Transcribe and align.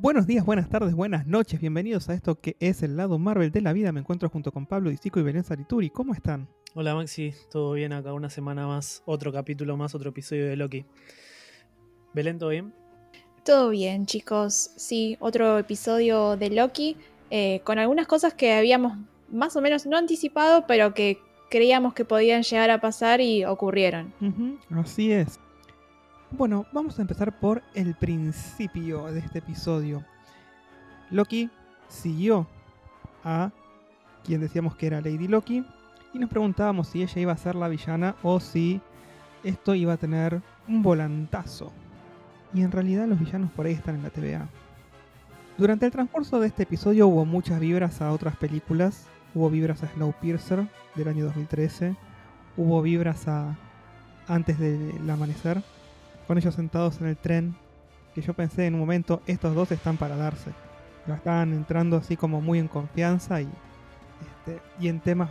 Buenos 0.00 0.28
días, 0.28 0.46
buenas 0.46 0.68
tardes, 0.68 0.94
buenas 0.94 1.26
noches, 1.26 1.60
bienvenidos 1.60 2.08
a 2.08 2.14
esto 2.14 2.36
que 2.36 2.56
es 2.60 2.84
el 2.84 2.96
lado 2.96 3.18
Marvel 3.18 3.50
de 3.50 3.60
la 3.60 3.72
vida. 3.72 3.90
Me 3.90 3.98
encuentro 3.98 4.28
junto 4.28 4.52
con 4.52 4.64
Pablo 4.64 4.90
Disico 4.90 5.18
y 5.18 5.24
Belén 5.24 5.42
Sarituri. 5.42 5.90
¿Cómo 5.90 6.14
están? 6.14 6.48
Hola 6.74 6.94
Maxi, 6.94 7.34
todo 7.50 7.72
bien 7.72 7.92
acá, 7.92 8.12
una 8.12 8.30
semana 8.30 8.68
más, 8.68 9.02
otro 9.06 9.32
capítulo 9.32 9.76
más, 9.76 9.96
otro 9.96 10.10
episodio 10.10 10.46
de 10.46 10.54
Loki. 10.54 10.84
Belén, 12.14 12.38
¿todo 12.38 12.50
bien? 12.50 12.72
Todo 13.44 13.70
bien, 13.70 14.06
chicos. 14.06 14.70
Sí, 14.76 15.16
otro 15.18 15.58
episodio 15.58 16.36
de 16.36 16.50
Loki, 16.50 16.96
eh, 17.30 17.60
con 17.64 17.80
algunas 17.80 18.06
cosas 18.06 18.34
que 18.34 18.52
habíamos 18.52 18.96
más 19.32 19.56
o 19.56 19.60
menos 19.60 19.84
no 19.84 19.96
anticipado, 19.96 20.64
pero 20.68 20.94
que 20.94 21.18
creíamos 21.50 21.92
que 21.92 22.04
podían 22.04 22.44
llegar 22.44 22.70
a 22.70 22.80
pasar 22.80 23.20
y 23.20 23.44
ocurrieron. 23.44 24.14
Así 24.70 25.10
es. 25.10 25.40
Bueno, 26.30 26.66
vamos 26.72 26.98
a 26.98 27.02
empezar 27.02 27.40
por 27.40 27.62
el 27.72 27.94
principio 27.94 29.06
de 29.06 29.20
este 29.20 29.38
episodio. 29.38 30.04
Loki 31.10 31.48
siguió 31.88 32.46
a 33.24 33.50
quien 34.24 34.42
decíamos 34.42 34.76
que 34.76 34.88
era 34.88 35.00
Lady 35.00 35.26
Loki 35.26 35.64
y 36.12 36.18
nos 36.18 36.28
preguntábamos 36.28 36.88
si 36.88 37.02
ella 37.02 37.20
iba 37.22 37.32
a 37.32 37.38
ser 37.38 37.54
la 37.54 37.68
villana 37.68 38.14
o 38.22 38.40
si 38.40 38.82
esto 39.42 39.74
iba 39.74 39.94
a 39.94 39.96
tener 39.96 40.42
un 40.68 40.82
volantazo. 40.82 41.72
Y 42.52 42.60
en 42.60 42.72
realidad 42.72 43.06
los 43.06 43.18
villanos 43.18 43.50
por 43.52 43.64
ahí 43.64 43.72
están 43.72 43.94
en 43.94 44.02
la 44.02 44.10
TVA. 44.10 44.46
Durante 45.56 45.86
el 45.86 45.92
transcurso 45.92 46.40
de 46.40 46.48
este 46.48 46.64
episodio 46.64 47.08
hubo 47.08 47.24
muchas 47.24 47.58
vibras 47.58 48.02
a 48.02 48.12
otras 48.12 48.36
películas. 48.36 49.06
Hubo 49.34 49.48
vibras 49.48 49.82
a 49.82 49.88
Snowpiercer 49.88 50.68
del 50.94 51.08
año 51.08 51.24
2013. 51.24 51.96
Hubo 52.58 52.82
vibras 52.82 53.26
a 53.28 53.56
Antes 54.26 54.58
del 54.58 55.08
Amanecer. 55.08 55.62
Con 56.28 56.38
ellos 56.38 56.54
sentados 56.54 57.00
en 57.00 57.08
el 57.08 57.16
tren. 57.16 57.56
Que 58.14 58.22
yo 58.22 58.34
pensé 58.34 58.66
en 58.66 58.74
un 58.74 58.80
momento, 58.80 59.20
estos 59.26 59.54
dos 59.54 59.72
están 59.72 59.96
para 59.96 60.16
darse. 60.16 60.52
Pero 61.04 61.16
estaban 61.16 61.52
entrando 61.52 61.96
así 61.96 62.16
como 62.16 62.40
muy 62.40 62.60
en 62.60 62.68
confianza 62.68 63.40
y, 63.40 63.48
este, 64.20 64.62
y 64.78 64.88
en 64.88 65.00
temas 65.00 65.30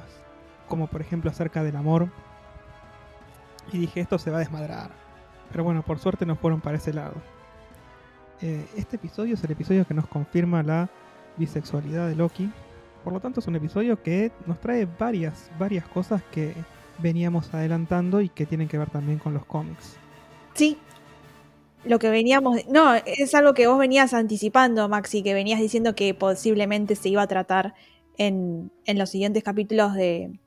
como 0.67 0.87
por 0.87 1.01
ejemplo 1.01 1.31
acerca 1.31 1.63
del 1.63 1.75
amor. 1.75 2.09
Y 3.71 3.79
dije, 3.79 4.01
esto 4.01 4.17
se 4.17 4.31
va 4.31 4.37
a 4.37 4.39
desmadrar. 4.39 4.91
Pero 5.51 5.63
bueno, 5.63 5.81
por 5.81 5.99
suerte 5.99 6.25
no 6.25 6.35
fueron 6.35 6.61
para 6.61 6.77
ese 6.77 6.93
lado. 6.93 7.13
Eh, 8.41 8.65
este 8.75 8.97
episodio 8.97 9.33
es 9.33 9.43
el 9.43 9.51
episodio 9.51 9.85
que 9.85 9.93
nos 9.93 10.07
confirma 10.07 10.63
la 10.63 10.89
bisexualidad 11.37 12.07
de 12.07 12.15
Loki. 12.15 12.51
Por 13.03 13.13
lo 13.13 13.19
tanto, 13.19 13.39
es 13.39 13.47
un 13.47 13.55
episodio 13.55 14.01
que 14.01 14.31
nos 14.45 14.59
trae 14.59 14.87
varias, 14.99 15.49
varias 15.57 15.87
cosas 15.87 16.21
que 16.31 16.53
veníamos 16.99 17.53
adelantando 17.53 18.21
y 18.21 18.29
que 18.29 18.45
tienen 18.45 18.67
que 18.67 18.77
ver 18.77 18.89
también 18.89 19.19
con 19.19 19.33
los 19.33 19.45
cómics. 19.45 19.97
Sí. 20.57 20.77
Lo 21.85 21.99
que 21.99 22.09
veníamos. 22.09 22.67
No, 22.67 22.95
es 22.95 23.33
algo 23.33 23.53
que 23.53 23.67
vos 23.67 23.77
venías 23.77 24.13
anticipando, 24.13 24.89
Maxi, 24.89 25.23
que 25.23 25.33
venías 25.33 25.61
diciendo 25.61 25.95
que 25.95 26.13
posiblemente 26.13 26.95
se 26.95 27.09
iba 27.09 27.21
a 27.21 27.27
tratar 27.27 27.75
en, 28.17 28.71
en 28.85 28.97
los 28.97 29.11
siguientes 29.11 29.43
capítulos 29.43 29.93
de, 29.93 30.37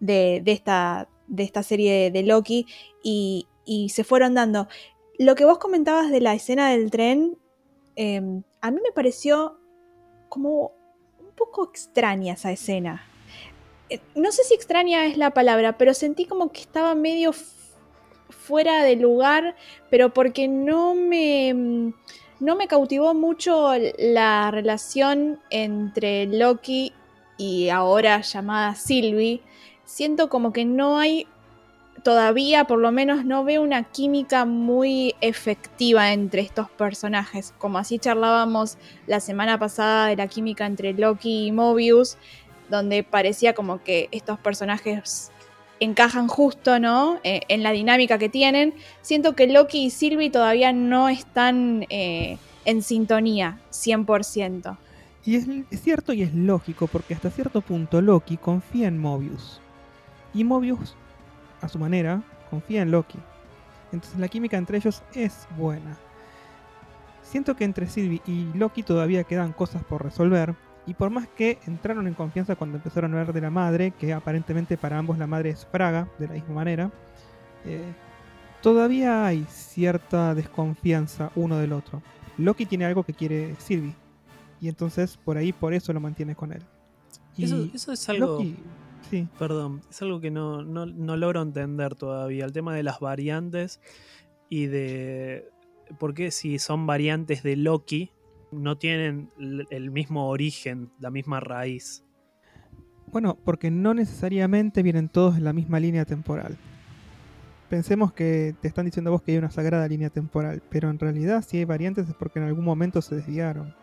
de, 0.00 0.40
de 0.42 0.52
esta, 0.52 1.08
de 1.28 1.42
esta 1.44 1.62
serie 1.62 2.10
de 2.10 2.22
Loki. 2.24 2.66
Y, 3.02 3.46
y 3.64 3.90
se 3.90 4.02
fueron 4.02 4.34
dando. 4.34 4.66
Lo 5.18 5.34
que 5.34 5.44
vos 5.44 5.58
comentabas 5.58 6.10
de 6.10 6.20
la 6.20 6.34
escena 6.34 6.70
del 6.70 6.90
tren, 6.90 7.36
eh, 7.96 8.22
a 8.60 8.70
mí 8.70 8.80
me 8.82 8.92
pareció 8.92 9.60
como 10.28 10.72
un 11.20 11.30
poco 11.36 11.68
extraña 11.68 12.32
esa 12.32 12.50
escena. 12.50 13.04
Eh, 13.90 14.00
no 14.14 14.32
sé 14.32 14.42
si 14.44 14.54
extraña 14.54 15.06
es 15.06 15.18
la 15.18 15.32
palabra, 15.34 15.76
pero 15.76 15.94
sentí 15.94 16.24
como 16.24 16.50
que 16.50 16.62
estaba 16.62 16.94
medio 16.94 17.32
fuera 18.30 18.82
de 18.82 18.96
lugar, 18.96 19.56
pero 19.90 20.12
porque 20.12 20.48
no 20.48 20.94
me, 20.94 21.92
no 22.40 22.56
me 22.56 22.68
cautivó 22.68 23.14
mucho 23.14 23.72
la 23.98 24.50
relación 24.50 25.40
entre 25.50 26.26
Loki 26.26 26.92
y 27.36 27.68
ahora 27.68 28.20
llamada 28.20 28.74
Sylvie. 28.74 29.42
Siento 29.84 30.28
como 30.28 30.52
que 30.52 30.64
no 30.64 30.98
hay 30.98 31.26
todavía 32.02 32.64
por 32.64 32.78
lo 32.78 32.92
menos 32.92 33.24
no 33.24 33.44
veo 33.44 33.62
una 33.62 33.84
química 33.84 34.44
muy 34.44 35.14
efectiva 35.20 36.12
entre 36.12 36.42
estos 36.42 36.70
personajes. 36.70 37.54
Como 37.58 37.78
así 37.78 37.98
charlábamos 37.98 38.78
la 39.06 39.20
semana 39.20 39.58
pasada 39.58 40.06
de 40.06 40.16
la 40.16 40.28
química 40.28 40.66
entre 40.66 40.92
Loki 40.92 41.46
y 41.46 41.52
Mobius, 41.52 42.16
donde 42.70 43.02
parecía 43.02 43.54
como 43.54 43.82
que 43.82 44.08
estos 44.12 44.38
personajes 44.38 45.32
encajan 45.80 46.28
justo, 46.28 46.78
¿no? 46.78 47.18
Eh, 47.24 47.40
en 47.48 47.62
la 47.62 47.72
dinámica 47.72 48.18
que 48.18 48.28
tienen. 48.28 48.74
Siento 49.02 49.34
que 49.34 49.46
Loki 49.46 49.86
y 49.86 49.90
Sylvie 49.90 50.30
todavía 50.30 50.72
no 50.72 51.08
están 51.08 51.86
eh, 51.88 52.38
en 52.64 52.82
sintonía 52.82 53.58
100%. 53.70 54.76
Y 55.24 55.36
es, 55.36 55.46
es 55.70 55.82
cierto 55.82 56.12
y 56.12 56.22
es 56.22 56.34
lógico, 56.34 56.86
porque 56.86 57.14
hasta 57.14 57.30
cierto 57.30 57.60
punto 57.60 58.00
Loki 58.00 58.36
confía 58.36 58.88
en 58.88 58.98
Mobius. 58.98 59.60
Y 60.34 60.44
Mobius 60.44 60.94
a 61.60 61.68
su 61.68 61.78
manera, 61.78 62.22
confía 62.50 62.82
en 62.82 62.90
Loki. 62.90 63.18
Entonces 63.92 64.18
la 64.18 64.28
química 64.28 64.56
entre 64.56 64.78
ellos 64.78 65.02
es 65.14 65.46
buena. 65.56 65.96
Siento 67.22 67.56
que 67.56 67.64
entre 67.64 67.88
Sylvie 67.88 68.22
y 68.26 68.46
Loki 68.54 68.82
todavía 68.82 69.24
quedan 69.24 69.52
cosas 69.52 69.82
por 69.84 70.02
resolver. 70.02 70.54
Y 70.88 70.94
por 70.94 71.10
más 71.10 71.28
que 71.28 71.58
entraron 71.66 72.06
en 72.06 72.14
confianza 72.14 72.56
cuando 72.56 72.78
empezaron 72.78 73.12
a 73.12 73.20
hablar 73.20 73.34
de 73.34 73.42
la 73.42 73.50
madre, 73.50 73.90
que 73.90 74.14
aparentemente 74.14 74.78
para 74.78 74.98
ambos 74.98 75.18
la 75.18 75.26
madre 75.26 75.50
es 75.50 75.66
Fraga, 75.66 76.08
de 76.18 76.28
la 76.28 76.32
misma 76.32 76.54
manera, 76.54 76.90
eh, 77.66 77.92
todavía 78.62 79.26
hay 79.26 79.44
cierta 79.50 80.34
desconfianza 80.34 81.30
uno 81.36 81.58
del 81.58 81.74
otro. 81.74 82.02
Loki 82.38 82.64
tiene 82.64 82.86
algo 82.86 83.04
que 83.04 83.12
quiere 83.12 83.54
Sylvie. 83.58 83.94
Y 84.62 84.68
entonces 84.68 85.18
por 85.18 85.36
ahí, 85.36 85.52
por 85.52 85.74
eso 85.74 85.92
lo 85.92 86.00
mantiene 86.00 86.34
con 86.34 86.54
él. 86.54 86.62
Y 87.36 87.44
eso, 87.44 87.68
eso 87.74 87.92
es 87.92 88.08
algo... 88.08 88.38
Loki, 88.38 88.56
Sí. 89.10 89.28
Perdón, 89.38 89.80
es 89.88 90.02
algo 90.02 90.20
que 90.20 90.30
no, 90.30 90.62
no, 90.64 90.84
no, 90.84 91.16
logro 91.16 91.40
entender 91.40 91.94
todavía. 91.94 92.44
El 92.44 92.52
tema 92.52 92.74
de 92.74 92.82
las 92.82 93.00
variantes 93.00 93.80
y 94.50 94.66
de 94.66 95.48
por 95.98 96.12
qué 96.14 96.30
si 96.30 96.58
son 96.58 96.86
variantes 96.86 97.42
de 97.42 97.56
Loki 97.56 98.10
no 98.50 98.76
tienen 98.78 99.30
el 99.38 99.90
mismo 99.90 100.28
origen, 100.28 100.90
la 100.98 101.10
misma 101.10 101.40
raíz. 101.40 102.04
Bueno, 103.06 103.38
porque 103.44 103.70
no 103.70 103.94
necesariamente 103.94 104.82
vienen 104.82 105.08
todos 105.08 105.36
en 105.36 105.44
la 105.44 105.52
misma 105.52 105.80
línea 105.80 106.04
temporal. 106.04 106.56
Pensemos 107.70 108.12
que 108.12 108.54
te 108.60 108.68
están 108.68 108.86
diciendo 108.86 109.10
vos 109.10 109.22
que 109.22 109.32
hay 109.32 109.38
una 109.38 109.50
sagrada 109.50 109.86
línea 109.88 110.10
temporal, 110.10 110.62
pero 110.70 110.88
en 110.90 110.98
realidad 110.98 111.44
si 111.46 111.58
hay 111.58 111.64
variantes 111.64 112.08
es 112.08 112.14
porque 112.14 112.38
en 112.38 112.46
algún 112.46 112.64
momento 112.64 113.02
se 113.02 113.16
desviaron. 113.16 113.74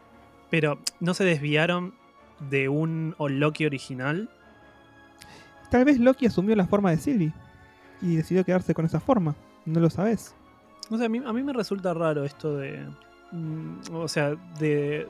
Pero, 0.50 0.80
¿no 1.00 1.14
se 1.14 1.24
desviaron 1.24 1.94
de 2.50 2.70
un 2.70 3.16
Loki 3.20 3.66
original? 3.66 4.30
Tal 5.70 5.86
vez 5.86 6.00
Loki 6.00 6.26
asumió 6.26 6.56
la 6.56 6.68
forma 6.68 6.92
de 6.92 6.98
Sylvie 6.98 7.34
y 8.02 8.16
decidió 8.16 8.44
quedarse 8.44 8.74
con 8.74 8.86
esa 8.86 9.00
forma. 9.00 9.36
No 9.66 9.80
lo 9.80 9.90
sabes. 9.90 10.36
O 10.90 10.98
sea, 10.98 11.08
a 11.08 11.10
mí, 11.10 11.22
a 11.26 11.34
mí 11.34 11.44
me 11.44 11.54
resulta 11.54 11.94
raro 11.94 12.24
esto 12.24 12.58
de. 12.58 12.86
Mm, 13.32 13.94
o 13.94 14.08
sea, 14.08 14.36
de, 14.60 15.08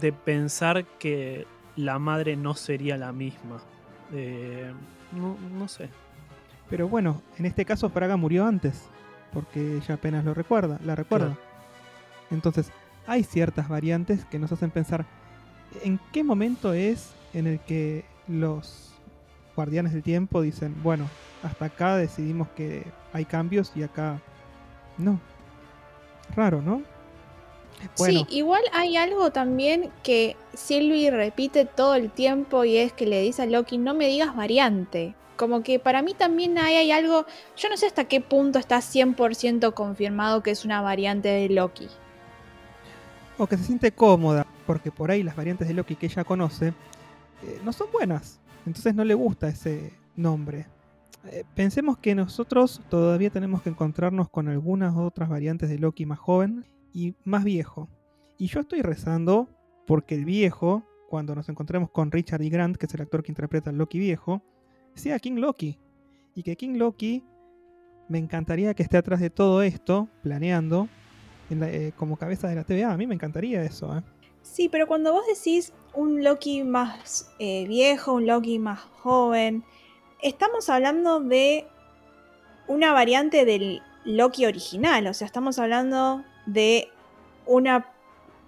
de 0.00 0.12
pensar 0.12 0.84
que 0.98 1.46
la 1.76 1.98
madre 1.98 2.36
no 2.36 2.54
sería 2.54 2.96
la 2.96 3.12
misma. 3.12 3.60
Eh, 4.12 4.72
no, 5.12 5.36
no, 5.58 5.68
sé. 5.68 5.88
Pero 6.68 6.88
bueno, 6.88 7.22
en 7.38 7.46
este 7.46 7.64
caso 7.64 7.88
Fraga 7.90 8.16
murió 8.16 8.46
antes. 8.46 8.88
Porque 9.32 9.76
ella 9.76 9.94
apenas 9.94 10.24
lo 10.24 10.34
recuerda, 10.34 10.80
la 10.84 10.96
recuerda. 10.96 11.26
Claro. 11.26 11.40
Entonces, 12.32 12.72
hay 13.06 13.22
ciertas 13.22 13.68
variantes 13.68 14.24
que 14.24 14.40
nos 14.40 14.50
hacen 14.50 14.70
pensar 14.70 15.06
en 15.82 16.00
qué 16.12 16.24
momento 16.24 16.72
es 16.72 17.12
en 17.32 17.46
el 17.46 17.60
que 17.60 18.04
los 18.26 18.92
guardianes 19.54 19.92
del 19.92 20.02
tiempo 20.02 20.42
dicen, 20.42 20.74
bueno, 20.82 21.08
hasta 21.42 21.66
acá 21.66 21.96
decidimos 21.96 22.48
que 22.50 22.84
hay 23.12 23.24
cambios 23.24 23.72
y 23.74 23.82
acá 23.82 24.20
no. 24.98 25.20
Raro, 26.34 26.62
¿no? 26.62 26.82
Bueno. 27.98 28.26
Sí, 28.28 28.36
igual 28.36 28.62
hay 28.72 28.96
algo 28.96 29.30
también 29.30 29.90
que 30.02 30.36
Sylvie 30.54 31.10
repite 31.10 31.64
todo 31.64 31.94
el 31.94 32.10
tiempo 32.10 32.64
y 32.64 32.76
es 32.76 32.92
que 32.92 33.06
le 33.06 33.22
dice 33.22 33.42
a 33.42 33.46
Loki, 33.46 33.78
no 33.78 33.94
me 33.94 34.06
digas 34.06 34.34
variante. 34.34 35.14
Como 35.36 35.62
que 35.62 35.78
para 35.78 36.02
mí 36.02 36.12
también 36.14 36.58
hay, 36.58 36.76
hay 36.76 36.92
algo, 36.92 37.24
yo 37.56 37.68
no 37.70 37.76
sé 37.76 37.86
hasta 37.86 38.04
qué 38.04 38.20
punto 38.20 38.58
está 38.58 38.78
100% 38.78 39.72
confirmado 39.72 40.42
que 40.42 40.50
es 40.50 40.64
una 40.64 40.82
variante 40.82 41.28
de 41.28 41.48
Loki. 41.48 41.88
O 43.38 43.46
que 43.46 43.56
se 43.56 43.64
siente 43.64 43.92
cómoda, 43.92 44.46
porque 44.66 44.90
por 44.90 45.10
ahí 45.10 45.22
las 45.22 45.36
variantes 45.36 45.66
de 45.66 45.74
Loki 45.74 45.96
que 45.96 46.06
ella 46.06 46.24
conoce 46.24 46.74
eh, 47.42 47.60
no 47.64 47.72
son 47.72 47.90
buenas. 47.90 48.38
Entonces 48.66 48.94
no 48.94 49.04
le 49.04 49.14
gusta 49.14 49.48
ese 49.48 49.94
nombre. 50.14 50.66
Eh, 51.24 51.44
pensemos 51.54 51.96
que 51.96 52.14
nosotros 52.14 52.82
todavía 52.90 53.30
tenemos 53.30 53.62
que 53.62 53.70
encontrarnos 53.70 54.28
con 54.28 54.48
algunas 54.48 54.94
otras 54.96 55.30
variantes 55.30 55.70
de 55.70 55.78
Loki 55.78 56.04
más 56.04 56.18
joven 56.18 56.66
y 56.92 57.14
más 57.24 57.44
viejo. 57.44 57.88
Y 58.38 58.46
yo 58.46 58.60
estoy 58.60 58.82
rezando 58.82 59.48
porque 59.86 60.14
el 60.14 60.24
viejo, 60.24 60.84
cuando 61.08 61.34
nos 61.34 61.48
encontremos 61.48 61.90
con 61.90 62.10
Richard 62.10 62.42
E. 62.42 62.48
Grant, 62.48 62.76
que 62.76 62.86
es 62.86 62.94
el 62.94 63.02
actor 63.02 63.22
que 63.22 63.32
interpreta 63.32 63.70
al 63.70 63.76
Loki 63.76 63.98
viejo, 63.98 64.42
sea 64.94 65.18
King 65.18 65.36
Loki. 65.36 65.78
Y 66.34 66.42
que 66.42 66.56
King 66.56 66.76
Loki 66.76 67.24
me 68.08 68.18
encantaría 68.18 68.74
que 68.74 68.82
esté 68.82 68.96
atrás 68.96 69.20
de 69.20 69.30
todo 69.30 69.62
esto, 69.62 70.08
planeando, 70.22 70.88
eh, 71.50 71.92
como 71.96 72.16
cabeza 72.16 72.48
de 72.48 72.54
la 72.54 72.64
TVA. 72.64 72.92
A 72.92 72.96
mí 72.96 73.06
me 73.06 73.14
encantaría 73.14 73.62
eso. 73.62 73.96
¿eh? 73.96 74.02
Sí, 74.42 74.68
pero 74.68 74.86
cuando 74.86 75.12
vos 75.12 75.24
decís 75.26 75.72
un 75.94 76.22
Loki 76.24 76.62
más 76.64 77.30
eh, 77.38 77.66
viejo, 77.66 78.14
un 78.14 78.26
Loki 78.26 78.58
más 78.58 78.80
joven, 78.80 79.64
estamos 80.22 80.68
hablando 80.68 81.20
de 81.20 81.66
una 82.68 82.92
variante 82.92 83.44
del 83.44 83.82
Loki 84.04 84.46
original. 84.46 85.06
O 85.06 85.14
sea, 85.14 85.26
estamos 85.26 85.58
hablando 85.58 86.24
de 86.52 86.88
una. 87.46 87.86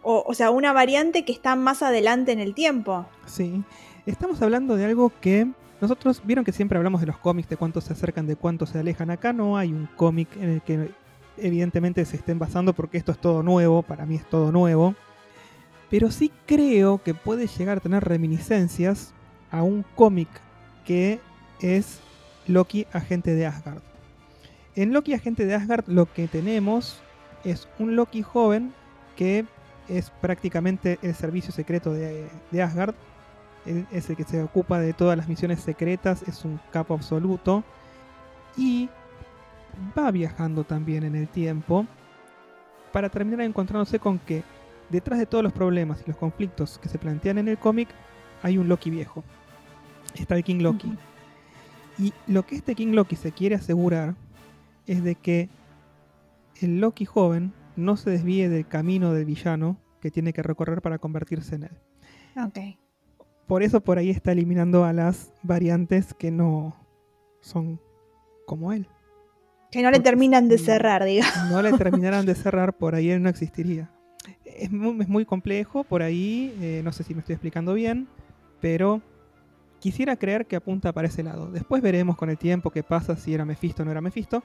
O, 0.04 0.34
sea, 0.34 0.50
una 0.50 0.72
variante 0.72 1.25
que 1.25 1.31
está 1.31 1.54
más 1.54 1.81
adelante 1.82 2.32
en 2.32 2.40
el 2.40 2.54
tiempo. 2.54 3.06
Sí, 3.25 3.62
estamos 4.04 4.43
hablando 4.43 4.75
de 4.75 4.87
algo 4.87 5.12
que 5.20 5.46
nosotros 5.81 6.22
vieron 6.25 6.44
que 6.44 6.50
siempre 6.50 6.76
hablamos 6.76 7.00
de 7.00 7.06
los 7.06 7.19
cómics, 7.19 7.49
de 7.49 7.56
cuánto 7.56 7.81
se 7.81 7.93
acercan, 7.93 8.26
de 8.26 8.34
cuánto 8.34 8.66
se 8.66 8.81
alejan. 8.81 9.10
Acá 9.10 9.32
no 9.32 9.56
hay 9.56 9.72
un 9.72 9.88
cómic 9.96 10.28
en 10.37 10.49
el 10.49 10.62
que 10.62 10.90
evidentemente 11.37 12.04
se 12.04 12.16
estén 12.16 12.40
basando 12.40 12.72
porque 12.72 12.99
esto 12.99 13.12
es 13.12 13.19
todo 13.19 13.44
nuevo, 13.44 13.82
para 13.82 14.05
mí 14.05 14.16
es 14.16 14.28
todo 14.28 14.50
nuevo. 14.50 14.96
Pero 15.88 16.10
sí 16.10 16.32
creo 16.46 17.02
que 17.02 17.14
puede 17.14 17.46
llegar 17.46 17.78
a 17.78 17.81
tener 17.81 18.02
reminiscencias 18.02 19.12
a 19.52 19.62
un 19.62 19.84
cómic 19.94 20.28
que 20.84 21.20
es 21.60 22.00
Loki, 22.46 22.87
agente 22.93 23.34
de 23.34 23.46
Asgard. 23.46 23.82
En 24.75 24.93
Loki, 24.93 25.14
agente 25.14 25.46
de 25.46 25.55
Asgard, 25.55 25.84
lo 25.87 26.06
que 26.06 26.28
tenemos 26.28 27.00
es 27.44 27.69
un 27.79 27.97
Loki 27.97 28.23
joven 28.23 28.73
que 29.17 29.44
es 29.89 30.11
prácticamente 30.11 30.99
el 31.03 31.15
servicio 31.15 31.53
secreto 31.53 31.93
de, 31.93 32.29
de 32.50 32.62
Asgard. 32.62 32.94
Él 33.67 33.87
es 33.93 34.11
el 34.11 34.17
que 34.17 34.25
se 34.25 34.43
ocupa 34.43 34.81
de 34.81 34.93
todas 34.93 35.17
las 35.17 35.29
misiones 35.29 35.61
secretas, 35.61 36.23
es 36.27 36.44
un 36.44 36.61
capo 36.73 36.94
absoluto. 36.94 37.62
Y 38.56 38.89
va 39.97 40.11
viajando 40.11 40.65
también 40.65 41.05
en 41.05 41.15
el 41.15 41.29
tiempo 41.29 41.87
para 42.93 43.09
terminar 43.09 43.41
encontrándose 43.41 43.99
con 43.99 44.19
que 44.19 44.43
detrás 44.91 45.19
de 45.19 45.27
todos 45.27 45.43
los 45.43 45.53
problemas 45.53 46.03
y 46.03 46.11
los 46.11 46.17
conflictos 46.17 46.79
que 46.79 46.89
se 46.89 46.99
plantean 46.99 47.39
en 47.39 47.49
el 47.49 47.59
cómic 47.59 47.89
hay 48.43 48.59
un 48.59 48.69
Loki 48.69 48.91
viejo. 48.91 49.25
Está 50.15 50.37
el 50.37 50.44
King 50.44 50.61
Loki. 50.61 50.93
Y 51.99 52.12
lo 52.27 52.44
que 52.44 52.56
este 52.56 52.75
King 52.75 52.93
Loki 52.93 53.17
se 53.17 53.33
quiere 53.33 53.55
asegurar 53.55 54.15
es 54.87 55.03
de 55.03 55.15
que 55.15 55.49
el 56.62 56.81
Loki 56.81 57.05
joven 57.05 57.53
no 57.76 57.97
se 57.97 58.11
desvíe 58.11 58.49
del 58.49 58.67
camino 58.67 59.12
del 59.12 59.25
villano 59.25 59.79
que 60.00 60.11
tiene 60.11 60.32
que 60.32 60.43
recorrer 60.43 60.82
para 60.82 60.99
convertirse 60.99 61.55
en 61.55 61.64
él. 61.64 61.79
Ok. 62.37 62.59
Por 63.47 63.62
eso 63.62 63.81
por 63.81 63.99
ahí 63.99 64.11
está 64.11 64.32
eliminando 64.32 64.85
a 64.85 64.93
las 64.93 65.32
variantes 65.43 66.14
que 66.14 66.31
no 66.31 66.76
son 67.41 67.81
como 68.47 68.73
él. 68.73 68.88
Que 69.70 69.82
no 69.82 69.91
le 69.91 70.00
terminan 70.00 70.49
de 70.49 70.59
cerrar, 70.59 71.05
diga. 71.05 71.26
No 71.50 71.62
le 71.62 71.73
terminaran 71.73 72.26
de 72.26 72.35
cerrar, 72.35 72.76
por 72.76 72.94
ahí 72.94 73.11
él 73.11 73.23
no 73.23 73.29
existiría. 73.29 73.91
Es 74.44 74.70
muy, 74.70 75.00
es 75.00 75.08
muy 75.08 75.25
complejo, 75.25 75.85
por 75.85 76.03
ahí, 76.03 76.55
eh, 76.61 76.82
no 76.85 76.93
sé 76.93 77.05
si 77.05 77.15
me 77.15 77.20
estoy 77.20 77.35
explicando 77.35 77.75
bien, 77.75 78.06
pero 78.61 79.00
quisiera 79.81 80.17
creer 80.17 80.47
que 80.47 80.56
apunta 80.56 80.93
para 80.93 81.08
ese 81.08 81.23
lado. 81.23 81.50
Después 81.50 81.82
veremos 81.82 82.17
con 82.17 82.31
el 82.31 82.38
tiempo 82.38 82.70
qué 82.70 82.82
pasa, 82.82 83.17
si 83.17 83.35
era 83.35 83.44
Mephisto 83.44 83.82
o 83.82 83.85
no 83.85 83.91
era 83.91 84.00
Mephisto, 84.00 84.44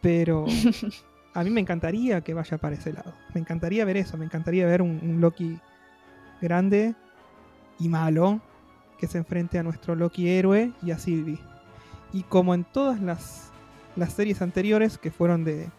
pero 0.00 0.46
a 1.34 1.44
mí 1.44 1.50
me 1.50 1.60
encantaría 1.60 2.20
que 2.20 2.34
vaya 2.34 2.58
para 2.58 2.76
ese 2.76 2.92
lado. 2.92 3.12
Me 3.34 3.40
encantaría 3.40 3.84
ver 3.84 3.96
eso, 3.96 4.16
me 4.16 4.24
encantaría 4.24 4.66
ver 4.66 4.82
un, 4.82 5.20
Loki 5.20 5.58
grande 6.40 6.94
y 7.78 7.88
malo 7.88 8.40
que 8.98 9.06
se 9.06 9.18
enfrente 9.18 9.58
a 9.58 9.62
nuestro 9.62 9.94
Loki 9.94 10.28
héroe 10.28 10.72
y 10.82 10.90
a 10.90 10.98
Sylvie. 10.98 11.40
Y 12.12 12.24
como 12.24 12.54
en 12.54 12.64
todas 12.64 13.00
las, 13.00 13.50
series 14.14 14.42
anteriores 14.42 14.98
que 14.98 15.10
fueron 15.10 15.44
de 15.44 15.70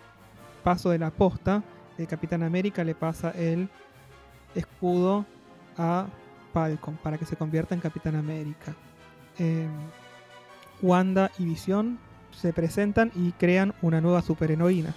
paso 0.63 0.89
de 0.89 0.99
la 0.99 1.11
posta, 1.11 1.63
el 1.97 2.07
Capitán 2.07 2.41
América 2.41 2.83
le 2.83 2.95
pasa 2.95 3.31
el 3.31 3.69
escudo 4.55 5.25
a 5.77 6.07
Falcon 6.53 6.97
para 7.03 7.17
que 7.17 7.25
se 7.25 7.35
convierta 7.35 7.75
en 7.75 7.81
Capitán 7.81 8.15
América. 8.15 8.73
Eh, 9.37 9.67
Wanda 10.81 11.31
y 11.37 11.45
Visión 11.45 11.99
se 12.31 12.53
presentan 12.53 13.11
y 13.15 13.31
crean 13.33 13.73
una 13.81 14.01
nueva 14.01 14.21
superheroína. 14.21 14.93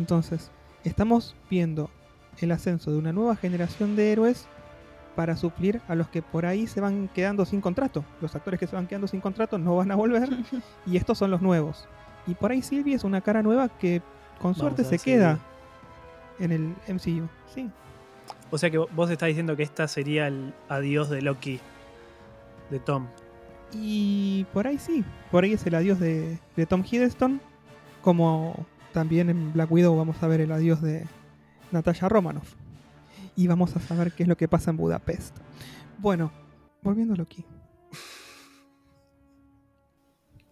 Entonces, 0.00 0.50
estamos 0.82 1.36
viendo 1.50 1.90
el 2.40 2.52
ascenso 2.52 2.90
de 2.90 2.96
una 2.96 3.12
nueva 3.12 3.36
generación 3.36 3.96
de 3.96 4.12
héroes 4.12 4.46
para 5.14 5.36
suplir 5.36 5.82
a 5.88 5.94
los 5.94 6.08
que 6.08 6.22
por 6.22 6.46
ahí 6.46 6.66
se 6.66 6.80
van 6.80 7.08
quedando 7.08 7.44
sin 7.44 7.60
contrato. 7.60 8.02
Los 8.22 8.34
actores 8.34 8.58
que 8.58 8.66
se 8.66 8.76
van 8.76 8.86
quedando 8.86 9.06
sin 9.06 9.20
contrato 9.20 9.58
no 9.58 9.76
van 9.76 9.90
a 9.90 9.96
volver 9.96 10.30
y 10.86 10.96
estos 10.96 11.18
son 11.18 11.30
los 11.30 11.42
nuevos. 11.42 11.86
Y 12.26 12.34
por 12.34 12.50
ahí 12.50 12.62
Sylvie 12.62 12.94
es 12.94 13.04
una 13.04 13.20
cara 13.20 13.42
nueva 13.42 13.68
que 13.68 14.00
con 14.40 14.52
Vamos 14.52 14.56
suerte 14.56 14.84
se 14.84 14.98
queda 14.98 15.38
en 16.38 16.52
el 16.52 16.74
MCU. 16.88 17.28
Sí, 17.54 17.68
O 18.50 18.56
sea 18.56 18.70
que 18.70 18.78
vos 18.78 19.10
estás 19.10 19.26
diciendo 19.26 19.54
que 19.54 19.64
esta 19.64 19.86
sería 19.86 20.28
el 20.28 20.54
adiós 20.70 21.10
de 21.10 21.20
Loki, 21.20 21.60
de 22.70 22.78
Tom. 22.78 23.06
Y 23.74 24.46
por 24.54 24.66
ahí 24.66 24.78
sí, 24.78 25.04
por 25.30 25.44
ahí 25.44 25.52
es 25.52 25.66
el 25.66 25.74
adiós 25.74 26.00
de, 26.00 26.38
de 26.56 26.64
Tom 26.64 26.82
Hiddleston, 26.90 27.42
como 28.00 28.66
también 28.92 29.30
en 29.30 29.52
Black 29.52 29.70
Widow 29.70 29.96
vamos 29.96 30.22
a 30.22 30.26
ver 30.26 30.40
el 30.40 30.52
adiós 30.52 30.82
de 30.82 31.06
Natasha 31.70 32.08
Romanoff. 32.08 32.54
Y 33.36 33.46
vamos 33.46 33.74
a 33.76 33.80
saber 33.80 34.12
qué 34.12 34.24
es 34.24 34.28
lo 34.28 34.36
que 34.36 34.48
pasa 34.48 34.70
en 34.70 34.76
Budapest. 34.76 35.36
Bueno, 35.98 36.30
volviendo 36.82 37.14
a 37.14 37.16
Loki. 37.16 37.44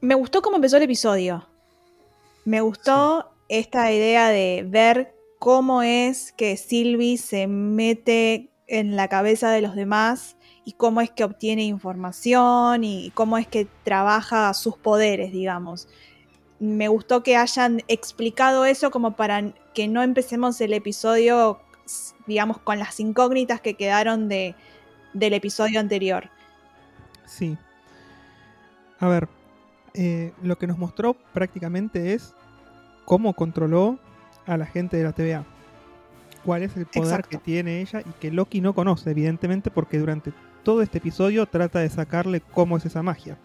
Me 0.01 0.15
gustó 0.15 0.43
cómo 0.43 0.57
empezó 0.57 0.77
el 0.77 0.85
episodio. 0.85 1.49
Me 2.45 2.61
gustó 2.61 3.33
esta 3.49 3.93
idea 3.93 4.29
de 4.29 4.65
ver 4.67 5.15
cómo 5.39 5.83
es 5.83 6.33
que 6.33 6.57
Sylvie 6.57 7.19
se 7.19 7.47
mete 7.47 8.51
en 8.67 8.97
la 8.97 9.09
cabeza 9.09 9.51
de 9.51 9.61
los 9.61 9.75
demás 9.75 10.37
y 10.65 10.73
cómo 10.73 11.01
es 11.01 11.11
que 11.11 11.25
obtiene 11.25 11.65
información 11.65 12.85
y 12.85 13.11
cómo 13.15 13.39
es 13.39 13.47
que 13.47 13.67
trabaja 13.85 14.53
sus 14.55 14.77
poderes, 14.77 15.33
digamos. 15.33 15.89
Me 16.61 16.89
gustó 16.89 17.23
que 17.23 17.37
hayan 17.37 17.83
explicado 17.89 18.65
eso 18.65 18.91
como 18.91 19.15
para 19.17 19.53
que 19.75 19.87
no 19.87 20.03
empecemos 20.03 20.61
el 20.61 20.73
episodio, 20.73 21.61
digamos, 22.27 22.59
con 22.59 22.79
las 22.79 22.99
incógnitas 22.99 23.61
que 23.61 23.75
quedaron 23.75 24.29
de, 24.29 24.55
del 25.13 25.35
episodio 25.35 25.79
anterior. 25.79 26.31
Sí. 27.27 27.57
A 28.99 29.07
ver, 29.07 29.29
eh, 29.95 30.33
lo 30.43 30.59
que 30.59 30.67
nos 30.67 30.79
mostró 30.79 31.15
prácticamente 31.33 32.15
es 32.15 32.35
cómo 33.05 33.35
controló 33.35 33.99
a 34.47 34.57
la 34.57 34.67
gente 34.67 34.97
de 34.97 35.05
la 35.05 35.13
TVA. 35.13 35.45
Cuál 36.45 36.63
es 36.63 36.77
el 36.77 36.87
poder 36.87 37.09
Exacto. 37.09 37.31
que 37.31 37.39
tiene 37.39 37.81
ella 37.81 38.01
y 38.01 38.11
que 38.21 38.31
Loki 38.31 38.61
no 38.61 38.75
conoce, 38.75 39.11
evidentemente, 39.11 39.71
porque 39.71 39.99
durante 39.99 40.33
todo 40.63 40.83
este 40.83 40.99
episodio 40.99 41.47
trata 41.47 41.79
de 41.81 41.89
sacarle 41.89 42.41
cómo 42.41 42.77
es 42.77 42.87
esa 42.87 43.03
magia. 43.03 43.39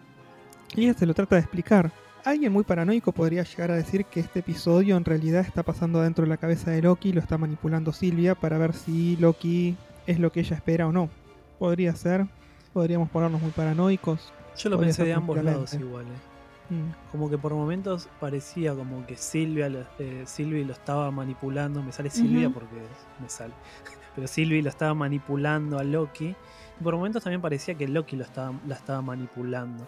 Y 0.74 0.84
ella 0.84 0.94
se 0.94 1.06
lo 1.06 1.14
trata 1.14 1.36
de 1.36 1.42
explicar. 1.42 1.92
Alguien 2.24 2.54
muy 2.54 2.64
paranoico 2.64 3.12
podría 3.12 3.42
llegar 3.42 3.70
a 3.70 3.74
decir 3.74 4.06
que 4.06 4.20
este 4.20 4.38
episodio 4.38 4.96
en 4.96 5.04
realidad 5.04 5.42
está 5.42 5.62
pasando 5.62 6.00
dentro 6.00 6.24
de 6.24 6.30
la 6.30 6.38
cabeza 6.38 6.70
de 6.70 6.80
Loki 6.80 7.10
y 7.10 7.12
lo 7.12 7.20
está 7.20 7.36
manipulando 7.36 7.92
Silvia 7.92 8.34
para 8.34 8.56
ver 8.56 8.72
si 8.72 9.18
Loki 9.18 9.76
es 10.06 10.18
lo 10.18 10.32
que 10.32 10.40
ella 10.40 10.56
espera 10.56 10.86
o 10.86 10.92
no. 10.92 11.10
Podría 11.58 11.94
ser, 11.94 12.24
podríamos 12.72 13.10
ponernos 13.10 13.42
muy 13.42 13.50
paranoicos. 13.50 14.32
Yo 14.56 14.70
lo 14.70 14.80
pensé 14.80 15.04
de 15.04 15.12
ambos 15.12 15.36
lados 15.36 15.68
tranquilamente. 15.68 15.86
igual. 15.86 16.06
eh. 16.06 16.74
Mm. 16.74 17.10
Como 17.12 17.28
que 17.28 17.36
por 17.36 17.52
momentos 17.52 18.08
parecía 18.18 18.74
como 18.74 19.04
que 19.04 19.18
Silvia 19.18 19.68
lo, 19.68 19.80
eh, 19.98 20.24
lo 20.38 20.72
estaba 20.72 21.10
manipulando. 21.10 21.82
Me 21.82 21.92
sale 21.92 22.08
Silvia 22.08 22.48
porque 22.48 22.76
me 23.20 23.28
sale. 23.28 23.52
Pero 24.14 24.26
Sylvie 24.28 24.62
lo 24.62 24.70
estaba 24.70 24.94
manipulando 24.94 25.78
a 25.78 25.84
Loki. 25.84 26.34
Y 26.80 26.82
por 26.82 26.96
momentos 26.96 27.22
también 27.22 27.42
parecía 27.42 27.74
que 27.74 27.86
Loki 27.86 28.16
lo 28.16 28.24
estaba, 28.24 28.54
la 28.66 28.76
estaba 28.76 29.02
manipulando 29.02 29.86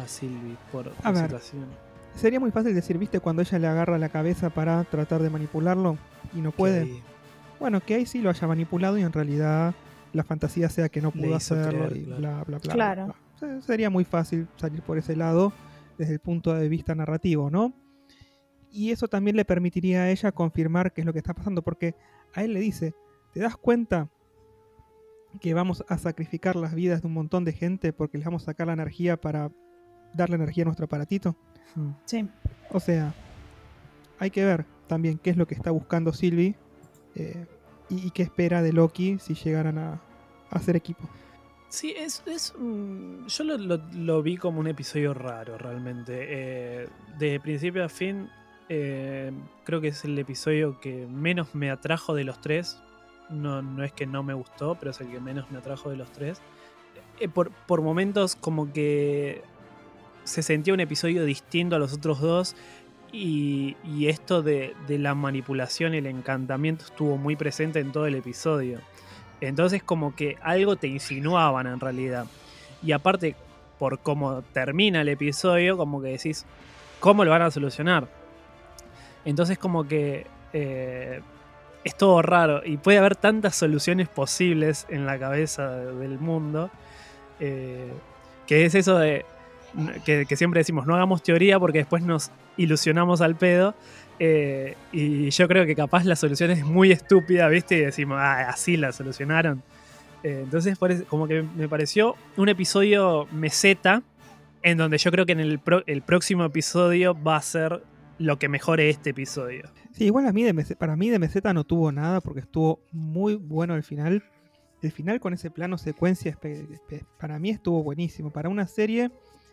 a 0.00 0.08
Sylvie 0.08 0.56
por, 0.72 0.92
A 1.02 1.10
ver. 1.12 1.22
situaciones. 1.24 1.68
Sería 2.16 2.40
muy 2.40 2.50
fácil 2.50 2.74
decir, 2.74 2.98
¿viste? 2.98 3.20
Cuando 3.20 3.42
ella 3.42 3.58
le 3.58 3.66
agarra 3.68 3.96
la 3.98 4.08
cabeza 4.08 4.50
para 4.50 4.82
tratar 4.84 5.22
de 5.22 5.30
manipularlo 5.30 5.96
y 6.34 6.40
no 6.40 6.50
puede. 6.52 6.84
Que- 6.86 7.02
Bueno, 7.60 7.80
que 7.80 7.94
ahí 7.94 8.06
sí 8.06 8.20
lo 8.20 8.30
haya 8.30 8.46
manipulado 8.48 8.96
y 8.98 9.02
en 9.02 9.12
realidad 9.12 9.74
la 10.12 10.24
fantasía 10.24 10.68
sea 10.70 10.88
que 10.88 11.00
no 11.00 11.12
pudo 11.12 11.36
hacerlo 11.36 11.86
creer, 11.86 11.96
y 11.98 12.04
claro. 12.04 12.20
bla, 12.20 12.44
bla, 12.44 12.58
bla. 12.58 12.72
Claro. 12.72 13.04
bla, 13.06 13.14
bla. 13.38 13.60
Se- 13.60 13.62
Sería 13.62 13.90
muy 13.90 14.04
fácil 14.04 14.48
salir 14.56 14.82
por 14.82 14.98
ese 14.98 15.14
lado 15.14 15.52
desde 15.98 16.14
el 16.14 16.18
punto 16.20 16.52
de 16.54 16.68
vista 16.68 16.94
narrativo, 16.94 17.50
¿no? 17.50 17.72
Y 18.72 18.90
eso 18.92 19.08
también 19.08 19.36
le 19.36 19.44
permitiría 19.44 20.02
a 20.02 20.10
ella 20.10 20.32
confirmar 20.32 20.92
qué 20.92 21.02
es 21.02 21.06
lo 21.06 21.12
que 21.12 21.18
está 21.18 21.34
pasando, 21.34 21.62
porque 21.62 21.94
a 22.34 22.42
él 22.44 22.54
le 22.54 22.60
dice, 22.60 22.94
¿te 23.32 23.40
das 23.40 23.56
cuenta 23.56 24.08
que 25.40 25.54
vamos 25.54 25.84
a 25.88 25.96
sacrificar 25.98 26.56
las 26.56 26.74
vidas 26.74 27.02
de 27.02 27.06
un 27.08 27.14
montón 27.14 27.44
de 27.44 27.52
gente 27.52 27.92
porque 27.92 28.18
les 28.18 28.24
vamos 28.24 28.42
a 28.42 28.46
sacar 28.46 28.66
la 28.66 28.72
energía 28.72 29.16
para 29.20 29.50
darle 30.14 30.36
energía 30.36 30.64
a 30.64 30.66
nuestro 30.66 30.86
aparatito? 30.86 31.36
Sí. 32.04 32.28
O 32.70 32.80
sea, 32.80 33.14
hay 34.18 34.30
que 34.30 34.44
ver 34.44 34.64
también 34.86 35.18
qué 35.18 35.30
es 35.30 35.36
lo 35.36 35.46
que 35.46 35.54
está 35.54 35.70
buscando 35.70 36.12
Sylvie 36.12 36.54
eh, 37.14 37.46
y, 37.88 38.06
y 38.08 38.10
qué 38.10 38.22
espera 38.22 38.62
de 38.62 38.72
Loki 38.72 39.18
si 39.18 39.34
llegaran 39.34 39.78
a, 39.78 39.92
a 39.92 40.00
hacer 40.50 40.76
equipo. 40.76 41.08
Sí, 41.68 41.94
es, 41.96 42.22
es 42.26 42.52
un- 42.58 43.24
yo 43.28 43.44
lo, 43.44 43.56
lo- 43.56 43.80
lo 43.94 44.22
vi 44.22 44.36
como 44.36 44.58
un 44.58 44.66
episodio 44.66 45.14
raro 45.14 45.56
realmente. 45.56 46.12
Eh, 46.28 46.88
de 47.18 47.38
principio 47.38 47.84
a 47.84 47.88
fin 47.88 48.28
eh, 48.68 49.30
creo 49.64 49.80
que 49.80 49.88
es 49.88 50.04
el 50.04 50.18
episodio 50.18 50.80
que 50.80 51.06
menos 51.06 51.54
me 51.54 51.70
atrajo 51.70 52.14
de 52.14 52.24
los 52.24 52.40
tres. 52.40 52.78
No, 53.28 53.62
no 53.62 53.84
es 53.84 53.92
que 53.92 54.06
no 54.06 54.24
me 54.24 54.34
gustó, 54.34 54.74
pero 54.74 54.90
es 54.90 55.00
el 55.00 55.08
que 55.12 55.20
menos 55.20 55.48
me 55.52 55.58
atrajo 55.58 55.90
de 55.90 55.96
los 55.96 56.10
tres. 56.10 56.40
Eh, 57.20 57.28
por, 57.28 57.52
por 57.52 57.82
momentos 57.82 58.34
como 58.34 58.72
que 58.72 59.42
se 60.30 60.42
sentía 60.42 60.72
un 60.72 60.80
episodio 60.80 61.24
distinto 61.24 61.76
a 61.76 61.78
los 61.78 61.92
otros 61.92 62.20
dos 62.20 62.54
y, 63.12 63.76
esto 64.06 64.42
de, 64.42 64.74
de 64.86 64.98
la 64.98 65.14
manipulación 65.14 65.94
y 65.94 65.98
el 65.98 66.06
encantamiento 66.06 66.84
estuvo 66.84 67.16
muy 67.16 67.34
presente 67.36 67.80
en 67.80 67.90
todo 67.90 68.06
el 68.06 68.14
episodio. 68.14 68.78
Entonces 69.40 69.82
como 69.82 70.14
que 70.14 70.36
algo 70.42 70.76
te 70.76 70.86
insinuaban 70.86 71.66
en 71.66 71.80
realidad. 71.80 72.26
Y 72.82 72.92
aparte, 72.92 73.34
por 73.78 73.98
cómo 73.98 74.42
termina 74.52 75.00
el 75.00 75.08
episodio, 75.08 75.76
como 75.76 76.00
que 76.00 76.08
decís, 76.08 76.46
¿cómo 77.00 77.24
lo 77.24 77.30
van 77.32 77.42
a 77.42 77.50
solucionar? 77.50 78.06
Entonces 79.24 79.58
como 79.58 79.88
que 79.88 80.26
eh, 80.52 81.20
es 81.82 81.96
todo 81.96 82.22
raro 82.22 82.62
y 82.64 82.76
puede 82.76 82.98
haber 82.98 83.16
tantas 83.16 83.56
soluciones 83.56 84.08
posibles 84.08 84.86
en 84.88 85.06
la 85.06 85.18
cabeza 85.18 85.68
del 85.76 86.18
mundo, 86.18 86.70
eh, 87.40 87.90
que 88.46 88.64
es 88.64 88.74
eso 88.74 88.98
de 88.98 89.24
que, 90.04 90.36
siempre 90.36 90.60
decimos, 90.60 90.86
no 90.86 90.94
hagamos 90.94 91.22
teoría 91.22 91.58
porque 91.58 91.78
después 91.78 92.02
nos 92.02 92.30
ilusionamos 92.56 93.20
al 93.20 93.36
pedo. 93.36 93.74
eh, 94.18 94.76
y 94.92 95.30
yo 95.30 95.48
creo 95.48 95.64
que 95.66 95.74
capaz 95.74 96.04
la 96.04 96.16
solución 96.16 96.50
es 96.50 96.64
muy 96.64 96.92
estúpida, 96.92 97.48
¿viste? 97.48 97.78
Y 97.78 97.80
decimos, 97.80 98.18
ah, 98.20 98.48
así 98.48 98.76
la 98.76 98.92
solucionaron. 98.92 99.62
Eh, 100.22 100.40
entonces, 100.44 100.78
como 101.08 101.26
que 101.26 101.42
me 101.42 101.68
pareció 101.68 102.14
un 102.36 102.48
episodio 102.48 103.26
meseta, 103.32 104.02
en 104.62 104.76
donde 104.76 104.98
yo 104.98 105.10
creo 105.10 105.24
que 105.24 105.32
en 105.32 105.40
el, 105.40 105.60
el 105.86 106.02
próximo 106.02 106.44
episodio 106.44 107.20
va 107.20 107.36
a 107.36 107.42
ser 107.42 107.82
lo 108.18 108.38
que 108.38 108.48
mejore 108.48 108.90
este 108.90 109.10
episodio. 109.10 109.70
Sí, 109.92 110.04
igual 110.04 110.26
a 110.26 110.32
mí 110.32 110.44
para 110.78 110.94
mí 110.94 111.08
de 111.08 111.18
Meseta 111.18 111.54
no 111.54 111.64
tuvo 111.64 111.90
nada 111.90 112.20
porque 112.20 112.40
estuvo 112.40 112.80
muy 112.92 113.34
bueno 113.34 113.74
el 113.74 113.82
final. 113.82 114.22
El 114.82 114.92
final 114.92 115.20
con 115.20 115.32
ese 115.32 115.50
plano 115.50 115.78
secuencia 115.78 116.38
para 117.18 117.38
mí 117.38 117.50
estuvo 117.50 117.82
buenísimo. 117.82 118.30
Para 118.30 118.50
una 118.50 118.66
serie 118.66 119.10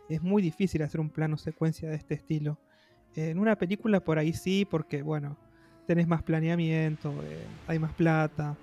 es 0.10 0.22
muy 0.22 0.42
difícil 0.42 0.82
hacer 0.84 1.00
un 1.02 1.10
plano 1.10 1.38
secuencia 1.38 1.90
de 1.90 1.96
este 1.96 2.14
estilo. 2.16 2.58
En 3.16 3.40
una 3.40 3.56
película 3.56 4.00
por 4.00 4.20
ahí 4.20 4.34
sí, 4.34 4.66
porque 4.70 5.02
bueno, 5.02 5.38
tenés 5.88 6.08
más 6.08 6.22
planeamiento, 6.24 7.12
eh, 7.24 7.44
hay 7.68 7.80
más 7.80 7.94
plata. 7.94 8.56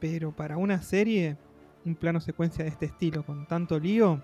Pero 0.00 0.32
para 0.32 0.56
una 0.56 0.80
serie, 0.82 1.36
un 1.84 1.94
plano 1.94 2.20
secuencia 2.20 2.64
de 2.64 2.70
este 2.70 2.86
estilo 2.86 3.24
con 3.24 3.46
tanto 3.46 3.78
lío, 3.78 4.22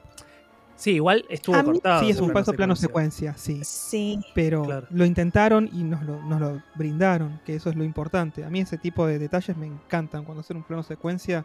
Sí, 0.75 0.93
igual 0.93 1.25
estuvo 1.29 1.55
A 1.55 1.63
mí- 1.63 1.73
cortado. 1.73 2.01
sí 2.03 2.11
es 2.11 2.19
un 2.19 2.33
falso 2.33 2.55
plano 2.55 2.75
secuencia, 2.75 3.35
sí. 3.37 3.61
Sí. 3.63 4.19
pero 4.35 4.63
Claro. 4.65 4.87
lo 4.91 5.05
intentaron 5.05 5.69
y 5.71 5.85
nos 5.85 6.03
lo, 6.03 6.21
nos 6.25 6.41
lo 6.41 6.63
brindaron, 6.75 7.41
que 7.45 7.55
eso 7.55 7.69
es 7.69 7.77
lo 7.77 7.85
importante. 7.85 8.43
A 8.43 8.49
mí 8.51 8.61
ese 8.61 8.79
tipo 8.79 9.07
de 9.07 9.19
detalles 9.19 9.55
me 9.57 9.67
encantan 9.67 10.25
cuando 10.25 10.41
hacen 10.41 10.57
un 10.57 10.63
plano 10.65 10.83
secuencia 10.83 11.45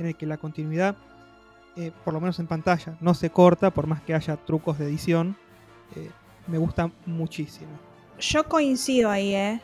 en 0.00 0.06
el 0.06 0.16
que 0.16 0.26
la 0.26 0.36
continuidad, 0.36 0.96
eh, 1.76 1.92
por 2.04 2.14
lo 2.14 2.20
menos 2.20 2.38
en 2.38 2.46
pantalla, 2.46 2.96
no 3.00 3.14
se 3.14 3.30
corta 3.30 3.70
por 3.70 3.86
más 3.86 4.00
que 4.02 4.14
haya 4.14 4.36
trucos 4.36 4.78
de 4.78 4.86
edición. 4.86 5.36
eh, 5.94 6.10
me 6.46 6.58
gusta 6.58 6.90
muchísimo. 7.06 7.70
Yo 8.20 8.44
coincido 8.48 9.10
ahí, 9.10 9.34
¿eh? 9.34 9.60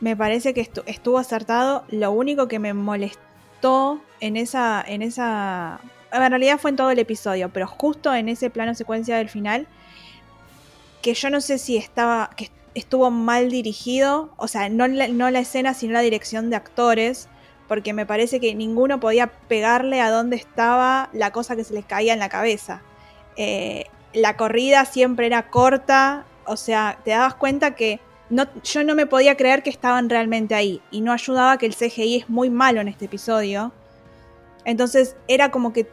Me 0.00 0.16
parece 0.16 0.52
que 0.54 0.62
estu- 0.62 0.82
estuvo 0.86 1.18
acertado. 1.18 1.84
Lo 1.90 2.10
único 2.12 2.48
que 2.48 2.58
me 2.58 2.72
molestó 2.74 4.00
en 4.20 4.36
esa, 4.36 4.82
en 4.86 5.02
esa. 5.02 5.80
En 6.12 6.30
realidad 6.30 6.58
fue 6.58 6.70
en 6.70 6.76
todo 6.76 6.90
el 6.90 6.98
episodio, 6.98 7.50
pero 7.50 7.66
justo 7.66 8.14
en 8.14 8.28
ese 8.28 8.48
plano 8.50 8.74
secuencia 8.74 9.16
del 9.18 9.28
final, 9.28 9.66
que 11.02 11.14
yo 11.14 11.30
no 11.30 11.40
sé 11.40 11.58
si 11.58 11.76
estaba. 11.76 12.30
que 12.36 12.50
estuvo 12.74 13.10
mal 13.10 13.50
dirigido. 13.50 14.32
O 14.36 14.48
sea, 14.48 14.68
no 14.68 14.88
la 14.88 15.38
escena, 15.38 15.74
sino 15.74 15.92
la 15.92 16.00
dirección 16.00 16.50
de 16.50 16.56
actores. 16.56 17.28
Porque 17.68 17.92
me 17.92 18.06
parece 18.06 18.40
que 18.40 18.54
ninguno 18.54 19.00
podía 19.00 19.28
pegarle 19.48 20.00
a 20.00 20.10
dónde 20.10 20.36
estaba 20.36 21.08
la 21.12 21.30
cosa 21.30 21.56
que 21.56 21.64
se 21.64 21.74
les 21.74 21.84
caía 21.84 22.12
en 22.12 22.18
la 22.18 22.28
cabeza. 22.28 22.82
Eh, 23.36 23.86
la 24.12 24.36
corrida 24.36 24.84
siempre 24.84 25.26
era 25.26 25.50
corta, 25.50 26.24
o 26.46 26.56
sea, 26.56 26.98
te 27.04 27.10
dabas 27.10 27.34
cuenta 27.34 27.74
que 27.74 28.00
no, 28.30 28.46
yo 28.62 28.84
no 28.84 28.94
me 28.94 29.06
podía 29.06 29.36
creer 29.36 29.62
que 29.62 29.70
estaban 29.70 30.08
realmente 30.08 30.54
ahí 30.54 30.80
y 30.90 31.00
no 31.00 31.12
ayudaba 31.12 31.58
que 31.58 31.66
el 31.66 31.74
CGI 31.74 32.16
es 32.16 32.30
muy 32.30 32.50
malo 32.50 32.80
en 32.80 32.88
este 32.88 33.06
episodio. 33.06 33.72
Entonces 34.64 35.16
era 35.28 35.50
como 35.50 35.72
que 35.72 35.86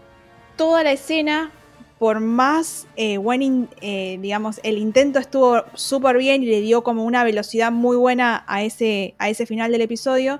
toda 0.55 0.83
la 0.83 0.91
escena, 0.91 1.51
por 1.99 2.19
más 2.19 2.87
eh, 2.95 3.17
buen, 3.17 3.69
eh, 3.81 4.17
digamos, 4.21 4.59
el 4.63 4.77
intento 4.77 5.19
estuvo 5.19 5.63
súper 5.73 6.17
bien 6.17 6.41
y 6.43 6.47
le 6.47 6.61
dio 6.61 6.83
como 6.83 7.03
una 7.03 7.23
velocidad 7.23 7.71
muy 7.71 7.97
buena 7.97 8.43
a 8.47 8.63
ese, 8.63 9.13
a 9.19 9.29
ese 9.29 9.45
final 9.45 9.71
del 9.71 9.81
episodio, 9.81 10.39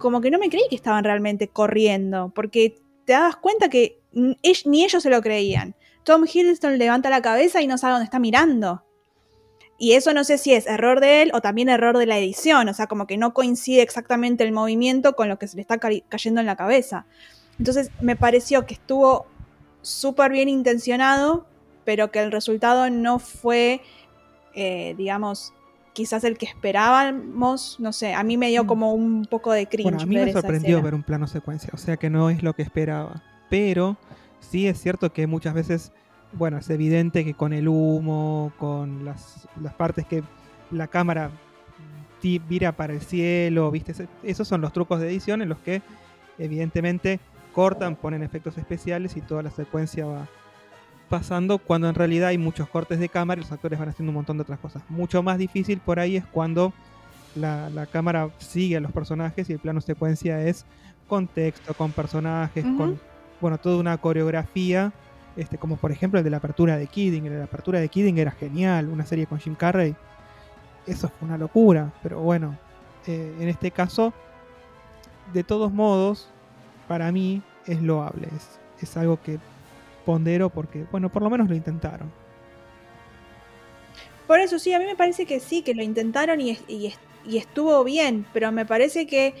como 0.00 0.20
que 0.20 0.30
no 0.32 0.38
me 0.38 0.50
creí 0.50 0.64
que 0.68 0.74
estaban 0.74 1.04
realmente 1.04 1.46
corriendo, 1.46 2.32
porque 2.34 2.74
te 3.04 3.12
dabas 3.12 3.36
cuenta 3.36 3.68
que 3.68 4.00
ni 4.12 4.84
ellos 4.84 5.02
se 5.02 5.10
lo 5.10 5.22
creían. 5.22 5.76
Tom 6.02 6.24
Hiddleston 6.24 6.78
levanta 6.78 7.10
la 7.10 7.22
cabeza 7.22 7.62
y 7.62 7.68
no 7.68 7.78
sabe 7.78 7.92
dónde 7.92 8.06
está 8.06 8.18
mirando. 8.18 8.82
Y 9.78 9.92
eso 9.92 10.12
no 10.12 10.24
sé 10.24 10.36
si 10.36 10.52
es 10.52 10.66
error 10.66 11.00
de 11.00 11.22
él 11.22 11.30
o 11.32 11.40
también 11.40 11.68
error 11.68 11.96
de 11.96 12.06
la 12.06 12.18
edición, 12.18 12.68
o 12.68 12.74
sea, 12.74 12.86
como 12.86 13.06
que 13.06 13.16
no 13.16 13.32
coincide 13.32 13.82
exactamente 13.82 14.44
el 14.44 14.52
movimiento 14.52 15.14
con 15.14 15.28
lo 15.28 15.38
que 15.38 15.48
se 15.48 15.56
le 15.56 15.62
está 15.62 15.78
ca- 15.78 15.88
cayendo 16.08 16.40
en 16.40 16.46
la 16.46 16.56
cabeza. 16.56 17.06
Entonces 17.58 17.90
me 18.00 18.16
pareció 18.16 18.66
que 18.66 18.74
estuvo 18.74 19.26
súper 19.82 20.32
bien 20.32 20.48
intencionado, 20.48 21.46
pero 21.84 22.10
que 22.10 22.18
el 22.20 22.30
resultado 22.32 22.90
no 22.90 23.18
fue, 23.18 23.80
eh, 24.54 24.94
digamos, 24.98 25.54
quizás 25.92 26.24
el 26.24 26.38
que 26.38 26.46
esperábamos, 26.46 27.76
no 27.80 27.92
sé, 27.92 28.14
a 28.14 28.22
mí 28.22 28.36
me 28.36 28.48
dio 28.48 28.64
Mm. 28.64 28.66
como 28.66 28.92
un 28.94 29.24
poco 29.26 29.52
de 29.52 29.66
cringe. 29.66 29.84
Bueno, 29.90 30.00
a 30.02 30.06
mí 30.06 30.14
ver 30.16 30.26
me 30.26 30.32
sorprendió 30.32 30.80
ver 30.82 30.94
un 30.94 31.02
plano 31.02 31.26
secuencia, 31.26 31.70
o 31.72 31.76
sea 31.78 31.96
que 31.96 32.10
no 32.10 32.30
es 32.30 32.42
lo 32.42 32.54
que 32.54 32.62
esperaba. 32.62 33.22
Pero 33.48 33.96
sí 34.40 34.66
es 34.68 34.80
cierto 34.80 35.12
que 35.12 35.26
muchas 35.26 35.54
veces, 35.54 35.92
bueno, 36.32 36.58
es 36.58 36.70
evidente 36.70 37.24
que 37.24 37.34
con 37.34 37.52
el 37.52 37.66
humo, 37.68 38.52
con 38.58 39.04
las, 39.04 39.48
las 39.60 39.74
partes 39.74 40.06
que 40.06 40.22
la 40.70 40.86
cámara 40.86 41.30
ti- 42.20 42.38
vira 42.38 42.72
para 42.72 42.92
el 42.92 43.00
cielo, 43.00 43.70
¿viste? 43.70 43.92
Esos 44.22 44.46
son 44.46 44.60
los 44.60 44.72
trucos 44.72 45.00
de 45.00 45.08
edición 45.08 45.42
en 45.42 45.48
los 45.48 45.58
que 45.58 45.82
evidentemente 46.38 47.18
cortan, 47.52 47.96
ponen 47.96 48.22
efectos 48.22 48.56
especiales 48.58 49.16
y 49.16 49.20
toda 49.20 49.42
la 49.42 49.50
secuencia 49.50 50.06
va 50.06 50.28
pasando 51.10 51.58
cuando 51.58 51.88
en 51.88 51.94
realidad 51.94 52.28
hay 52.28 52.38
muchos 52.38 52.68
cortes 52.68 52.98
de 53.00 53.08
cámara 53.10 53.40
y 53.40 53.42
los 53.42 53.52
actores 53.52 53.78
van 53.78 53.90
haciendo 53.90 54.10
un 54.10 54.14
montón 54.14 54.38
de 54.38 54.42
otras 54.42 54.60
cosas. 54.60 54.82
Mucho 54.88 55.22
más 55.22 55.36
difícil 55.36 55.80
por 55.80 55.98
ahí 55.98 56.16
es 56.16 56.24
cuando 56.24 56.72
la, 57.34 57.68
la 57.68 57.84
cámara 57.86 58.30
sigue 58.38 58.76
a 58.76 58.80
los 58.80 58.92
personajes 58.92 59.50
y 59.50 59.52
el 59.52 59.58
plano 59.58 59.80
secuencia 59.80 60.42
es 60.42 60.64
con 61.08 61.26
texto, 61.26 61.74
con 61.74 61.90
personajes, 61.90 62.64
con 62.76 62.98
bueno, 63.40 63.58
toda 63.58 63.78
una 63.78 63.98
coreografía, 63.98 64.92
este, 65.36 65.58
como 65.58 65.76
por 65.76 65.90
ejemplo 65.90 66.20
el 66.20 66.24
de 66.24 66.30
la 66.30 66.36
apertura 66.36 66.76
de 66.76 66.86
Kidding. 66.86 67.26
El 67.26 67.32
de 67.32 67.38
la 67.38 67.44
apertura 67.44 67.80
de 67.80 67.88
Kidding 67.88 68.16
era 68.18 68.30
genial, 68.30 68.88
una 68.88 69.04
serie 69.04 69.26
con 69.26 69.40
Jim 69.40 69.56
Carrey. 69.56 69.96
Eso 70.86 71.08
fue 71.08 71.26
una 71.26 71.36
locura, 71.36 71.92
pero 72.02 72.20
bueno, 72.20 72.56
eh, 73.06 73.34
en 73.40 73.48
este 73.48 73.72
caso, 73.72 74.12
de 75.32 75.42
todos 75.42 75.72
modos, 75.72 76.28
para 76.86 77.10
mí 77.10 77.42
es 77.66 77.82
loable, 77.82 78.28
es, 78.36 78.60
es 78.80 78.96
algo 78.96 79.20
que 79.20 79.38
pondero 80.04 80.50
porque, 80.50 80.84
bueno, 80.90 81.10
por 81.10 81.22
lo 81.22 81.30
menos 81.30 81.48
lo 81.48 81.54
intentaron. 81.54 82.10
Por 84.26 84.40
eso 84.40 84.58
sí, 84.58 84.72
a 84.72 84.78
mí 84.78 84.84
me 84.86 84.96
parece 84.96 85.26
que 85.26 85.40
sí, 85.40 85.62
que 85.62 85.74
lo 85.74 85.82
intentaron 85.82 86.40
y, 86.40 86.56
y 86.68 86.86
es- 86.86 86.98
y 87.26 87.36
estuvo 87.36 87.84
bien, 87.84 88.24
pero 88.32 88.50
me 88.52 88.64
parece 88.64 89.06
que 89.06 89.34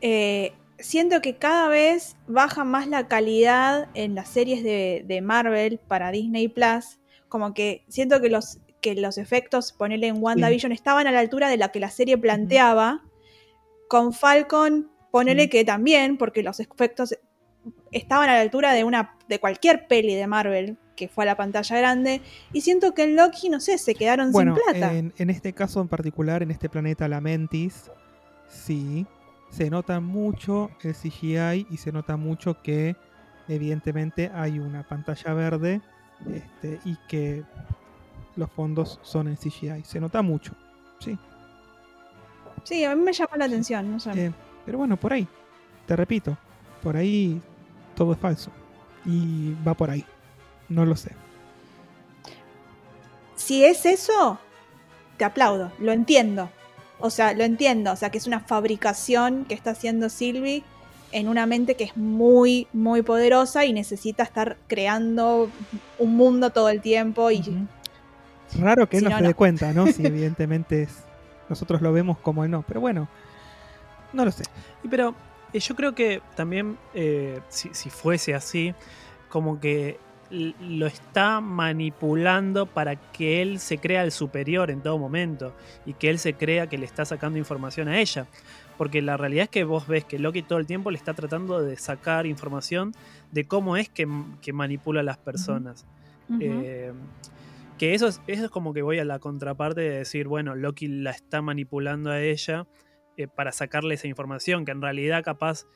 eh, 0.00 0.52
siento 0.78 1.20
que 1.20 1.36
cada 1.36 1.68
vez 1.68 2.16
baja 2.26 2.64
más 2.64 2.88
la 2.88 3.06
calidad 3.06 3.88
en 3.94 4.14
las 4.16 4.28
series 4.28 4.64
de, 4.64 5.04
de 5.06 5.20
Marvel 5.20 5.78
para 5.86 6.10
Disney 6.10 6.48
Plus. 6.48 6.98
Como 7.28 7.54
que 7.54 7.84
siento 7.88 8.20
que 8.20 8.28
los, 8.28 8.58
que 8.80 8.94
los 8.96 9.18
efectos, 9.18 9.72
ponerle 9.72 10.08
en 10.08 10.20
WandaVision, 10.22 10.72
estaban 10.72 11.06
a 11.06 11.12
la 11.12 11.20
altura 11.20 11.48
de 11.48 11.56
la 11.58 11.68
que 11.70 11.78
la 11.78 11.90
serie 11.90 12.18
planteaba. 12.18 13.02
Con 13.88 14.12
Falcon, 14.12 14.90
ponele 15.12 15.44
Sí. 15.44 15.48
que 15.50 15.64
también, 15.64 16.16
porque 16.18 16.42
los 16.42 16.58
efectos 16.58 17.16
estaban 17.90 18.28
a 18.28 18.34
la 18.34 18.40
altura 18.40 18.72
de 18.72 18.84
una 18.84 19.16
de 19.28 19.38
cualquier 19.38 19.86
peli 19.86 20.14
de 20.14 20.26
Marvel 20.26 20.76
que 20.96 21.08
fue 21.08 21.24
a 21.24 21.26
la 21.26 21.36
pantalla 21.36 21.78
grande 21.78 22.20
y 22.52 22.60
siento 22.60 22.94
que 22.94 23.04
en 23.04 23.16
Loki 23.16 23.48
no 23.48 23.60
sé 23.60 23.78
se 23.78 23.94
quedaron 23.94 24.32
Bueno, 24.32 24.54
sin 24.54 24.64
plata 24.64 24.94
en, 24.94 25.12
en 25.16 25.30
este 25.30 25.52
caso 25.52 25.80
en 25.80 25.88
particular, 25.88 26.42
en 26.42 26.50
este 26.50 26.68
planeta 26.68 27.08
Lamentis, 27.08 27.90
sí, 28.48 29.06
se 29.50 29.68
nota 29.70 30.00
mucho 30.00 30.70
el 30.82 30.94
CGI 30.94 31.66
y 31.70 31.76
se 31.76 31.92
nota 31.92 32.16
mucho 32.16 32.62
que 32.62 32.96
evidentemente 33.48 34.30
hay 34.34 34.58
una 34.58 34.82
pantalla 34.82 35.34
verde 35.34 35.80
este, 36.32 36.80
y 36.84 36.96
que 37.08 37.44
los 38.36 38.50
fondos 38.50 38.98
son 39.02 39.28
en 39.28 39.36
CGI. 39.36 39.84
Se 39.84 40.00
nota 40.00 40.22
mucho, 40.22 40.54
sí. 41.00 41.18
sí 42.64 42.84
a 42.84 42.94
mí 42.94 43.02
me 43.02 43.12
llamó 43.12 43.36
la 43.36 43.44
atención 43.44 43.90
no 43.90 44.00
sé 44.00 44.10
Eh, 44.26 44.32
pero 44.64 44.78
bueno, 44.78 44.96
por 44.96 45.12
ahí, 45.12 45.28
te 45.86 45.96
repito, 45.96 46.36
por 46.82 46.96
ahí 46.96 47.40
todo 47.94 48.12
es 48.12 48.18
falso. 48.18 48.50
Y 49.04 49.54
va 49.66 49.74
por 49.74 49.90
ahí. 49.90 50.04
No 50.68 50.84
lo 50.86 50.96
sé. 50.96 51.12
si 53.36 53.64
es 53.64 53.84
eso 53.86 54.38
te 55.16 55.24
aplaudo, 55.24 55.72
lo 55.78 55.92
entiendo. 55.92 56.50
O 56.98 57.10
sea, 57.10 57.34
lo 57.34 57.44
entiendo. 57.44 57.92
O 57.92 57.96
sea, 57.96 58.10
que 58.10 58.18
es 58.18 58.26
una 58.26 58.40
fabricación 58.40 59.44
que 59.44 59.54
está 59.54 59.70
haciendo 59.70 60.08
Sylvie 60.08 60.62
en 61.10 61.28
una 61.28 61.46
mente 61.46 61.74
que 61.74 61.84
es 61.84 61.96
muy, 61.96 62.66
muy 62.72 63.02
poderosa 63.02 63.64
y 63.64 63.72
necesita 63.72 64.22
estar 64.22 64.56
creando 64.66 65.50
un 65.98 66.16
mundo 66.16 66.50
todo 66.50 66.68
el 66.68 66.80
tiempo. 66.80 67.30
Y. 67.30 67.66
Raro 68.58 68.88
que 68.88 68.98
él 68.98 69.04
Si 69.04 69.08
no, 69.08 69.16
no, 69.16 69.18
se 69.18 69.26
dé 69.28 69.34
cuenta, 69.34 69.72
¿no? 69.72 69.86
Si 69.92 70.06
evidentemente 70.06 70.84
es, 70.84 71.04
nosotros 71.48 71.82
lo 71.82 71.92
vemos 71.92 72.18
como 72.18 72.44
él 72.44 72.50
no. 72.50 72.62
Pero 72.62 72.80
bueno, 72.80 73.08
no 74.12 74.24
lo 74.24 74.30
sé. 74.30 74.44
Y 74.82 74.88
Pero 74.88 75.14
yo 75.60 75.76
creo 75.76 75.94
que 75.94 76.22
también, 76.34 76.78
eh, 76.94 77.40
si, 77.48 77.70
si 77.72 77.90
fuese 77.90 78.34
así, 78.34 78.74
como 79.28 79.60
que 79.60 79.98
lo 80.32 80.86
está 80.86 81.40
manipulando 81.40 82.66
para 82.66 82.96
que 82.96 83.42
él 83.42 83.58
se 83.58 83.78
crea 83.78 84.02
el 84.02 84.12
superior 84.12 84.70
en 84.70 84.80
todo 84.80 84.98
momento 84.98 85.54
y 85.84 85.92
que 85.92 86.08
él 86.08 86.18
se 86.18 86.34
crea 86.34 86.68
que 86.68 86.78
le 86.78 86.86
está 86.86 87.04
sacando 87.04 87.38
información 87.38 87.88
a 87.88 88.00
ella. 88.00 88.26
Porque 88.78 89.02
la 89.02 89.16
realidad 89.16 89.44
es 89.44 89.50
que 89.50 89.64
vos 89.64 89.86
ves 89.86 90.04
que 90.04 90.18
Loki 90.18 90.42
todo 90.42 90.58
el 90.58 90.66
tiempo 90.66 90.90
le 90.90 90.96
está 90.96 91.12
tratando 91.12 91.60
de 91.60 91.76
sacar 91.76 92.26
información 92.26 92.94
de 93.30 93.46
cómo 93.46 93.76
es 93.76 93.90
que, 93.90 94.08
que 94.40 94.52
manipula 94.52 95.00
a 95.00 95.04
las 95.04 95.18
personas. 95.18 95.86
Eh, 96.40 96.92
que 97.76 97.94
eso 97.94 98.06
es, 98.06 98.22
eso 98.26 98.46
es 98.46 98.50
como 98.50 98.72
que 98.72 98.80
voy 98.80 98.98
a 98.98 99.04
la 99.04 99.18
contraparte 99.18 99.82
de 99.82 99.98
decir, 99.98 100.28
bueno, 100.28 100.54
Loki 100.54 100.88
la 100.88 101.10
está 101.10 101.42
manipulando 101.42 102.10
a 102.10 102.20
ella 102.22 102.66
eh, 103.16 103.26
para 103.28 103.52
sacarle 103.52 103.94
esa 103.94 104.08
información, 104.08 104.64
que 104.64 104.72
en 104.72 104.82
realidad 104.82 105.22
capaz 105.24 105.66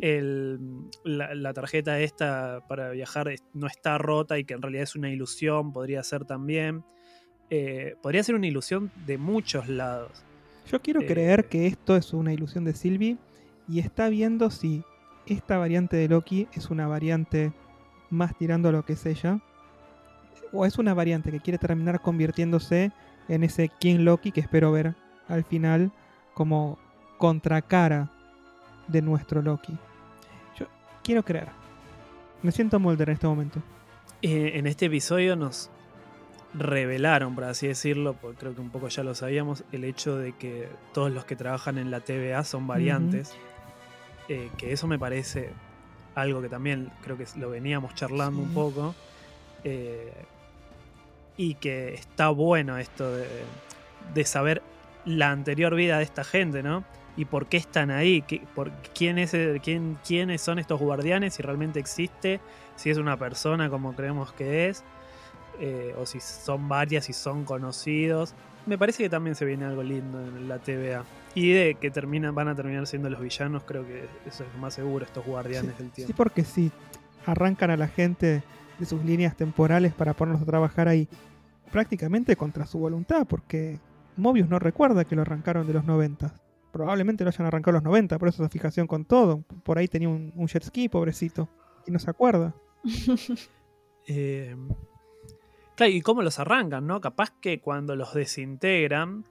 el- 0.00 0.58
la, 1.04 1.34
la 1.34 1.52
tarjeta 1.52 2.00
esta 2.00 2.60
para 2.68 2.90
viajar 2.90 3.34
no 3.52 3.66
está 3.66 3.96
rota 3.98 4.38
y 4.38 4.44
que 4.44 4.54
en 4.54 4.62
realidad 4.62 4.82
es 4.84 4.96
una 4.96 5.10
ilusión, 5.10 5.72
podría 5.72 6.02
ser 6.02 6.24
también. 6.24 6.84
Eh, 7.50 7.94
podría 8.02 8.22
ser 8.24 8.34
una 8.34 8.46
ilusión 8.46 8.90
de 9.06 9.18
muchos 9.18 9.68
lados. 9.68 10.24
Yo 10.70 10.80
quiero 10.80 11.00
Eh, 11.02 11.06
creer 11.06 11.48
que 11.48 11.66
esto 11.66 11.94
es 11.96 12.12
una 12.12 12.32
ilusión 12.32 12.64
de 12.64 12.74
Sylvie 12.74 13.18
y 13.68 13.80
está 13.80 14.08
viendo 14.08 14.50
si 14.50 14.82
esta 15.26 15.58
variante 15.58 15.96
de 15.96 16.08
Loki 16.08 16.48
es 16.54 16.70
una 16.70 16.88
variante 16.88 17.52
más 18.10 18.36
tirando 18.36 18.70
a 18.70 18.72
lo 18.72 18.84
que 18.84 18.94
es 18.94 19.06
ella 19.06 19.40
o 20.52 20.66
es 20.66 20.78
una 20.78 20.94
variante 20.94 21.30
que 21.30 21.40
quiere 21.40 21.58
terminar 21.58 22.00
convirtiéndose 22.00 22.92
en 23.28 23.44
ese 23.44 23.70
King 23.80 24.00
Loki 24.00 24.32
que 24.32 24.40
espero 24.40 24.72
ver 24.72 24.94
al 25.28 25.44
final 25.44 25.92
como 26.34 26.78
contracara 27.18 28.10
de 28.88 29.02
nuestro 29.02 29.42
Loki. 29.42 29.76
Yo 30.58 30.66
quiero 31.02 31.22
creer. 31.24 31.48
Me 32.42 32.52
siento 32.52 32.78
Mulder 32.78 33.08
en 33.10 33.14
este 33.14 33.26
momento. 33.26 33.60
Eh, 34.22 34.52
en 34.54 34.66
este 34.66 34.86
episodio 34.86 35.36
nos 35.36 35.70
revelaron, 36.52 37.34
por 37.34 37.44
así 37.44 37.66
decirlo, 37.66 38.14
porque 38.14 38.38
creo 38.38 38.54
que 38.54 38.60
un 38.60 38.70
poco 38.70 38.88
ya 38.88 39.02
lo 39.02 39.14
sabíamos, 39.14 39.64
el 39.72 39.84
hecho 39.84 40.16
de 40.16 40.32
que 40.34 40.68
todos 40.92 41.10
los 41.10 41.24
que 41.24 41.36
trabajan 41.36 41.78
en 41.78 41.90
la 41.90 42.00
TVA 42.00 42.44
son 42.44 42.66
variantes. 42.66 43.34
Eh, 44.28 44.50
que 44.56 44.72
eso 44.72 44.86
me 44.86 44.98
parece 44.98 45.50
algo 46.14 46.40
que 46.40 46.48
también 46.48 46.90
creo 47.02 47.18
que 47.18 47.26
lo 47.38 47.50
veníamos 47.50 47.94
charlando 47.94 48.40
Sí. 48.42 48.46
un 48.48 48.54
poco. 48.54 48.94
eh, 49.64 50.12
y 51.36 51.54
que 51.54 51.94
está 51.94 52.28
bueno 52.28 52.76
esto 52.78 53.10
de, 53.10 53.26
de 54.14 54.24
saber 54.24 54.62
la 55.04 55.30
anterior 55.32 55.74
vida 55.74 55.98
de 55.98 56.04
esta 56.04 56.22
gente, 56.22 56.62
¿no? 56.62 56.84
Y 57.16 57.26
por 57.26 57.46
qué 57.46 57.56
están 57.58 57.90
ahí, 57.90 58.22
qué- 58.22 58.42
por 58.54 58.70
quién 58.94 59.18
es 59.18 59.34
el- 59.34 59.60
quién, 59.60 59.98
quiénes 60.06 60.40
son 60.40 60.58
estos 60.58 60.80
guardianes, 60.80 61.34
si 61.34 61.42
realmente 61.42 61.78
existe, 61.78 62.40
si 62.76 62.90
es 62.90 62.98
una 62.98 63.16
persona 63.16 63.70
como 63.70 63.94
creemos 63.94 64.32
que 64.32 64.68
es, 64.68 64.82
eh, 65.60 65.94
o 65.98 66.06
si 66.06 66.18
son 66.20 66.68
varias 66.68 67.08
y 67.08 67.12
son 67.12 67.44
conocidos. 67.44 68.34
Me 68.66 68.78
parece 68.78 69.02
que 69.02 69.10
también 69.10 69.36
se 69.36 69.44
viene 69.44 69.64
algo 69.64 69.82
lindo 69.82 70.20
en 70.20 70.48
la 70.48 70.58
TVA. 70.58 71.04
Y 71.36 71.52
de 71.52 71.74
que 71.80 71.90
terminan, 71.90 72.34
van 72.34 72.48
a 72.48 72.54
terminar 72.54 72.86
siendo 72.86 73.10
los 73.10 73.20
villanos, 73.20 73.62
creo 73.64 73.86
que 73.86 74.06
eso 74.26 74.44
es 74.44 74.52
lo 74.54 74.58
más 74.60 74.74
seguro, 74.74 75.04
estos 75.04 75.24
guardianes 75.24 75.76
del 75.78 75.88
Sí, 75.88 75.92
tiempo. 75.96 76.14
porque 76.16 76.44
si 76.44 76.72
arrancan 77.26 77.70
a 77.70 77.76
la 77.76 77.88
gente 77.88 78.42
de 78.78 78.86
sus 78.86 79.04
líneas 79.04 79.36
temporales 79.36 79.92
para 79.92 80.14
ponerlos 80.14 80.42
a 80.42 80.46
trabajar 80.46 80.88
ahí 80.88 81.06
prácticamente 81.70 82.36
contra 82.36 82.66
su 82.66 82.78
voluntad, 82.78 83.26
porque 83.28 83.78
Mobius 84.16 84.48
no 84.48 84.58
recuerda 84.58 85.04
que 85.04 85.14
lo 85.16 85.22
arrancaron 85.22 85.66
de 85.66 85.72
los 85.74 85.84
90. 85.84 86.32
Probablemente 86.74 87.22
lo 87.22 87.28
hayan 87.30 87.46
arrancado 87.46 87.76
a 87.76 87.78
los 87.78 87.84
90, 87.84 88.18
por 88.18 88.26
eso 88.26 88.42
esa 88.42 88.50
fijación 88.50 88.88
con 88.88 89.04
todo. 89.04 89.44
Por 89.62 89.78
ahí 89.78 89.86
tenía 89.86 90.08
un, 90.08 90.32
un 90.34 90.48
jet 90.48 90.64
ski, 90.64 90.88
pobrecito, 90.88 91.48
y 91.86 91.92
no 91.92 92.00
se 92.00 92.10
acuerda. 92.10 92.52
Eh, 94.06 94.54
claro, 95.76 95.90
y 95.90 96.02
cómo 96.02 96.20
los 96.20 96.38
arrancan, 96.38 96.86
¿no? 96.86 97.00
Capaz 97.00 97.30
que 97.40 97.58
cuando 97.62 97.96
los 97.96 98.12
desintegran, 98.12 99.24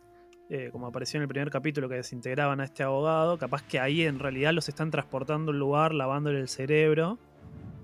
eh, 0.49 0.69
como 0.71 0.88
apareció 0.88 1.19
en 1.19 1.21
el 1.21 1.27
primer 1.27 1.51
capítulo 1.51 1.88
que 1.88 1.93
desintegraban 1.93 2.60
a 2.60 2.63
este 2.63 2.82
abogado, 2.82 3.38
capaz 3.38 3.62
que 3.62 3.79
ahí 3.79 4.01
en 4.01 4.17
realidad 4.17 4.51
los 4.51 4.67
están 4.69 4.89
transportando 4.89 5.51
a 5.51 5.53
un 5.53 5.60
lugar, 5.60 5.93
lavándole 5.93 6.39
el 6.39 6.47
cerebro 6.47 7.19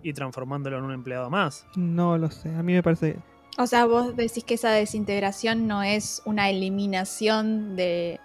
y 0.02 0.14
transformándolo 0.14 0.80
en 0.80 0.86
un 0.86 0.94
empleado 0.94 1.30
más. 1.30 1.68
No 1.76 2.18
lo 2.18 2.32
sé, 2.32 2.50
a 2.56 2.64
mí 2.64 2.74
me 2.74 2.82
parece... 2.82 3.18
O 3.60 3.68
sea, 3.68 3.86
vos 3.86 4.16
decís 4.16 4.44
que 4.44 4.56
esa 4.56 4.72
desintegración 4.72 5.68
no 5.68 5.84
es 5.84 6.24
una 6.26 6.50
eliminación 6.50 7.76
de, 7.76 8.20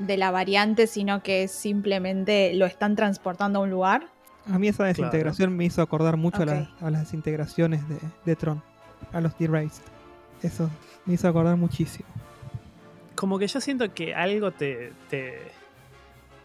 de 0.00 0.16
la 0.16 0.30
variante, 0.30 0.86
sino 0.86 1.22
que 1.22 1.46
simplemente 1.48 2.52
lo 2.54 2.66
están 2.66 2.96
transportando 2.96 3.58
a 3.60 3.62
un 3.62 3.70
lugar. 3.70 4.06
A 4.52 4.58
mí 4.58 4.68
esa 4.68 4.84
desintegración 4.84 5.56
me 5.56 5.64
hizo 5.66 5.82
acordar 5.82 6.16
mucho 6.16 6.42
a, 6.42 6.46
la- 6.46 6.60
Ok. 6.76 6.82
a 6.82 6.90
las 6.90 7.00
desintegraciones 7.02 7.88
de, 7.88 7.98
de 8.24 8.36
Tron, 8.36 8.62
a 9.12 9.20
los 9.20 9.38
Deraced. 9.38 9.82
Eso 10.42 10.70
me 11.06 11.14
hizo 11.14 11.28
acordar 11.28 11.56
muchísimo. 11.56 12.08
Como 13.14 13.38
que 13.38 13.46
yo 13.46 13.60
siento 13.60 13.92
que 13.92 14.14
algo 14.14 14.50
te. 14.50 14.92
te- 15.10 15.38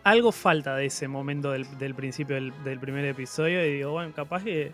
algo 0.04 0.32
falta 0.32 0.76
de 0.76 0.86
ese 0.86 1.08
momento 1.08 1.52
del, 1.52 1.66
del 1.80 1.96
principio 1.96 2.36
del, 2.36 2.54
del 2.64 2.80
primer 2.80 3.06
episodio. 3.06 3.66
Y 3.66 3.78
digo, 3.78 3.92
bueno, 3.92 4.12
capaz 4.14 4.44
que 4.44 4.72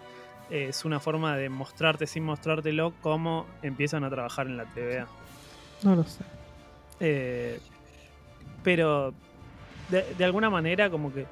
eh, 0.50 0.66
es 0.70 0.84
una 0.84 1.00
forma 1.00 1.38
de 1.38 1.48
mostrarte 1.48 2.06
sin 2.08 2.24
mostrártelo 2.26 2.92
cómo 3.02 3.46
empiezan 3.62 4.04
a 4.04 4.10
trabajar 4.10 4.48
en 4.48 4.58
la 4.58 4.66
TVA. 4.66 5.08
No 5.84 5.96
lo 5.96 6.04
sé. 6.04 6.24
Eh, 7.00 7.60
pero 8.64 9.14
de, 9.90 10.26
alguna 10.26 10.50
manera 10.50 10.90
como 10.90 11.14
que 11.14 11.26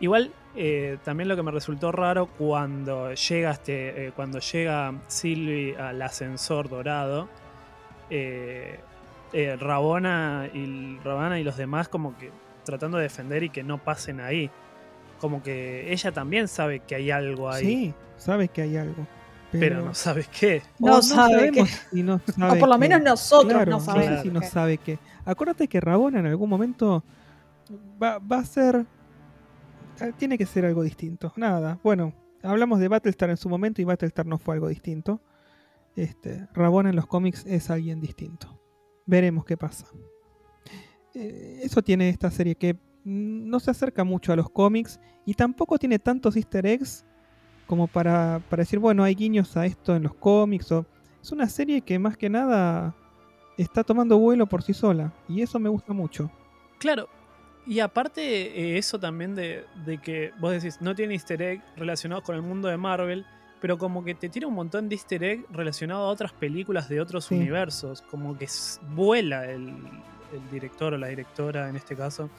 igual 0.00 0.32
eh, 0.54 0.98
también 1.04 1.28
lo 1.28 1.36
que 1.36 1.42
me 1.42 1.50
resultó 1.50 1.92
raro 1.92 2.26
cuando 2.26 3.12
llega 3.14 3.50
este 3.50 4.06
eh, 4.06 4.12
cuando 4.14 4.38
llega 4.38 4.94
Sylvie 5.08 5.76
al 5.76 6.00
ascensor 6.00 6.68
dorado 6.68 7.28
eh, 8.10 8.78
eh, 9.32 9.56
Rabona 9.56 10.48
y 10.52 10.98
Rabana 11.04 11.38
y 11.38 11.44
los 11.44 11.56
demás 11.56 11.88
como 11.88 12.16
que 12.16 12.30
tratando 12.64 12.98
de 12.98 13.04
defender 13.04 13.42
y 13.42 13.50
que 13.50 13.62
no 13.62 13.78
pasen 13.78 14.20
ahí 14.20 14.50
como 15.20 15.42
que 15.42 15.92
ella 15.92 16.12
también 16.12 16.48
sabe 16.48 16.80
que 16.80 16.94
hay 16.94 17.10
algo 17.10 17.50
ahí 17.50 17.64
Sí, 17.64 17.94
sabe 18.16 18.48
que 18.48 18.62
hay 18.62 18.76
algo. 18.76 19.06
Pero, 19.50 19.76
pero 19.76 19.84
no 19.86 19.94
sabe 19.94 20.26
qué 20.38 20.62
o 20.80 20.86
No 20.86 21.02
sabe 21.02 21.34
sabemos 21.34 21.70
si 21.90 22.02
no 22.02 22.14
O 22.16 22.32
sabe 22.32 22.60
por 22.60 22.68
lo 22.68 22.74
qué. 22.74 22.80
menos 22.80 23.02
nosotros 23.02 23.52
Claro, 23.52 23.70
no 23.72 23.80
sé 23.80 23.86
sabemos. 23.86 24.22
si 24.22 24.28
no 24.30 24.40
qué. 24.40 24.46
sabe 24.46 24.78
que. 24.78 24.98
Acuérdate 25.24 25.68
que 25.68 25.80
Rabona 25.80 26.20
en 26.20 26.26
algún 26.26 26.50
momento 26.50 27.02
va, 28.02 28.18
va 28.18 28.38
a 28.38 28.44
ser. 28.44 28.86
eh, 30.00 30.12
Tiene 30.18 30.36
que 30.38 30.46
ser 30.46 30.64
algo 30.66 30.82
distinto. 30.82 31.32
Nada. 31.36 31.78
Bueno, 31.82 32.12
hablamos 32.42 32.78
de 32.78 32.88
Battlestar 32.88 33.30
en 33.30 33.36
su 33.36 33.48
momento 33.48 33.80
y 33.80 33.84
Battlestar 33.84 34.26
no 34.26 34.38
fue 34.38 34.54
algo 34.54 34.68
distinto. 34.68 35.20
Este, 35.96 36.46
Rabona 36.54 36.90
en 36.90 36.96
los 36.96 37.06
cómics 37.06 37.44
es 37.46 37.70
alguien 37.70 38.00
distinto. 38.00 38.60
Veremos 39.06 39.44
qué 39.44 39.56
pasa. 39.56 39.86
Eh, 41.14 41.60
eso 41.62 41.82
tiene 41.82 42.10
esta 42.10 42.30
serie 42.30 42.54
que 42.54 42.76
no 43.04 43.58
se 43.60 43.70
acerca 43.70 44.04
mucho 44.04 44.32
a 44.32 44.36
los 44.36 44.50
cómics 44.50 45.00
y 45.24 45.32
tampoco 45.34 45.78
tiene 45.78 45.98
tantos 45.98 46.36
easter 46.36 46.66
eggs 46.66 47.06
como 47.68 47.86
para, 47.86 48.40
para 48.50 48.62
decir, 48.62 48.80
bueno, 48.80 49.04
hay 49.04 49.14
guiños 49.14 49.56
a 49.56 49.64
esto 49.66 49.94
en 49.94 50.02
los 50.02 50.14
cómics. 50.14 50.72
O... 50.72 50.84
Es 51.22 51.30
una 51.30 51.48
serie 51.48 51.82
que 51.82 51.98
más 52.00 52.16
que 52.16 52.28
nada 52.28 52.94
está 53.56 53.84
tomando 53.84 54.18
vuelo 54.18 54.46
por 54.46 54.62
sí 54.64 54.72
sola 54.74 55.12
y 55.28 55.42
eso 55.42 55.58
me 55.60 55.68
gusta 55.68 55.92
mucho. 55.92 56.28
Claro. 56.78 57.08
Y 57.66 57.80
aparte 57.80 58.22
eh, 58.22 58.78
eso 58.78 58.98
también 58.98 59.34
de, 59.34 59.64
de 59.84 59.98
que 59.98 60.32
vos 60.40 60.50
decís, 60.52 60.78
no 60.80 60.94
tiene 60.94 61.14
easter 61.14 61.40
egg 61.42 61.62
relacionados 61.76 62.24
con 62.24 62.34
el 62.34 62.40
mundo 62.42 62.66
de 62.68 62.78
Marvel, 62.78 63.26
pero 63.60 63.76
como 63.76 64.02
que 64.02 64.14
te 64.14 64.28
tira 64.30 64.46
un 64.46 64.54
montón 64.54 64.88
de 64.88 64.94
easter 64.94 65.22
egg 65.22 65.44
relacionado 65.52 66.04
a 66.06 66.08
otras 66.08 66.32
películas 66.32 66.88
de 66.88 67.00
otros 67.00 67.26
Sí. 67.26 67.34
universos. 67.34 68.00
Como 68.10 68.38
que 68.38 68.46
vuela 68.94 69.44
el, 69.44 69.68
el 69.68 70.50
director 70.50 70.94
o 70.94 70.98
la 70.98 71.08
directora 71.08 71.68
en 71.68 71.76
este 71.76 71.94
caso 71.94 72.30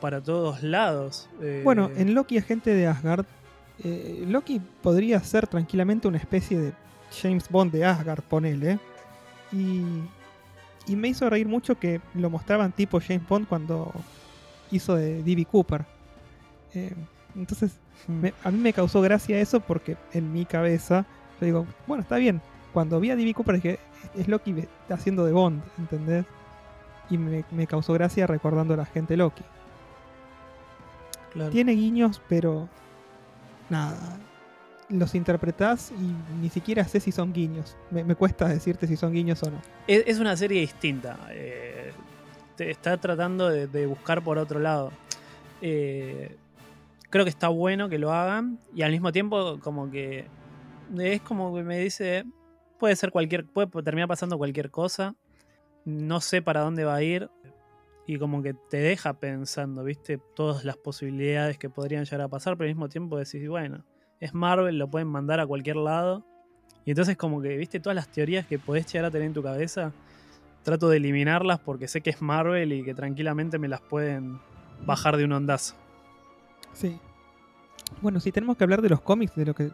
para 0.00 0.20
todos 0.20 0.62
lados. 0.62 1.28
Eh, 1.40 1.62
Bueno, 1.64 1.90
en 1.96 2.14
Loki, 2.14 2.38
agente 2.38 2.74
de 2.74 2.86
Asgard, 2.86 3.24
eh, 3.82 4.24
Loki 4.28 4.60
podría 4.82 5.20
ser 5.20 5.46
tranquilamente 5.46 6.06
una 6.08 6.18
especie 6.18 6.58
de 6.58 6.72
James 7.20 7.48
Bond 7.48 7.72
de 7.72 7.84
Asgard, 7.84 8.22
ponele. 8.22 8.78
Y, 9.52 9.82
y 10.86 10.96
me 10.96 11.08
hizo 11.08 11.28
reír 11.30 11.46
mucho 11.48 11.78
que 11.78 12.00
lo 12.14 12.30
mostraban 12.30 12.72
tipo 12.72 13.00
James 13.00 13.26
Bond 13.28 13.46
cuando 13.48 13.92
hizo 14.70 14.94
de 14.96 15.22
D.B. 15.22 15.44
Cooper. 15.46 15.84
Eh, 16.74 16.92
entonces, 17.36 17.72
mm, 18.08 18.12
me- 18.12 18.34
a 18.44 18.50
mí 18.50 18.58
me 18.58 18.72
causó 18.72 19.00
gracia 19.00 19.38
eso 19.40 19.60
porque 19.60 19.96
en 20.12 20.32
mi 20.32 20.44
cabeza 20.44 21.04
yo 21.40 21.46
digo, 21.46 21.66
bueno, 21.86 22.02
está 22.02 22.16
bien. 22.16 22.40
Cuando 22.72 22.98
vi 23.00 23.10
a 23.10 23.16
D.B. 23.16 23.34
Cooper 23.34 23.56
dije, 23.56 23.78
es 24.16 24.26
Loki 24.28 24.54
haciendo 24.88 25.24
de 25.24 25.32
Bond, 25.32 25.62
¿entendés? 25.78 26.24
y 27.10 27.18
me, 27.18 27.44
me 27.50 27.66
causó 27.66 27.92
gracia 27.92 28.26
recordando 28.26 28.72
a 28.72 28.78
la 28.78 28.86
gente 28.86 29.14
Loki. 29.16 29.42
Claro. 31.32 31.50
Tiene 31.50 31.72
guiños, 31.72 32.20
pero 32.28 32.68
nada. 33.74 34.18
Los 34.88 35.14
interpretás 35.14 35.92
y 35.92 36.40
ni 36.40 36.50
siquiera 36.50 36.84
sé 36.84 37.00
si 37.00 37.10
son 37.10 37.32
guiños. 37.32 37.76
Me, 37.90 38.04
me 38.04 38.14
cuesta 38.14 38.48
decirte 38.48 38.86
si 38.86 38.96
son 38.96 39.12
guiños 39.12 39.42
o 39.42 39.50
no. 39.50 39.60
Es, 39.86 40.04
es 40.06 40.18
una 40.20 40.36
serie 40.36 40.60
distinta. 40.60 41.18
eh, 41.30 41.92
te 42.56 42.70
está 42.70 42.96
tratando 42.98 43.48
de, 43.48 43.66
de 43.66 43.86
buscar 43.86 44.22
por 44.22 44.38
otro 44.38 44.60
lado. 44.60 44.92
Eh, 45.60 46.36
creo 47.10 47.24
que 47.24 47.30
está 47.30 47.48
bueno 47.48 47.88
que 47.88 47.98
lo 47.98 48.12
hagan. 48.12 48.58
Y 48.74 48.82
al 48.82 48.92
mismo 48.92 49.10
tiempo, 49.10 49.58
como 49.60 49.90
que. 49.90 50.26
Es 50.98 51.20
como 51.22 51.54
que 51.54 51.62
me 51.62 51.78
dice. 51.78 52.24
Puede 52.78 52.94
ser 52.96 53.10
cualquier. 53.10 53.46
Puede 53.46 53.68
terminar 53.82 54.08
pasando 54.08 54.38
cualquier 54.38 54.70
cosa. 54.70 55.14
No 55.84 56.20
sé 56.20 56.42
para 56.42 56.60
dónde 56.60 56.84
va 56.84 56.94
a 56.94 57.02
ir. 57.02 57.28
Y 58.06 58.18
como 58.18 58.42
que 58.42 58.54
te 58.54 58.78
deja 58.78 59.14
pensando, 59.14 59.82
¿viste? 59.84 60.18
Todas 60.34 60.64
las 60.64 60.76
posibilidades 60.76 61.58
que 61.58 61.70
podrían 61.70 62.04
llegar 62.04 62.20
a 62.20 62.28
pasar. 62.28 62.56
Pero 62.56 62.68
al 62.68 62.74
mismo 62.74 62.88
tiempo 62.88 63.16
decís, 63.16 63.48
bueno, 63.48 63.84
es 64.20 64.34
Marvel, 64.34 64.78
lo 64.78 64.88
pueden 64.88 65.08
mandar 65.08 65.40
a 65.40 65.46
cualquier 65.46 65.76
lado. 65.76 66.24
Y 66.84 66.90
entonces 66.90 67.16
como 67.16 67.40
que, 67.40 67.56
viste, 67.56 67.80
todas 67.80 67.96
las 67.96 68.08
teorías 68.08 68.46
que 68.46 68.58
podés 68.58 68.86
llegar 68.92 69.06
a 69.06 69.10
tener 69.10 69.26
en 69.26 69.32
tu 69.32 69.42
cabeza, 69.42 69.92
trato 70.62 70.88
de 70.88 70.96
eliminarlas 70.96 71.60
porque 71.60 71.88
sé 71.88 72.00
que 72.00 72.10
es 72.10 72.20
Marvel 72.20 72.72
y 72.72 72.84
que 72.84 72.94
tranquilamente 72.94 73.58
me 73.58 73.68
las 73.68 73.80
pueden 73.80 74.40
bajar 74.84 75.16
de 75.16 75.24
un 75.24 75.32
ondazo. 75.32 75.74
Sí. 76.72 76.98
Bueno, 78.00 78.20
si 78.20 78.32
tenemos 78.32 78.56
que 78.56 78.64
hablar 78.64 78.82
de 78.82 78.88
los 78.88 79.00
cómics, 79.00 79.34
de 79.36 79.46
lo 79.46 79.54
que 79.54 79.70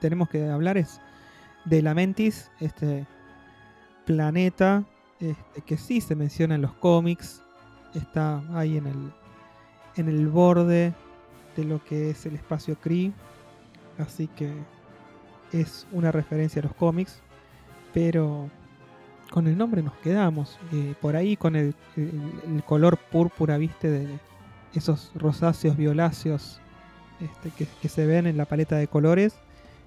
tenemos 0.00 0.28
que 0.28 0.48
hablar 0.48 0.76
es 0.76 1.00
de 1.64 1.82
Lamentis, 1.82 2.50
este 2.60 3.06
planeta 4.04 4.84
este, 5.20 5.62
que 5.62 5.76
sí 5.76 6.00
se 6.00 6.14
menciona 6.14 6.56
en 6.56 6.62
los 6.62 6.74
cómics, 6.74 7.42
está 7.94 8.42
ahí 8.52 8.76
en 8.76 8.86
el, 8.86 9.12
en 9.96 10.08
el 10.08 10.28
borde 10.28 10.92
de 11.56 11.64
lo 11.64 11.82
que 11.84 12.10
es 12.10 12.26
el 12.26 12.34
espacio 12.34 12.76
Kree, 12.80 13.12
así 13.98 14.26
que 14.28 14.52
es 15.52 15.86
una 15.92 16.10
referencia 16.10 16.60
a 16.60 16.64
los 16.64 16.74
cómics, 16.74 17.20
pero 17.92 18.50
con 19.30 19.46
el 19.46 19.56
nombre 19.56 19.82
nos 19.82 19.94
quedamos, 19.98 20.58
por 21.00 21.16
ahí 21.16 21.36
con 21.36 21.56
el, 21.56 21.74
color 22.66 22.98
púrpura, 22.98 23.56
viste, 23.56 23.88
de 23.88 24.18
esos 24.74 25.12
rosáceos, 25.14 25.76
violáceos 25.76 26.60
este, 27.20 27.66
que, 27.80 27.88
se 27.88 28.06
ven 28.06 28.26
en 28.26 28.36
la 28.36 28.44
paleta 28.44 28.76
de 28.76 28.88
colores, 28.88 29.34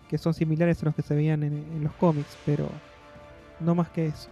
que 0.09 0.17
son 0.17 0.33
similares 0.33 0.81
a 0.81 0.85
los 0.85 0.95
que 0.95 1.01
se 1.01 1.15
veían 1.15 1.43
en 1.43 1.83
los 1.83 1.93
cómics, 1.93 2.37
pero 2.45 2.69
no 3.59 3.75
más 3.75 3.89
que 3.89 4.07
eso. 4.07 4.29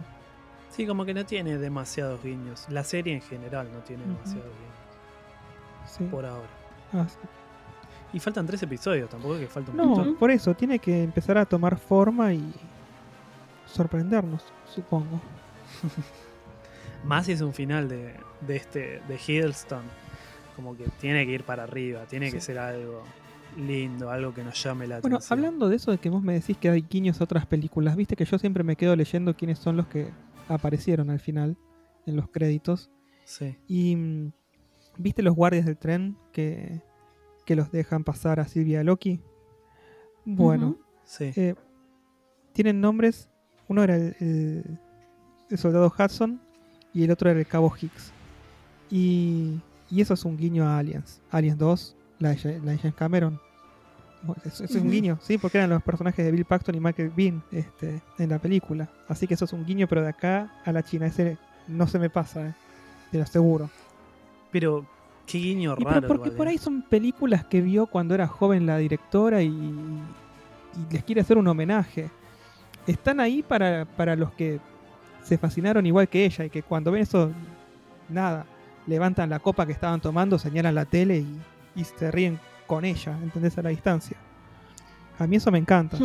Sí, 0.76 0.86
como 0.86 1.06
que 1.06 1.14
no 1.14 1.26
tiene 1.26 1.58
demasiados 1.58 2.22
guiños. 2.24 2.66
La 2.70 2.84
serie 2.84 3.14
en 3.14 3.22
general 3.22 3.70
no 3.72 3.80
tiene 3.80 4.04
demasiados 4.04 4.44
guiños. 4.44 5.90
Sí. 5.90 6.04
Por 6.06 6.26
ahora. 6.26 6.50
Así- 6.94 7.18
Y 8.14 8.20
faltan 8.20 8.46
tres 8.46 8.62
episodios, 8.64 9.10
tampoco 9.10 9.36
es 9.36 9.42
que 9.42 9.48
falta 9.48 9.72
un 9.72 9.78
No, 9.78 9.86
montón. 9.88 10.16
por 10.16 10.32
eso, 10.32 10.54
tiene 10.54 10.80
que 10.80 11.04
empezar 11.04 11.38
a 11.38 11.46
tomar 11.46 11.78
forma 11.78 12.34
y 12.34 12.54
sorprendernos, 13.66 14.44
supongo. 14.74 15.22
Más 17.04 17.26
si 17.26 17.34
es 17.34 17.42
un 17.42 17.54
final 17.54 17.88
de, 17.88 18.14
de 18.42 18.56
este 18.56 19.02
de 19.08 19.16
Hiddleston. 19.28 19.84
Como 20.56 20.76
que 20.78 20.86
tiene 21.02 21.26
que 21.26 21.34
ir 21.34 21.44
para 21.44 21.64
arriba, 21.64 22.06
tiene 22.06 22.32
que 22.32 22.40
Sí. 22.40 22.48
ser 22.48 22.60
algo 22.60 23.04
lindo, 23.58 24.10
algo 24.10 24.34
que 24.34 24.44
nos 24.44 24.62
llame 24.64 24.88
la 24.88 25.00
Bueno, 25.02 25.18
atención. 25.18 25.40
hablando 25.40 25.70
de 25.70 25.76
eso 25.76 25.92
de 25.92 25.98
que 25.98 26.10
vos 26.10 26.24
me 26.24 26.34
decís 26.34 26.58
que 26.58 26.70
hay 26.70 26.82
guiños 26.90 27.20
a 27.22 27.26
otras 27.26 27.46
películas, 27.46 27.96
viste 27.96 28.16
que 28.16 28.26
yo 28.26 28.38
siempre 28.40 28.64
me 28.64 28.76
quedo 28.76 28.96
leyendo 28.96 29.36
quiénes 29.36 29.60
son 29.60 29.76
los 29.78 29.88
que 29.88 30.08
aparecieron 30.48 31.10
al 31.10 31.20
final 31.20 31.58
en 32.06 32.16
los 32.16 32.30
créditos. 32.30 32.90
Sí. 33.24 33.58
Y 33.68 33.96
mm, 33.96 34.32
viste 34.98 35.22
los 35.24 35.36
guardias 35.36 35.66
del 35.66 35.78
tren 35.78 36.18
que, 36.32 36.82
que 37.46 37.56
los 37.56 37.72
dejan 37.72 38.04
pasar 38.04 38.40
a 38.40 38.48
Silvia 38.48 38.84
Loki. 38.84 39.22
Bueno. 40.26 40.78
Sí. 41.04 41.32
eh, 41.36 41.56
tienen 42.54 42.82
nombres. 42.82 43.30
Uno 43.68 43.84
era 43.84 43.96
el, 43.96 44.16
el- 44.20 44.80
el 45.50 45.58
soldado 45.60 45.94
Hudson 45.96 46.42
y 46.94 47.04
el 47.04 47.12
otro 47.12 47.30
era 47.30 47.40
el 47.40 47.46
cabo 47.46 47.72
Hicks. 47.80 48.12
Y, 48.90 49.60
y 49.92 50.02
eso 50.02 50.14
es 50.16 50.26
un 50.26 50.38
guiño 50.38 50.66
a 50.68 50.80
Aliens. 50.80 51.22
Aliens 51.30 51.58
2, 51.60 51.96
la 52.20 52.30
de, 52.34 52.60
la 52.62 52.72
de 52.72 52.78
James 52.80 52.96
Cameron. 52.96 53.40
Es, 54.44 54.62
es 54.62 54.76
un 54.76 54.90
guiño, 54.90 55.18
sí, 55.22 55.38
porque 55.38 55.58
eran 55.58 55.70
los 55.70 55.84
personajes 55.84 56.26
de 56.26 56.32
Bill 56.32 56.46
Paxton 56.46 56.76
y 56.76 56.80
Michael 56.80 57.12
Bean 57.16 57.44
este, 57.52 58.02
en 58.18 58.30
la 58.30 58.40
película. 58.40 58.90
Así 59.08 59.28
que 59.28 59.34
eso 59.34 59.46
es 59.46 59.54
un 59.54 59.66
guiño, 59.66 59.88
pero 59.88 60.02
de 60.02 60.10
acá 60.10 60.62
a 60.64 60.72
la 60.72 60.84
China. 60.84 61.06
Ese 61.06 61.38
no 61.68 61.88
se 61.88 62.00
me 62.00 62.10
pasa, 62.10 62.48
eh, 62.48 62.54
te 63.12 63.18
lo 63.18 63.24
aseguro. 63.24 63.70
Pero 64.52 64.86
qué 65.26 65.38
guiño 65.38 65.76
raro. 65.76 66.02
pero 66.02 66.08
porque 66.08 66.32
por 66.32 66.48
eh. 66.48 66.52
ahí 66.52 66.58
son 66.58 66.82
películas 66.84 67.46
que 67.46 67.62
vio 67.62 67.88
cuando 67.88 68.16
era 68.16 68.28
joven 68.28 68.66
la 68.66 68.78
directora 68.78 69.42
y, 69.42 69.48
y 69.48 70.94
les 70.94 71.04
quiere 71.04 71.22
hacer 71.22 71.38
un 71.38 71.48
homenaje. 71.48 72.10
Están 72.88 73.20
ahí 73.20 73.44
para, 73.44 73.86
para 73.86 74.16
los 74.16 74.32
que 74.34 74.60
se 75.24 75.38
fascinaron 75.38 75.86
igual 75.86 76.08
que 76.08 76.26
ella 76.26 76.46
y 76.46 76.50
que 76.50 76.62
cuando 76.62 76.92
ven 76.92 77.02
eso, 77.02 77.32
nada, 78.10 78.46
levantan 78.86 79.30
la 79.30 79.40
copa 79.40 79.66
que 79.66 79.72
estaban 79.72 80.00
tomando, 80.02 80.38
señalan 80.38 80.76
la 80.76 80.86
tele 80.86 81.18
y, 81.18 81.42
y 81.76 81.84
se 81.84 82.12
ríen 82.12 82.40
con 82.68 82.86
ella, 82.86 83.18
¿entendés? 83.22 83.58
A 83.58 83.62
la 83.62 83.70
distancia. 83.70 84.18
A 85.20 85.28
mí 85.28 85.36
eso 85.38 85.52
me 85.52 85.58
encanta. 85.60 85.98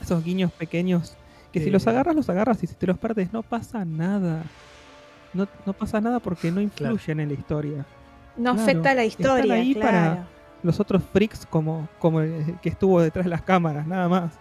Esos 0.00 0.22
guiños 0.24 0.52
pequeños 0.52 1.16
que 1.52 1.60
si 1.60 1.68
Eh. 1.68 1.72
los 1.72 1.86
agarras, 1.86 2.14
los 2.14 2.28
agarras 2.28 2.62
y 2.62 2.66
si 2.66 2.74
te 2.74 2.86
los 2.86 2.98
perdes, 2.98 3.32
no 3.32 3.42
pasa 3.42 3.84
nada. 3.84 4.42
No, 5.34 5.46
no 5.66 5.72
pasa 5.72 6.00
nada 6.00 6.20
porque 6.20 6.50
no 6.50 6.56
Claro. 6.70 6.94
influyen 6.94 7.20
en 7.20 7.28
la 7.28 7.34
historia. 7.34 7.86
No 8.36 8.52
Claro, 8.54 8.60
afecta 8.62 8.90
a 8.90 8.94
la 8.94 9.04
están 9.04 9.20
historia, 9.26 9.54
ahí 9.54 9.74
claro. 9.74 9.86
para- 9.90 10.26
los 10.62 10.80
otros 10.80 11.02
freaks 11.12 11.46
como, 11.46 11.88
como 11.98 12.20
el 12.20 12.56
que 12.60 12.68
estuvo 12.68 13.00
detrás 13.00 13.24
de 13.24 13.30
las 13.30 13.42
cámaras, 13.42 13.86
nada 13.86 14.08
más. 14.08 14.32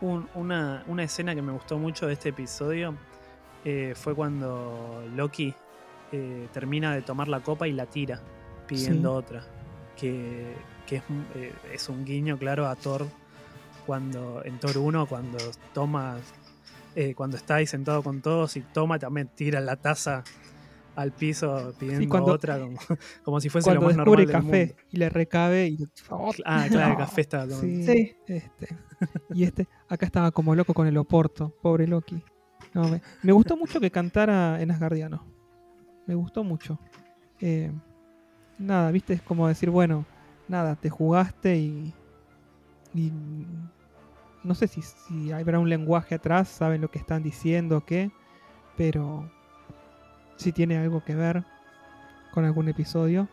Un- 0.00 0.28
una, 0.34 0.82
una 0.88 1.02
escena 1.04 1.34
que 1.34 1.42
me 1.42 1.52
gustó 1.52 1.78
mucho 1.78 2.06
de 2.06 2.14
este 2.14 2.30
episodio 2.30 2.94
eh, 3.64 3.92
fue 3.94 4.14
cuando 4.14 5.04
Loki 5.14 5.54
eh, 6.12 6.48
termina 6.52 6.92
de 6.94 7.02
tomar 7.02 7.28
la 7.28 7.40
copa 7.40 7.68
y 7.68 7.72
la 7.72 7.86
tira, 7.86 8.20
pidiendo 8.66 9.10
Sí. 9.12 9.16
otra. 9.18 9.42
Que, 10.00 10.54
que 10.86 10.96
es, 10.96 11.02
un- 11.10 11.26
eh, 11.34 11.52
es 11.74 11.88
un 11.88 12.04
guiño 12.04 12.38
claro 12.38 12.66
a 12.66 12.74
Thor 12.76 13.06
cuando 13.86 14.42
en 14.44 14.58
Thor 14.58 14.78
1 14.78 15.06
cuando 15.06 15.38
toma 15.74 16.18
eh, 16.94 17.14
cuando 17.14 17.36
está 17.36 17.56
ahí 17.56 17.66
sentado 17.66 18.02
con 18.02 18.20
todos 18.20 18.56
y 18.56 18.60
toma 18.62 18.98
también 18.98 19.28
tira 19.34 19.60
la 19.60 19.76
taza 19.76 20.24
al 20.96 21.12
piso 21.12 21.72
pidiendo 21.78 22.08
cuando- 22.08 22.32
otra 22.32 22.58
como, 22.58 22.76
como 23.24 23.40
si 23.40 23.48
fuese 23.48 23.66
Cuando 23.66 23.80
lo 23.82 23.86
más 23.88 23.96
descubre 23.96 24.24
normal 24.24 24.40
el 24.40 24.44
del 24.44 24.50
café 24.50 24.66
mundo. 24.74 24.82
y 24.90 24.96
le 24.96 25.08
recabe 25.08 25.66
y... 25.68 25.78
Ah, 26.44 26.66
claro, 26.68 26.92
el 26.92 26.98
café 26.98 27.20
está 27.20 27.46
tomando. 27.48 27.60
Sí, 27.60 27.84
Sí. 27.84 28.12
Este. 28.26 28.68
Y 29.32 29.44
este, 29.44 29.68
acá 29.88 30.04
estaba 30.06 30.30
como 30.30 30.54
loco 30.54 30.74
con 30.74 30.86
el 30.86 30.96
Oporto, 30.98 31.54
pobre 31.62 31.86
Loki. 31.86 32.22
No, 32.74 32.88
me, 32.88 33.00
me 33.22 33.32
gustó 33.32 33.56
mucho 33.56 33.80
que 33.80 33.90
cantara 33.90 34.60
en 34.60 34.70
Asgardiano. 34.70 35.24
Me 36.06 36.14
gustó 36.14 36.44
mucho. 36.44 36.78
Eh, 37.40 37.72
nada, 38.60 38.90
viste, 38.90 39.14
es 39.14 39.22
como 39.22 39.48
decir, 39.48 39.70
bueno, 39.70 40.04
nada, 40.48 40.76
te 40.76 40.90
jugaste 40.90 41.56
y. 41.56 41.94
y 42.94 43.12
no 44.42 44.54
sé 44.54 44.68
si, 44.68 44.80
si 44.82 45.32
habrá 45.32 45.58
un 45.58 45.68
lenguaje 45.68 46.14
atrás, 46.14 46.48
saben 46.48 46.80
lo 46.80 46.90
que 46.90 46.98
están 46.98 47.22
diciendo 47.22 47.78
o 47.78 47.84
qué, 47.84 48.10
pero 48.76 49.30
si 50.36 50.52
tiene 50.52 50.78
algo 50.78 51.04
que 51.04 51.14
ver 51.14 51.44
con 52.32 52.44
algún 52.44 52.68
episodio, 52.68 53.28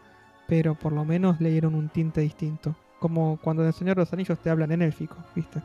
pero 0.47 0.75
por 0.75 0.91
lo 0.91 1.05
menos 1.05 1.39
le 1.39 1.51
dieron 1.51 1.75
un 1.75 1.89
tinte 1.89 2.21
distinto. 2.21 2.75
Como 2.99 3.37
cuando 3.41 3.61
en 3.61 3.67
el 3.67 3.73
Señor 3.73 3.95
de 3.95 4.01
los 4.01 4.13
Anillos 4.13 4.39
te 4.39 4.49
hablan 4.49 4.71
en 4.71 4.81
élfico, 4.81 5.15
¿viste? 5.35 5.61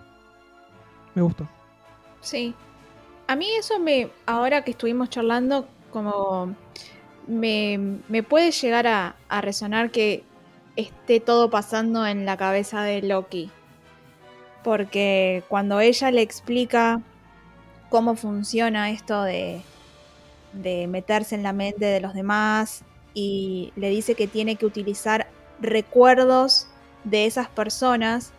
Me 1.14 1.22
gustó. 1.22 1.48
Sí. 2.20 2.54
A 3.26 3.36
mí 3.36 3.48
eso 3.58 3.78
me, 3.78 4.10
ahora 4.26 4.62
que 4.62 4.72
estuvimos 4.72 5.08
charlando, 5.08 5.66
como 5.90 6.54
me, 7.26 7.98
me 8.08 8.22
puede 8.22 8.50
llegar 8.50 8.86
a, 8.86 9.16
a 9.28 9.40
resonar 9.40 9.90
que 9.90 10.24
esté 10.76 11.20
todo 11.20 11.50
pasando 11.50 12.06
en 12.06 12.24
la 12.24 12.36
cabeza 12.36 12.82
de 12.82 13.02
Loki. 13.02 13.50
Porque 14.64 15.42
cuando 15.48 15.80
ella 15.80 16.10
le 16.10 16.22
explica 16.22 17.00
cómo 17.90 18.14
funciona 18.14 18.90
esto 18.90 19.22
de, 19.22 19.62
de 20.52 20.86
meterse 20.86 21.34
en 21.34 21.42
la 21.42 21.52
mente 21.52 21.84
de 21.84 22.00
los 22.00 22.14
demás 22.14 22.84
y 23.14 23.72
le 23.76 23.90
dice 23.90 24.14
que 24.14 24.26
tiene 24.26 24.56
que 24.56 24.66
utilizar 24.66 25.28
recuerdos 25.60 26.68
de 27.04 27.26
esas 27.26 27.48
personas, 27.48 28.32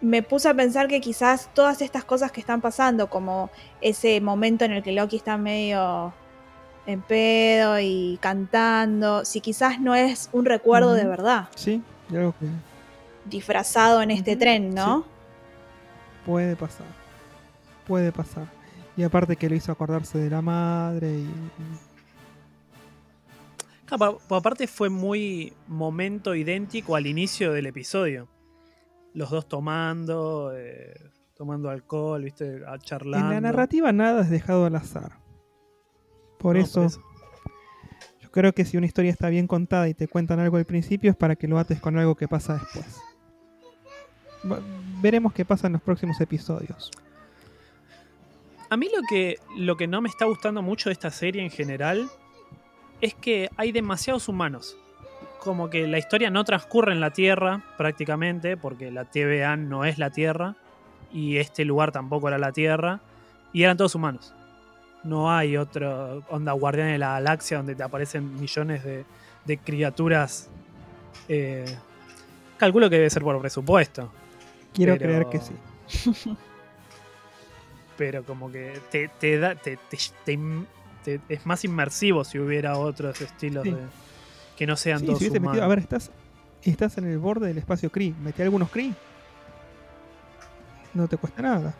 me 0.00 0.22
puse 0.22 0.48
a 0.48 0.54
pensar 0.54 0.88
que 0.88 1.00
quizás 1.00 1.50
todas 1.54 1.82
estas 1.82 2.04
cosas 2.04 2.30
que 2.30 2.40
están 2.40 2.60
pasando, 2.60 3.08
como 3.10 3.50
ese 3.80 4.20
momento 4.20 4.64
en 4.64 4.72
el 4.72 4.82
que 4.82 4.92
Loki 4.92 5.16
está 5.16 5.36
medio 5.36 6.12
en 6.86 7.02
pedo 7.02 7.78
y 7.80 8.18
cantando, 8.20 9.24
si 9.24 9.40
quizás 9.40 9.80
no 9.80 9.94
es 9.94 10.30
un 10.32 10.44
recuerdo 10.44 10.94
de 10.94 11.04
verdad, 11.04 11.48
Sí, 11.54 11.82
y 12.10 12.16
algo 12.16 12.34
que 12.38 12.46
disfrazado 13.28 14.02
en 14.02 14.10
este 14.10 14.36
tren, 14.36 14.74
¿no? 14.74 15.04
puede 16.24 16.56
pasar. 16.56 16.86
Puede 17.86 18.10
pasar. 18.10 18.48
Y 18.96 19.04
aparte 19.04 19.36
que 19.36 19.48
lo 19.48 19.54
hizo 19.54 19.70
acordarse 19.70 20.18
de 20.18 20.28
la 20.28 20.42
madre 20.42 21.20
y... 21.20 21.28
Claro, 23.84 24.20
aparte 24.30 24.66
fue 24.66 24.88
muy 24.90 25.52
momento 25.68 26.34
idéntico 26.34 26.96
al 26.96 27.06
inicio 27.06 27.52
del 27.52 27.66
episodio. 27.66 28.26
Los 29.14 29.30
dos 29.30 29.46
tomando, 29.46 30.52
eh, 30.56 31.12
tomando 31.36 31.70
alcohol, 31.70 32.24
viste, 32.24 32.62
charlando. 32.80 33.28
En 33.28 33.34
la 33.34 33.40
narrativa 33.40 33.92
nada 33.92 34.22
es 34.22 34.30
dejado 34.30 34.66
al 34.66 34.74
azar. 34.74 35.25
Por 36.38 36.56
No, 36.56 36.62
eso 36.62 36.88
yo 38.20 38.30
creo 38.30 38.52
que 38.52 38.64
si 38.64 38.76
una 38.76 38.86
historia 38.86 39.10
está 39.10 39.28
bien 39.28 39.46
contada 39.46 39.88
y 39.88 39.94
te 39.94 40.08
cuentan 40.08 40.40
algo 40.40 40.56
al 40.56 40.64
principio 40.64 41.10
es 41.10 41.16
para 41.16 41.36
que 41.36 41.48
lo 41.48 41.58
ates 41.58 41.80
con 41.80 41.98
algo 41.98 42.14
que 42.14 42.28
pasa 42.28 42.54
después. 42.54 43.00
Veremos 45.00 45.32
qué 45.32 45.44
pasa 45.44 45.66
en 45.66 45.74
los 45.74 45.82
próximos 45.82 46.20
episodios. 46.20 46.90
A 48.68 48.76
mí 48.76 48.88
lo 48.94 49.02
que, 49.08 49.38
lo 49.56 49.76
que 49.76 49.86
no 49.86 50.00
me 50.00 50.08
está 50.08 50.24
gustando 50.24 50.60
mucho 50.60 50.88
de 50.88 50.94
esta 50.94 51.10
serie 51.10 51.42
en 51.42 51.50
general 51.50 52.08
es 53.00 53.14
que 53.14 53.48
hay 53.56 53.72
demasiados 53.72 54.28
humanos. 54.28 54.76
Como 55.40 55.70
que 55.70 55.86
la 55.86 55.98
historia 55.98 56.30
no 56.30 56.44
transcurre 56.44 56.92
en 56.92 57.00
la 57.00 57.12
Tierra 57.12 57.62
prácticamente, 57.76 58.56
porque 58.56 58.90
la 58.90 59.04
TVA 59.04 59.56
no 59.56 59.84
es 59.84 59.98
la 59.98 60.10
Tierra 60.10 60.56
y 61.12 61.36
este 61.38 61.64
lugar 61.64 61.92
tampoco 61.92 62.28
era 62.28 62.38
la 62.38 62.52
Tierra, 62.52 63.00
y 63.52 63.62
eran 63.62 63.76
todos 63.76 63.94
humanos. 63.94 64.34
No 65.06 65.30
hay 65.34 65.56
otro 65.56 66.22
onda 66.28 66.52
guardián 66.52 66.88
de 66.88 66.98
la 66.98 67.12
galaxia 67.12 67.58
donde 67.58 67.74
te 67.74 67.82
aparecen 67.82 68.38
millones 68.40 68.82
de, 68.84 69.04
de 69.44 69.58
criaturas. 69.58 70.48
eh, 71.28 71.64
calculo 72.58 72.88
que 72.90 72.96
debe 72.96 73.10
ser 73.10 73.22
por 73.22 73.38
presupuesto. 73.40 74.10
Quiero 74.74 74.96
Pero- 74.98 75.04
creer 75.06 75.26
que 75.28 75.40
sí. 75.40 76.36
pero 77.96 78.24
como 78.24 78.50
que 78.50 78.78
te, 78.90 79.08
te 79.08 79.38
da 79.38 79.54
te, 79.54 79.78
es 81.28 81.46
más 81.46 81.64
inmersivo 81.64 82.24
si 82.24 82.38
hubiera 82.38 82.76
otros 82.76 83.20
estilos 83.20 83.64
Sí. 83.64 83.70
de 83.70 83.78
que 84.56 84.66
no 84.66 84.76
sean 84.76 85.00
Sí, 85.00 85.06
todos 85.06 85.18
si 85.20 85.28
humanos. 85.28 85.48
metido- 85.48 85.64
a 85.64 85.68
ver, 85.68 85.78
estás, 85.78 86.10
estás 86.62 86.98
en 86.98 87.06
el 87.06 87.18
borde 87.18 87.46
del 87.48 87.58
espacio 87.58 87.90
Kree. 87.90 88.12
Metí 88.22 88.42
algunos 88.42 88.70
Kree. 88.70 88.92
No 90.94 91.06
te 91.08 91.16
cuesta 91.16 91.42
nada. 91.42 91.74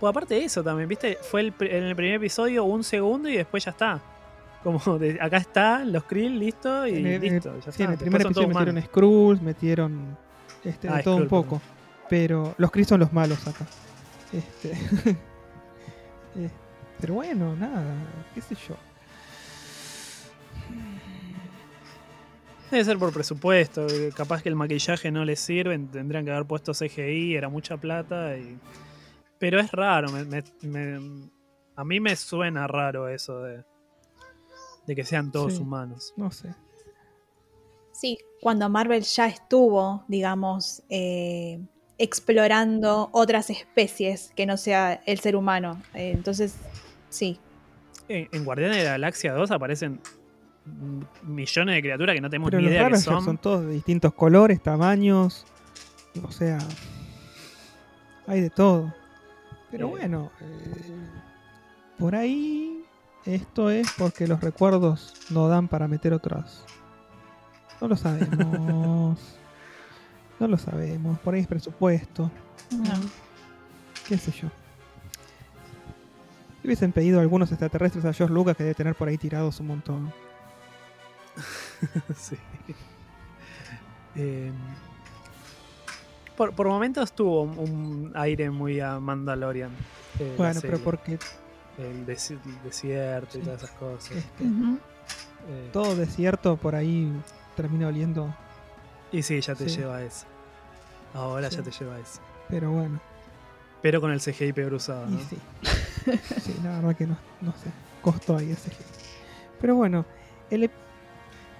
Pues 0.00 0.10
aparte 0.10 0.34
de 0.34 0.44
eso 0.44 0.64
también, 0.64 0.88
¿viste? 0.88 1.18
Fue 1.20 1.42
el, 1.42 1.54
en 1.60 1.84
el 1.84 1.94
primer 1.94 2.14
episodio 2.14 2.64
un 2.64 2.82
segundo 2.82 3.28
y 3.28 3.36
después 3.36 3.64
ya 3.64 3.70
está. 3.72 4.00
Como 4.64 4.98
de, 4.98 5.18
acá 5.20 5.36
están 5.38 5.92
los 5.92 6.04
krill, 6.04 6.38
listo, 6.38 6.86
y 6.86 6.94
el- 7.06 7.20
listo. 7.20 7.54
Ya 7.56 7.62
Sí, 7.64 7.68
está. 7.70 7.84
en 7.84 7.90
el 7.92 7.98
primer 7.98 8.22
episodio 8.22 8.48
metieron 8.48 8.68
humanos. 8.74 8.84
Skrulls, 8.90 9.42
metieron 9.42 10.16
este, 10.64 10.88
de 10.88 10.94
Ah, 10.94 11.02
todo 11.02 11.16
un 11.16 11.28
poco. 11.28 11.60
Pero 12.08 12.54
los 12.58 12.70
Kree 12.70 12.84
son 12.84 13.00
los 13.00 13.12
malos 13.12 13.46
acá. 13.46 13.66
Este, 14.32 14.72
eh, 16.36 16.50
pero 17.00 17.14
bueno, 17.14 17.54
nada, 17.56 17.84
qué 18.34 18.40
sé 18.40 18.54
yo. 18.68 18.76
Debe 22.70 22.84
ser 22.84 22.98
por 22.98 23.12
presupuesto. 23.12 23.86
eh, 23.88 24.12
Capaz 24.16 24.42
que 24.42 24.48
el 24.48 24.54
maquillaje 24.56 25.10
no 25.10 25.24
les 25.24 25.40
sirve, 25.40 25.76
tendrían 25.78 26.24
que 26.24 26.30
haber 26.30 26.44
puesto 26.46 26.72
CGI, 26.72 27.34
era 27.34 27.48
mucha 27.48 27.76
plata. 27.76 28.36
Y... 28.36 28.56
Pero 29.40 29.58
es 29.58 29.72
raro, 29.72 30.10
me- 30.12 30.24
me- 30.24 30.44
me- 30.62 31.28
a 31.74 31.82
mí 31.82 31.98
me 31.98 32.14
suena 32.14 32.66
raro 32.68 33.08
eso 33.08 33.40
de, 33.42 33.64
de 34.86 34.94
que 34.94 35.02
sean 35.04 35.32
todos 35.32 35.54
Sí. 35.54 35.62
humanos. 35.62 36.12
No 36.16 36.30
sé. 36.30 36.54
Sí, 37.92 38.18
cuando 38.40 38.68
Marvel 38.68 39.02
ya 39.02 39.26
estuvo, 39.26 40.04
digamos, 40.08 40.82
eh, 40.88 41.60
explorando 41.98 43.08
otras 43.12 43.50
especies 43.50 44.32
que 44.36 44.46
no 44.46 44.56
sea 44.56 45.02
el 45.06 45.18
ser 45.18 45.36
humano. 45.36 45.82
Eh, 45.94 46.12
entonces, 46.12 46.54
sí. 47.08 47.38
En, 48.08 48.28
en 48.32 48.44
Guardianes 48.44 48.76
de 48.78 48.84
la 48.84 48.90
Galaxia 48.92 49.32
2 49.34 49.50
aparecen 49.50 50.00
millones 51.22 51.74
de 51.74 51.80
criaturas 51.82 52.14
que 52.14 52.20
no 52.20 52.30
tenemos 52.30 52.50
Pero 52.50 52.58
ni 52.60 52.64
los 52.66 52.72
idea 52.74 52.88
que 52.88 52.96
son. 52.98 53.24
son 53.24 53.38
todos 53.38 53.66
de 53.66 53.72
distintos 53.72 54.12
colores, 54.14 54.62
tamaños. 54.62 55.46
O 56.22 56.30
sea, 56.30 56.58
hay 58.26 58.40
de 58.42 58.50
todo. 58.50 58.94
Pero 59.70 59.86
Eh. 59.86 59.90
bueno, 59.90 60.30
eh, 60.40 60.96
por 61.98 62.14
ahí 62.16 62.84
esto 63.24 63.70
es 63.70 63.90
porque 63.98 64.26
los 64.26 64.40
recuerdos 64.40 65.14
no 65.30 65.48
dan 65.48 65.68
para 65.68 65.86
meter 65.88 66.12
otras. 66.12 66.64
No 67.80 67.88
lo 67.88 67.96
sabemos. 67.96 69.18
no 70.40 70.48
lo 70.48 70.58
sabemos. 70.58 71.18
Por 71.20 71.34
ahí 71.34 71.40
es 71.40 71.46
presupuesto. 71.46 72.30
qué 74.08 74.18
sé 74.18 74.32
yo. 74.32 74.48
Le 76.62 76.68
hubiesen 76.68 76.92
pedido 76.92 77.20
algunos 77.20 77.50
extraterrestres 77.52 78.04
a 78.04 78.12
George 78.12 78.34
Lucas 78.34 78.56
que 78.56 78.64
debe 78.64 78.74
tener 78.74 78.94
por 78.94 79.08
ahí 79.08 79.16
tirados 79.18 79.60
un 79.60 79.66
montón. 79.68 80.12
Sí. 82.16 82.36
Eh, 84.16 84.50
por, 86.40 86.54
por 86.54 86.68
momentos 86.68 87.12
tuvo 87.12 87.42
un, 87.42 88.12
aire 88.14 88.48
muy 88.48 88.80
a 88.80 88.98
Mandalorian. 88.98 89.70
eh, 90.18 90.34
Bueno, 90.38 90.58
pero 90.62 90.78
porque 90.78 91.18
El, 91.76 91.84
el 91.84 92.06
desierto 92.06 93.36
y 93.36 93.40
Sí. 93.42 93.44
todas 93.44 93.62
esas 93.62 93.76
cosas. 93.76 94.16
Eh, 94.16 95.68
todo 95.70 95.94
desierto 95.96 96.56
por 96.56 96.74
ahí 96.74 97.12
termina 97.56 97.88
oliendo. 97.88 98.34
y 99.12 99.22
sí, 99.22 99.38
ya 99.42 99.54
te 99.54 99.68
Sí. 99.68 99.76
lleva 99.80 99.96
a 99.96 100.02
eso. 100.02 100.24
Ahora 101.12 101.50
Sí. 101.50 101.56
ya 101.56 101.62
te 101.62 101.72
lleva 101.72 101.96
a 101.96 101.98
eso. 101.98 102.20
Pero 102.48 102.70
bueno, 102.70 102.98
Pero 103.82 104.00
con 104.00 104.10
el 104.10 104.20
CGI 104.22 104.54
peor 104.54 104.72
usado. 104.72 105.06
y 105.10 105.12
¿no? 105.12 105.20
sí. 105.20 105.36
Sí, 106.40 106.56
la 106.64 106.76
verdad 106.76 106.96
que 106.96 107.06
no, 107.06 107.18
no 107.42 107.52
sé. 107.52 107.70
Costó 108.00 108.38
ahí 108.38 108.50
ese. 108.52 108.70
Pero 109.60 109.74
bueno, 109.74 110.06
el, 110.48 110.62
ep- 110.64 110.70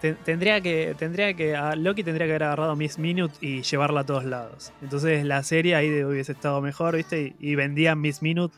Ten- 0.00 0.16
Tendría 0.24 0.60
que, 0.60 0.94
tendría 0.98 1.34
que, 1.34 1.56
Loki 1.76 2.02
tendría 2.02 2.26
que 2.26 2.32
haber 2.32 2.44
agarrado 2.44 2.74
Miss 2.76 2.98
Minute 2.98 3.34
y 3.40 3.62
llevarla 3.62 4.00
a 4.00 4.06
todos 4.06 4.24
lados. 4.24 4.72
Entonces 4.82 5.24
la 5.24 5.42
serie 5.42 5.74
ahí 5.74 6.02
hubiese 6.04 6.32
estado 6.32 6.60
mejor, 6.60 6.96
¿viste? 6.96 7.34
Y, 7.38 7.50
y 7.50 7.54
vendían 7.54 8.00
Miss 8.00 8.22
Minute 8.22 8.56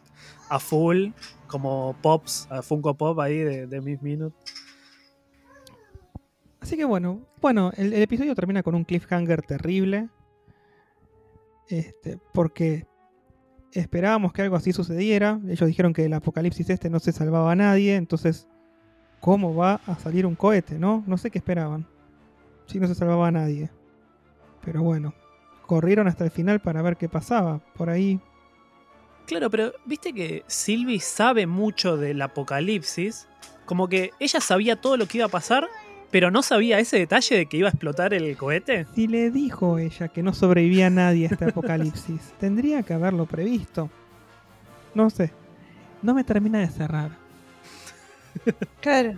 a 0.48 0.58
full, 0.58 1.08
como 1.46 1.96
pops, 2.00 2.46
a 2.50 2.62
Funko 2.62 2.94
Pop 2.94 3.18
ahí 3.20 3.38
de, 3.38 3.66
de 3.66 3.80
Miss 3.80 4.00
Minute. 4.02 4.36
Así 6.60 6.76
que 6.76 6.84
bueno, 6.84 7.20
bueno, 7.40 7.72
el, 7.76 7.92
el 7.92 8.02
episodio 8.02 8.34
termina 8.34 8.62
con 8.62 8.74
un 8.74 8.84
cliffhanger 8.84 9.42
terrible. 9.42 10.08
Este, 11.68 12.18
porque 12.32 12.86
esperábamos 13.72 14.32
que 14.32 14.42
algo 14.42 14.56
así 14.56 14.72
sucediera. 14.72 15.40
Ellos 15.48 15.66
dijeron 15.66 15.92
que 15.92 16.04
el 16.04 16.12
apocalipsis 16.12 16.70
este 16.70 16.88
no 16.90 17.00
se 17.00 17.12
salvaba 17.12 17.50
a 17.50 17.56
nadie. 17.56 17.96
Entonces, 17.96 18.46
¿cómo 19.22 19.54
va 19.54 19.80
a 19.86 19.96
salir 20.00 20.26
un 20.26 20.34
cohete, 20.34 20.78
no? 20.78 21.04
No 21.06 21.16
sé 21.16 21.30
qué 21.30 21.38
esperaban. 21.38 21.86
Si 22.66 22.80
no 22.80 22.88
se 22.88 22.94
salvaba 22.96 23.28
a 23.28 23.30
nadie. 23.30 23.70
Pero 24.64 24.82
bueno, 24.82 25.14
corrieron 25.66 26.08
hasta 26.08 26.24
el 26.24 26.32
final 26.32 26.60
para 26.60 26.82
ver 26.82 26.96
qué 26.96 27.08
pasaba. 27.08 27.60
Por 27.76 27.88
ahí. 27.88 28.20
Claro, 29.26 29.48
pero 29.48 29.72
viste 29.86 30.12
que 30.12 30.42
Sylvie 30.48 30.98
sabe 30.98 31.46
mucho 31.46 31.96
del 31.96 32.20
apocalipsis. 32.20 33.28
Como 33.64 33.88
que 33.88 34.10
ella 34.18 34.40
sabía 34.40 34.80
todo 34.80 34.96
lo 34.96 35.06
que 35.06 35.18
iba 35.18 35.26
a 35.26 35.30
pasar, 35.30 35.68
pero 36.10 36.32
no 36.32 36.42
sabía 36.42 36.80
ese 36.80 36.98
detalle 36.98 37.36
de 37.36 37.46
que 37.46 37.58
iba 37.58 37.68
a 37.68 37.70
explotar 37.70 38.12
el 38.14 38.36
cohete. 38.36 38.86
Si 38.92 39.06
le 39.06 39.30
dijo 39.30 39.78
ella 39.78 40.08
que 40.08 40.24
no 40.24 40.34
sobrevivía 40.34 40.90
nadie 40.90 41.28
a 41.28 41.30
este 41.30 41.44
apocalipsis, 41.44 42.34
tendría 42.40 42.82
que 42.82 42.94
haberlo 42.94 43.26
previsto. 43.26 43.88
No 44.96 45.10
sé. 45.10 45.32
No 46.02 46.12
me 46.12 46.24
termina 46.24 46.58
de 46.58 46.66
cerrar. 46.66 47.21
Claro. 48.80 49.14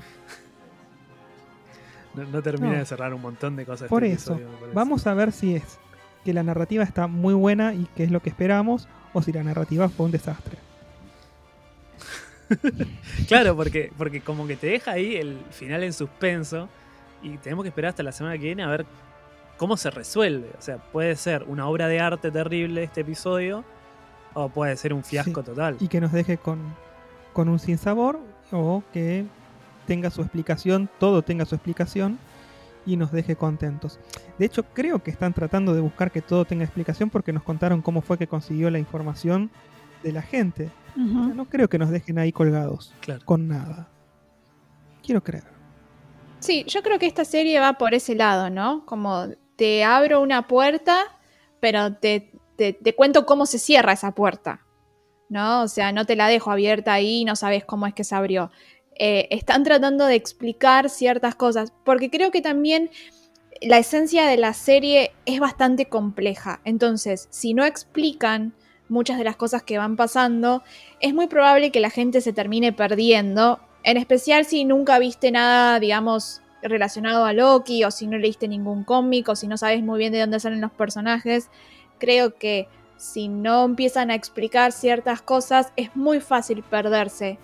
No, 2.14 2.24
no 2.24 2.42
termina 2.42 2.72
No. 2.74 2.78
de 2.78 2.86
cerrar 2.86 3.12
un 3.14 3.22
montón 3.22 3.56
de 3.56 3.64
cosas. 3.66 3.88
Por 3.88 4.04
este 4.04 4.16
eso, 4.16 4.34
episodio. 4.34 4.72
Vamos 4.74 5.06
a 5.06 5.14
ver 5.14 5.32
si 5.32 5.56
es 5.56 5.78
que 6.24 6.32
la 6.32 6.42
narrativa 6.42 6.84
está 6.84 7.06
muy 7.06 7.34
buena 7.34 7.74
y 7.74 7.86
que 7.96 8.04
es 8.04 8.10
lo 8.10 8.20
que 8.20 8.30
esperamos, 8.30 8.88
o 9.12 9.20
si 9.22 9.32
la 9.32 9.42
narrativa 9.42 9.88
fue 9.88 10.06
un 10.06 10.12
desastre. 10.12 10.58
Claro, 13.28 13.56
porque, 13.56 13.90
porque 13.96 14.20
como 14.20 14.46
que 14.46 14.56
te 14.56 14.66
deja 14.68 14.92
ahí 14.92 15.16
el 15.16 15.38
final 15.50 15.82
en 15.82 15.92
suspenso 15.92 16.68
y 17.22 17.38
tenemos 17.38 17.62
que 17.64 17.68
esperar 17.70 17.90
hasta 17.90 18.02
la 18.02 18.12
semana 18.12 18.36
que 18.36 18.44
viene 18.44 18.62
a 18.62 18.66
ver 18.68 18.84
cómo 19.56 19.76
se 19.76 19.90
resuelve. 19.90 20.50
O 20.58 20.62
sea, 20.62 20.76
puede 20.76 21.16
ser 21.16 21.44
una 21.44 21.66
obra 21.66 21.88
de 21.88 22.00
arte 22.00 22.30
terrible 22.30 22.82
este 22.84 23.00
episodio 23.00 23.64
o 24.34 24.50
puede 24.50 24.76
ser 24.76 24.92
un 24.92 25.02
fiasco 25.04 25.40
Sí. 25.40 25.46
total. 25.46 25.76
Y 25.80 25.88
que 25.88 26.00
nos 26.00 26.12
deje 26.12 26.36
con, 26.36 26.60
con 27.32 27.48
un 27.48 27.58
sinsabor, 27.58 28.20
o 28.52 28.82
que 28.92 29.24
tenga 29.86 30.10
su 30.10 30.22
explicación, 30.22 30.88
todo 30.98 31.22
tenga 31.22 31.44
su 31.44 31.54
explicación, 31.54 32.18
y 32.86 32.96
nos 32.96 33.12
deje 33.12 33.34
contentos. 33.36 33.98
De 34.38 34.44
hecho, 34.44 34.62
creo 34.62 35.02
que 35.02 35.10
están 35.10 35.32
tratando 35.32 35.72
de 35.74 35.80
buscar 35.80 36.10
que 36.10 36.20
todo 36.20 36.44
tenga 36.44 36.64
explicación 36.64 37.08
porque 37.08 37.32
nos 37.32 37.42
contaron 37.42 37.80
cómo 37.80 38.02
fue 38.02 38.18
que 38.18 38.26
consiguió 38.26 38.70
la 38.70 38.78
información 38.78 39.50
de 40.02 40.12
la 40.12 40.20
gente. 40.22 40.70
O 40.90 40.94
sea, 40.94 41.04
Ujú. 41.04 41.34
no 41.34 41.44
creo 41.46 41.68
que 41.68 41.78
nos 41.78 41.88
dejen 41.90 42.18
ahí 42.18 42.30
colgados, 42.30 42.92
Claro. 43.00 43.24
con 43.24 43.48
nada. 43.48 43.88
Quiero 45.02 45.22
creer. 45.22 45.44
Sí, 46.40 46.64
yo 46.68 46.82
creo 46.82 46.98
que 46.98 47.06
esta 47.06 47.24
serie 47.24 47.58
va 47.58 47.74
por 47.78 47.94
ese 47.94 48.14
lado, 48.14 48.50
¿no? 48.50 48.84
Como 48.84 49.28
te 49.56 49.82
abro 49.82 50.20
una 50.20 50.46
puerta, 50.46 50.98
pero 51.60 51.94
te, 51.94 52.32
te- 52.56 52.74
te 52.74 52.94
cuento 52.94 53.24
cómo 53.24 53.46
se 53.46 53.58
cierra 53.58 53.92
esa 53.94 54.12
puerta. 54.12 54.60
¿No? 55.28 55.62
O 55.62 55.68
sea, 55.68 55.92
no 55.92 56.06
te 56.06 56.16
la 56.16 56.28
dejo 56.28 56.50
abierta 56.50 56.92
ahí 56.92 57.24
no 57.24 57.36
sabes 57.36 57.64
cómo 57.64 57.86
es 57.86 57.94
que 57.94 58.04
se 58.04 58.14
abrió. 58.14 58.50
Eh, 58.96 59.26
están 59.30 59.64
tratando 59.64 60.06
de 60.06 60.14
explicar 60.14 60.88
ciertas 60.88 61.34
cosas, 61.34 61.72
porque 61.84 62.10
creo 62.10 62.30
que 62.30 62.40
también 62.40 62.90
la 63.60 63.78
esencia 63.78 64.26
de 64.26 64.36
la 64.36 64.52
serie 64.52 65.12
es 65.26 65.40
bastante 65.40 65.86
compleja. 65.86 66.60
Entonces, 66.64 67.28
si 67.30 67.54
no 67.54 67.64
explican 67.64 68.54
muchas 68.88 69.18
de 69.18 69.24
las 69.24 69.36
cosas 69.36 69.62
que 69.62 69.78
van 69.78 69.96
pasando, 69.96 70.62
es 71.00 71.14
muy 71.14 71.26
probable 71.26 71.70
que 71.70 71.80
la 71.80 71.90
gente 71.90 72.20
se 72.20 72.32
termine 72.32 72.72
perdiendo, 72.72 73.60
en 73.82 73.96
especial 73.96 74.44
si 74.44 74.64
nunca 74.64 74.98
viste 74.98 75.30
nada, 75.30 75.80
digamos, 75.80 76.42
relacionado 76.62 77.24
a 77.24 77.32
Loki, 77.32 77.84
o 77.84 77.90
si 77.90 78.06
no 78.06 78.16
leíste 78.18 78.48
ningún 78.48 78.84
cómic, 78.84 79.28
o 79.28 79.36
si 79.36 79.46
no 79.46 79.56
sabes 79.56 79.82
muy 79.82 79.98
bien 79.98 80.12
de 80.12 80.20
dónde 80.20 80.40
salen 80.40 80.60
los 80.60 80.72
personajes. 80.72 81.50
Creo 81.98 82.34
que 82.36 82.68
si 82.96 83.28
no 83.28 83.64
empiezan 83.64 84.10
a 84.10 84.14
explicar 84.14 84.72
ciertas 84.72 85.20
cosas, 85.22 85.72
es 85.76 85.94
muy 85.96 86.20
fácil 86.20 86.62
perderse 86.62 87.38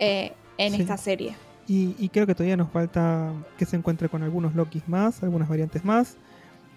eh, 0.00 0.32
en 0.56 0.74
Sí. 0.74 0.80
esta 0.82 0.96
serie. 0.96 1.36
Y, 1.66 1.94
y 1.98 2.08
creo 2.08 2.26
que 2.26 2.34
todavía 2.34 2.56
nos 2.56 2.70
falta 2.70 3.32
que 3.58 3.66
se 3.66 3.76
encuentre 3.76 4.08
con 4.08 4.22
algunos 4.22 4.54
Lokis 4.54 4.88
más, 4.88 5.22
algunas 5.22 5.48
variantes 5.48 5.84
más. 5.84 6.16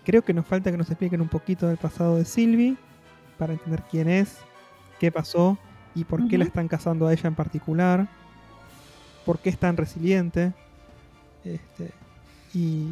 Creo 0.03 0.21
que 0.23 0.33
nos 0.33 0.45
falta 0.45 0.71
que 0.71 0.77
nos 0.77 0.89
expliquen 0.89 1.21
un 1.21 1.29
poquito 1.29 1.67
del 1.67 1.77
pasado 1.77 2.17
de 2.17 2.25
Sylvie 2.25 2.75
para 3.37 3.53
entender 3.53 3.83
quién 3.89 4.09
es, 4.09 4.37
qué 4.99 5.11
pasó 5.11 5.57
y 5.95 6.03
por 6.03 6.27
qué 6.27 6.37
la 6.37 6.43
están 6.45 6.67
cazando 6.67 7.07
a 7.07 7.13
ella 7.13 7.27
en 7.27 7.35
particular, 7.35 8.07
por 9.25 9.39
qué 9.39 9.49
es 9.49 9.57
tan 9.57 9.77
resiliente. 9.77 10.53
Este, 11.45 11.91
y, 12.53 12.87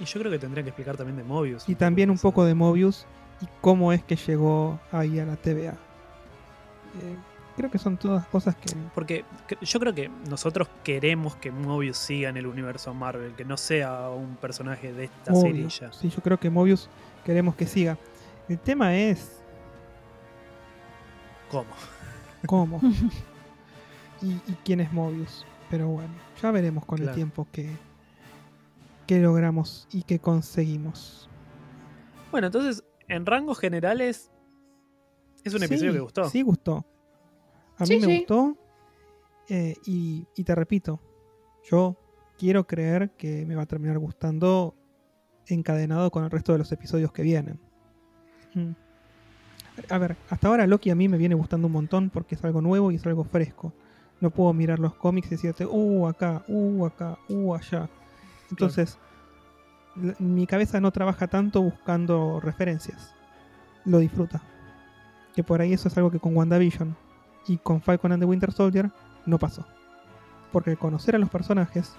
Y 0.00 0.04
yo 0.04 0.20
creo 0.20 0.32
que 0.32 0.38
tendrían 0.38 0.64
que 0.64 0.70
explicar 0.70 0.96
también 0.96 1.16
de 1.16 1.24
Mobius. 1.24 1.68
y 1.68 1.74
también 1.74 2.10
un 2.10 2.18
poco 2.18 2.44
de 2.44 2.54
Mobius 2.54 3.06
y 3.40 3.46
cómo 3.60 3.92
es 3.92 4.02
que 4.04 4.16
llegó 4.16 4.78
ahí 4.92 5.18
a 5.18 5.26
la 5.26 5.36
TVA. 5.36 5.72
Eh, 5.72 7.16
creo 7.56 7.70
que 7.70 7.78
son 7.78 7.96
todas 7.96 8.26
cosas 8.28 8.56
que 8.56 8.74
Porque 8.94 9.24
yo 9.60 9.80
creo 9.80 9.94
que 9.94 10.08
nosotros 10.28 10.68
queremos 10.84 11.36
que 11.36 11.50
Mobius 11.50 11.98
siga 11.98 12.28
en 12.28 12.36
el 12.36 12.46
universo 12.46 12.94
Marvel, 12.94 13.34
que 13.34 13.44
no 13.44 13.56
sea 13.56 14.08
un 14.10 14.36
personaje 14.36 14.92
de 14.92 15.04
esta 15.04 15.32
Obvio. 15.32 15.42
serie 15.42 15.68
ya. 15.68 15.92
Sí, 15.92 16.08
yo 16.08 16.22
creo 16.22 16.38
que 16.38 16.50
Mobius 16.50 16.88
queremos 17.24 17.54
que 17.54 17.66
siga. 17.66 17.98
El 18.48 18.58
tema 18.58 18.96
es 18.96 19.42
¿Cómo? 21.50 21.70
cómo 22.46 22.80
y, 24.22 24.30
y 24.32 24.56
quién 24.64 24.80
es 24.80 24.92
Mobius. 24.92 25.44
Pero 25.70 25.88
bueno, 25.88 26.14
ya 26.40 26.50
veremos 26.50 26.84
con 26.86 27.02
el 27.02 27.14
tiempo 27.14 27.46
que, 27.52 27.70
que 29.06 29.18
logramos 29.18 29.86
y 29.92 30.02
que 30.02 30.18
conseguimos. 30.18 31.28
Bueno, 32.30 32.46
entonces, 32.46 32.84
en 33.08 33.26
rangos 33.26 33.58
generales, 33.58 34.30
es 35.44 35.54
un 35.54 35.62
episodio 35.62 35.90
Sí, 35.92 35.96
que 35.96 36.00
gustó. 36.02 36.28
Sí, 36.30 36.42
gustó. 36.42 36.86
A 37.76 37.86
Sí, 37.86 37.94
mí 37.94 38.00
me 38.00 38.06
sí. 38.06 38.18
gustó. 38.18 38.56
eh, 39.48 39.74
y, 39.86 40.26
y 40.36 40.44
te 40.44 40.54
repito, 40.54 41.00
yo 41.70 41.96
quiero 42.38 42.66
creer 42.66 43.10
que 43.16 43.46
me 43.46 43.54
va 43.54 43.62
a 43.62 43.66
terminar 43.66 43.98
gustando 43.98 44.74
encadenado 45.46 46.10
con 46.10 46.24
el 46.24 46.30
resto 46.30 46.52
de 46.52 46.58
los 46.58 46.70
episodios 46.72 47.12
que 47.12 47.22
vienen. 47.22 47.58
Mm. 48.54 48.72
A 49.88 49.98
ver, 49.98 50.16
hasta 50.28 50.48
ahora 50.48 50.66
Loki 50.66 50.90
a 50.90 50.94
mí 50.94 51.08
me 51.08 51.16
viene 51.16 51.34
gustando 51.34 51.66
un 51.68 51.72
montón 51.72 52.10
porque 52.10 52.34
es 52.34 52.44
algo 52.44 52.60
nuevo 52.60 52.90
y 52.90 52.96
es 52.96 53.06
algo 53.06 53.24
fresco. 53.24 53.72
No 54.20 54.30
puedo 54.30 54.52
mirar 54.52 54.80
los 54.80 54.94
cómics 54.94 55.28
y 55.28 55.30
decirte, 55.30 55.64
uh, 55.64 56.06
acá, 56.08 56.42
uh, 56.48 56.84
acá, 56.84 57.16
uh, 57.28 57.54
allá. 57.54 57.88
Entonces, 58.50 58.98
mi 60.18 60.46
cabeza 60.46 60.80
no 60.80 60.90
trabaja 60.92 61.26
tanto 61.26 61.62
buscando 61.62 62.40
referencias. 62.40 63.14
Lo 63.84 63.98
disfruta. 63.98 64.40
Que 65.34 65.44
por 65.44 65.60
ahí 65.60 65.72
eso 65.72 65.88
es 65.88 65.96
algo 65.96 66.10
que 66.10 66.18
con 66.20 66.36
WandaVision 66.36 66.96
y 67.46 67.58
con 67.58 67.80
Falcon 67.80 68.12
and 68.12 68.22
the 68.22 68.26
Winter 68.26 68.52
Soldier 68.52 68.90
no 69.26 69.38
pasó. 69.38 69.64
Porque 70.52 70.70
al 70.70 70.78
conocer 70.78 71.14
a 71.14 71.18
los 71.18 71.28
personajes, 71.30 71.92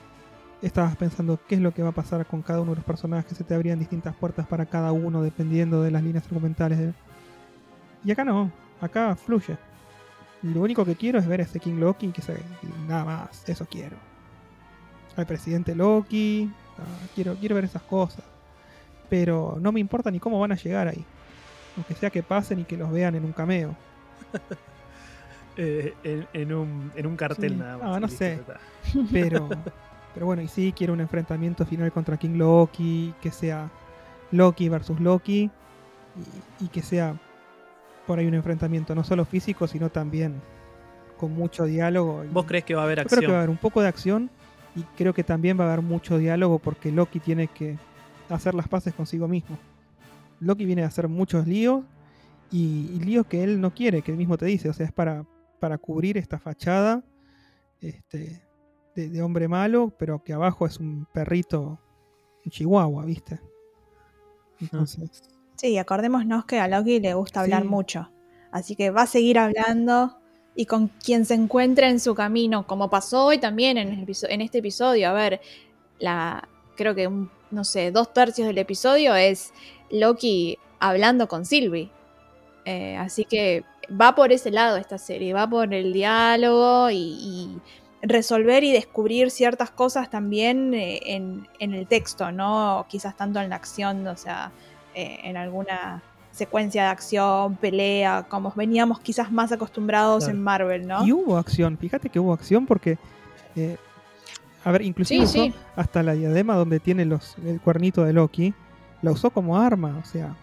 estabas 0.61 0.95
pensando 0.97 1.39
qué 1.47 1.55
es 1.55 1.61
lo 1.61 1.73
que 1.73 1.83
va 1.83 1.89
a 1.89 1.93
pasar 1.93 2.25
con 2.25 2.41
cada 2.41 2.61
uno 2.61 2.71
de 2.71 2.77
los 2.77 2.85
personajes, 2.85 3.37
se 3.37 3.43
te 3.43 3.55
abrían 3.55 3.79
distintas 3.79 4.15
puertas 4.15 4.45
para 4.47 4.65
cada 4.65 4.91
uno 4.91 5.21
dependiendo 5.21 5.81
de 5.83 5.91
las 5.91 6.03
líneas 6.03 6.25
argumentales. 6.25 6.79
de- 6.79 6.93
Y 8.03 8.11
acá 8.11 8.25
no, 8.25 8.51
acá 8.81 9.15
fluye. 9.15 9.57
Lo 10.41 10.61
único 10.61 10.85
que 10.85 10.95
quiero 10.95 11.19
es 11.19 11.27
ver 11.27 11.41
a 11.41 11.43
ese 11.43 11.59
King 11.59 11.79
Loki 11.79 12.11
que 12.11 12.21
se... 12.21 12.37
nada 12.87 13.05
más, 13.05 13.47
eso 13.49 13.65
quiero. 13.69 13.97
Al 15.19 15.25
presidente 15.27 15.75
Loki, 15.75 16.49
ah, 16.77 17.07
quiero, 17.13 17.35
quiero 17.35 17.55
ver 17.55 17.65
esas 17.65 17.81
cosas. 17.83 18.23
Pero 19.09 19.57
no 19.59 19.71
me 19.71 19.79
importa 19.79 20.09
ni 20.11 20.19
cómo 20.19 20.39
van 20.39 20.51
a 20.53 20.55
llegar 20.55 20.87
ahí. 20.87 21.03
Aunque 21.75 21.93
sea 21.95 22.09
que 22.09 22.23
pasen 22.23 22.59
y 22.59 22.63
que 22.63 22.77
los 22.77 22.91
vean 22.91 23.15
en 23.15 23.25
un 23.25 23.33
cameo. 23.33 23.75
Eh, 25.61 25.93
en, 26.05 26.25
en 26.31 26.53
un, 26.53 26.89
en 26.95 27.05
un 27.05 27.17
cartel 27.17 27.49
Sí. 27.51 27.55
nada 27.57 27.77
más. 27.77 27.97
Ah, 27.97 27.99
no 27.99 28.07
sé. 28.07 28.33
está. 28.35 28.59
Pero, 29.11 29.49
pero 30.13 30.25
bueno, 30.25 30.41
y 30.41 30.47
sí, 30.47 30.73
quiero 30.73 30.93
un 30.93 31.01
enfrentamiento 31.01 31.65
final 31.65 31.91
contra 31.91 32.15
King 32.15 32.37
Loki, 32.37 33.13
que 33.21 33.29
sea 33.29 33.69
Loki 34.31 34.69
versus 34.69 35.01
Loki, 35.01 35.51
y, 36.61 36.63
y 36.65 36.67
que 36.69 36.81
sea 36.81 37.13
por 38.07 38.19
ahí 38.19 38.25
un 38.27 38.35
enfrentamiento 38.35 38.95
no 38.95 39.03
solo 39.03 39.25
físico, 39.25 39.67
sino 39.67 39.89
también 39.89 40.41
con 41.17 41.33
mucho 41.33 41.65
diálogo. 41.65 42.23
¿Vos 42.31 42.45
crees 42.45 42.63
que 42.63 42.75
va 42.75 42.83
a 42.83 42.85
haber 42.85 42.99
Yo 42.99 43.01
acción? 43.01 43.17
creo 43.19 43.27
que 43.27 43.33
va 43.33 43.39
a 43.39 43.41
haber 43.41 43.49
un 43.49 43.57
poco 43.57 43.81
de 43.81 43.89
acción, 43.89 44.29
y 44.79 44.83
creo 44.97 45.13
que 45.13 45.23
también 45.23 45.59
va 45.59 45.65
a 45.65 45.67
haber 45.73 45.83
mucho 45.83 46.17
diálogo 46.17 46.59
porque 46.59 46.91
Loki 46.91 47.19
tiene 47.19 47.47
que 47.47 47.77
hacer 48.29 48.53
las 48.55 48.67
paces 48.67 48.93
consigo 48.93 49.27
mismo. 49.27 49.57
Loki 50.39 50.65
viene 50.65 50.83
a 50.83 50.87
hacer 50.87 51.07
muchos 51.07 51.47
líos, 51.47 51.83
y, 52.51 52.89
y 52.95 52.99
líos 53.01 53.27
que 53.27 53.43
él 53.43 53.61
no 53.61 53.73
quiere, 53.73 54.01
que 54.01 54.11
él 54.11 54.17
mismo 54.17 54.37
te 54.37 54.45
dice, 54.45 54.69
o 54.69 54.73
sea, 54.73 54.85
es 54.87 54.91
para, 54.91 55.23
para 55.59 55.77
cubrir 55.77 56.17
esta 56.17 56.39
fachada 56.39 57.03
este, 57.79 58.41
de, 58.95 59.09
de 59.09 59.21
hombre 59.21 59.47
malo, 59.47 59.93
pero 59.99 60.23
que 60.23 60.33
abajo 60.33 60.65
es 60.65 60.79
un 60.79 61.05
perrito, 61.13 61.79
un 62.43 62.51
chihuahua, 62.51 63.05
¿viste? 63.05 63.39
Entonces, 64.61 65.21
Sí, 65.55 65.77
acordémonos 65.77 66.45
que 66.45 66.59
a 66.59 66.67
Loki 66.69 66.99
le 67.01 67.13
gusta 67.13 67.41
hablar 67.41 67.63
Sí. 67.63 67.67
mucho. 67.67 68.11
Así 68.51 68.75
que 68.77 68.91
va 68.91 69.01
a 69.03 69.07
seguir 69.07 69.37
hablando 69.37 70.18
y 70.55 70.65
con 70.65 70.87
quien 70.87 71.25
se 71.25 71.35
encuentre 71.35 71.87
en 71.87 71.99
su 71.99 72.15
camino, 72.15 72.67
como 72.67 72.89
pasó 72.89 73.25
hoy 73.25 73.37
también 73.37 73.77
en, 73.77 74.05
este 74.07 74.57
episodio. 74.57 75.09
A 75.09 75.13
ver, 75.13 75.41
la, 75.99 76.47
creo 76.75 76.95
que, 76.95 77.07
un- 77.07 77.29
no 77.51 77.63
sé, 77.63 77.91
dos 77.91 78.13
tercios 78.13 78.47
del 78.47 78.57
episodio 78.57 79.15
es 79.15 79.53
Loki 79.89 80.57
hablando 80.79 81.27
con 81.27 81.45
Sylvie. 81.45 81.89
Eh, 82.65 82.97
así 82.97 83.25
que 83.25 83.63
va 83.89 84.15
por 84.15 84.31
ese 84.31 84.51
lado 84.51 84.77
esta 84.77 84.97
serie, 84.97 85.33
va 85.33 85.49
por 85.49 85.73
el 85.73 85.93
diálogo 85.93 86.89
y, 86.89 86.97
y 86.97 87.57
resolver 88.01 88.63
y 88.63 88.71
descubrir 88.71 89.31
ciertas 89.31 89.71
cosas 89.71 90.09
también 90.09 90.73
eh, 90.73 90.99
en, 91.05 91.47
en 91.59 91.73
el 91.73 91.87
texto, 91.87 92.31
no 92.31 92.85
quizás 92.89 93.17
tanto 93.17 93.39
en 93.39 93.49
la 93.49 93.55
acción, 93.55 94.07
o 94.07 94.15
sea, 94.15 94.51
eh, 94.93 95.19
en 95.23 95.37
alguna 95.37 96.01
secuencia 96.39 96.83
de 96.83 96.89
acción, 96.89 97.55
pelea, 97.57 98.25
como 98.27 98.51
veníamos 98.55 98.99
quizás 98.99 99.31
más 99.31 99.51
acostumbrados 99.51 100.23
Claro. 100.23 100.37
en 100.37 100.43
Marvel, 100.43 100.87
¿no? 100.87 101.05
y 101.05 101.11
hubo 101.13 101.37
acción, 101.37 101.77
fíjate 101.77 102.09
que 102.09 102.19
hubo 102.19 102.33
acción 102.33 102.65
porque, 102.65 102.97
eh, 103.55 103.77
a 104.63 104.71
ver, 104.71 104.81
inclusive 104.81 105.25
Sí, 105.27 105.37
usó 105.39 105.43
sí. 105.45 105.53
hasta 105.75 106.01
la 106.03 106.13
diadema 106.13 106.55
donde 106.55 106.79
tiene 106.79 107.05
los, 107.05 107.37
el 107.45 107.59
cuernito 107.61 108.03
de 108.03 108.13
Loki, 108.13 108.53
la 109.01 109.11
usó 109.11 109.29
como 109.29 109.57
arma, 109.57 109.97
o 110.03 110.05
sea, 110.05 110.35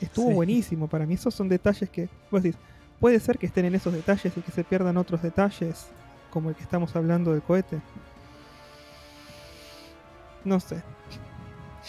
estuvo 0.00 0.28
Sí. 0.28 0.34
buenísimo 0.34 0.86
para 0.86 1.06
mí. 1.06 1.14
Esos 1.14 1.34
son 1.34 1.48
detalles 1.48 1.90
que, 1.90 2.08
vos 2.30 2.42
decís, 2.42 2.58
puede 3.00 3.18
ser 3.18 3.38
que 3.38 3.46
estén 3.46 3.64
en 3.64 3.74
esos 3.74 3.92
detalles 3.92 4.36
y 4.36 4.40
que 4.42 4.52
se 4.52 4.62
pierdan 4.64 4.96
otros 4.96 5.22
detalles, 5.22 5.86
como 6.30 6.50
el 6.50 6.54
que 6.54 6.62
estamos 6.62 6.94
hablando 6.94 7.32
del 7.32 7.42
cohete. 7.42 7.80
No 10.44 10.60
sé. 10.60 10.82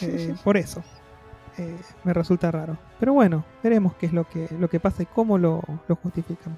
Eh, 0.01 0.33
por 0.43 0.57
eso. 0.57 0.81
Eh, 1.59 1.75
me 2.05 2.13
resulta 2.13 2.49
raro. 2.51 2.77
Pero 2.99 3.13
bueno, 3.13 3.43
veremos 3.61 3.93
qué 3.95 4.05
es 4.05 4.13
lo 4.13 4.27
que, 4.27 4.47
lo 4.57 4.69
que 4.69 4.79
pasa 4.79 5.03
y 5.03 5.05
cómo 5.05 5.37
lo, 5.37 5.61
lo 5.87 5.95
justifican. 5.97 6.57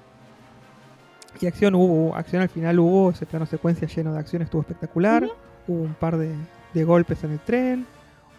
Y 1.40 1.46
acción 1.46 1.74
hubo, 1.74 2.14
acción 2.14 2.42
al 2.42 2.48
final 2.48 2.78
hubo, 2.78 3.10
ese 3.10 3.26
plano 3.26 3.46
secuencia 3.46 3.88
lleno 3.88 4.12
de 4.12 4.20
acción 4.20 4.42
estuvo 4.42 4.60
espectacular. 4.60 5.28
Hubo 5.66 5.82
un 5.82 5.94
par 5.94 6.16
de, 6.16 6.34
de 6.72 6.84
golpes 6.84 7.24
en 7.24 7.32
el 7.32 7.40
tren, 7.40 7.86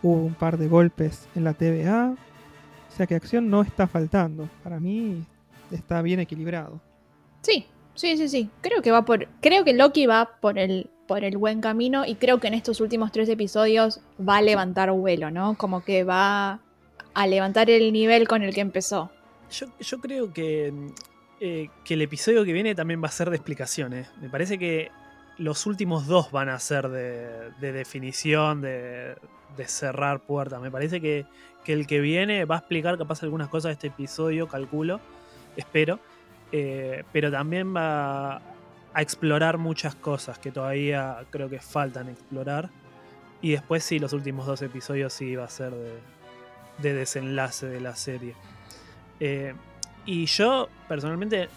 hubo 0.01 0.23
un 0.25 0.35
par 0.35 0.57
de 0.57 0.69
golpes 0.69 1.27
en 1.35 1.43
la 1.43 1.53
TVA. 1.53 2.15
O 2.89 2.95
sea 2.95 3.07
que 3.07 3.15
acción 3.15 3.49
no 3.49 3.61
está 3.61 3.87
faltando. 3.87 4.47
Para 4.63 4.79
mí 4.79 5.25
está 5.69 6.01
bien 6.01 6.21
equilibrado. 6.21 6.79
Sí, 7.41 7.65
sí, 7.95 8.17
sí, 8.17 8.29
sí. 8.29 8.49
Creo 8.61 8.81
que 8.81 8.91
va 8.91 9.05
por. 9.05 9.27
Creo 9.41 9.63
que 9.63 9.73
Loki 9.73 10.05
va 10.05 10.37
por 10.39 10.57
el, 10.59 10.89
por 11.07 11.23
el 11.23 11.37
buen 11.37 11.61
camino. 11.61 12.05
Y 12.05 12.15
creo 12.15 12.39
que 12.39 12.47
en 12.47 12.53
estos 12.53 12.81
últimos 12.81 13.11
tres 13.11 13.29
episodios 13.29 14.01
va 14.19 14.37
a 14.37 14.41
levantar 14.41 14.91
vuelo, 14.91 15.31
¿no? 15.31 15.55
Como 15.57 15.83
que 15.83 16.03
va 16.03 16.59
a 17.13 17.27
levantar 17.27 17.69
el 17.69 17.93
nivel 17.93 18.27
con 18.27 18.43
el 18.43 18.53
que 18.53 18.61
empezó. 18.61 19.11
Yo, 19.51 19.67
yo 19.79 19.99
creo 19.99 20.33
que, 20.33 20.71
mm, 20.71 20.87
eh, 21.39 21.69
que 21.83 21.93
el 21.93 22.01
episodio 22.01 22.43
que 22.43 22.53
viene 22.53 22.75
también 22.75 23.03
va 23.03 23.07
a 23.07 23.11
ser 23.11 23.29
de 23.29 23.35
explicaciones. 23.35 24.09
Me 24.21 24.29
parece 24.29 24.57
que 24.57 24.91
los 25.37 25.65
últimos 25.65 26.07
dos 26.07 26.31
van 26.31 26.49
a 26.49 26.59
ser 26.59 26.89
de, 26.89 27.51
de 27.59 27.71
definición, 27.71 28.61
de, 28.61 29.15
de 29.57 29.67
cerrar 29.67 30.21
puertas. 30.21 30.61
Me 30.61 30.71
parece 30.71 31.01
que, 31.01 31.25
que 31.63 31.73
el 31.73 31.87
que 31.87 31.99
viene 31.99 32.45
va 32.45 32.55
a 32.55 32.57
explicar 32.59 32.97
capaz 32.97 33.23
algunas 33.23 33.47
cosas 33.49 33.69
de 33.69 33.73
este 33.73 33.87
episodio, 33.87 34.47
calculo, 34.47 34.99
espero. 35.55 35.99
Eh, 36.55 37.03
pero 37.11 37.31
también 37.31 37.75
va 37.75 38.35
a 38.93 39.01
explorar 39.01 39.57
muchas 39.57 39.95
cosas 39.95 40.37
que 40.37 40.51
todavía 40.51 41.25
creo 41.31 41.49
que 41.49 41.59
faltan 41.59 42.09
explorar. 42.09 42.69
Y 43.41 43.51
después 43.53 43.83
sí, 43.83 43.97
los 43.97 44.13
últimos 44.13 44.45
dos 44.45 44.61
episodios 44.61 45.11
sí 45.13 45.35
va 45.35 45.45
a 45.45 45.49
ser 45.49 45.71
de, 45.71 45.93
de 46.77 46.93
desenlace 46.93 47.65
de 47.65 47.81
la 47.81 47.95
serie. 47.95 48.35
Eh, 49.19 49.55
y 50.05 50.27
yo 50.27 50.69
personalmente 50.87 51.49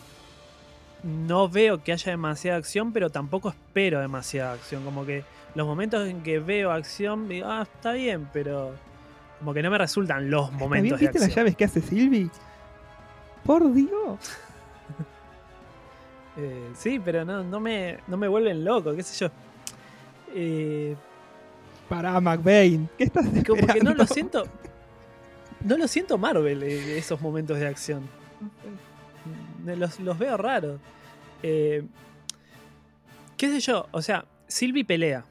no 1.02 1.46
veo 1.48 1.84
que 1.84 1.92
haya 1.92 2.10
demasiada 2.12 2.56
acción, 2.56 2.92
pero 2.92 3.10
tampoco 3.10 3.50
espero 3.50 4.00
demasiada 4.00 4.54
acción. 4.54 4.82
Como 4.82 5.04
que 5.04 5.22
los 5.54 5.66
momentos 5.66 6.08
en 6.08 6.22
que 6.22 6.38
veo 6.38 6.72
acción, 6.72 7.28
digo, 7.28 7.48
ah, 7.48 7.62
está 7.70 7.92
bien, 7.92 8.28
pero 8.32 8.72
como 9.40 9.52
que 9.52 9.62
no 9.62 9.70
me 9.70 9.76
resultan 9.76 10.30
los 10.30 10.46
¿Está 10.46 10.58
momentos 10.58 10.98
de 10.98 11.06
¿Viste 11.06 11.18
acción. 11.18 11.28
las 11.28 11.36
llaves 11.36 11.56
que 11.56 11.64
hace 11.66 11.82
Silvi? 11.82 12.30
Por 13.44 13.72
Dios. 13.74 14.18
Eh, 16.36 16.70
sí, 16.74 17.00
pero 17.02 17.24
no, 17.24 17.42
no, 17.42 17.60
me, 17.60 17.98
no 18.06 18.16
me 18.16 18.28
vuelven 18.28 18.64
loco, 18.64 18.94
qué 18.94 19.02
sé 19.02 19.24
yo. 19.24 19.30
Eh, 20.34 20.94
Pará, 21.88 22.20
McBain. 22.20 22.88
¿Qué 22.98 23.04
estás 23.04 23.24
como 23.24 23.42
que 23.42 23.50
no 23.52 23.56
esperando? 23.56 23.94
lo 23.94 24.06
siento. 24.06 24.44
No 25.64 25.76
lo 25.78 25.88
siento 25.88 26.18
Marvel, 26.18 26.62
eh, 26.62 26.98
esos 26.98 27.20
momentos 27.20 27.58
de 27.58 27.66
acción. 27.66 28.08
Los, 29.64 29.98
los 30.00 30.18
veo 30.18 30.36
raros. 30.36 30.80
Eh, 31.42 31.84
¿Qué 33.36 33.48
sé 33.48 33.60
yo? 33.60 33.88
O 33.90 34.02
sea, 34.02 34.24
Sylvie 34.46 34.84
pelea. 34.84 35.24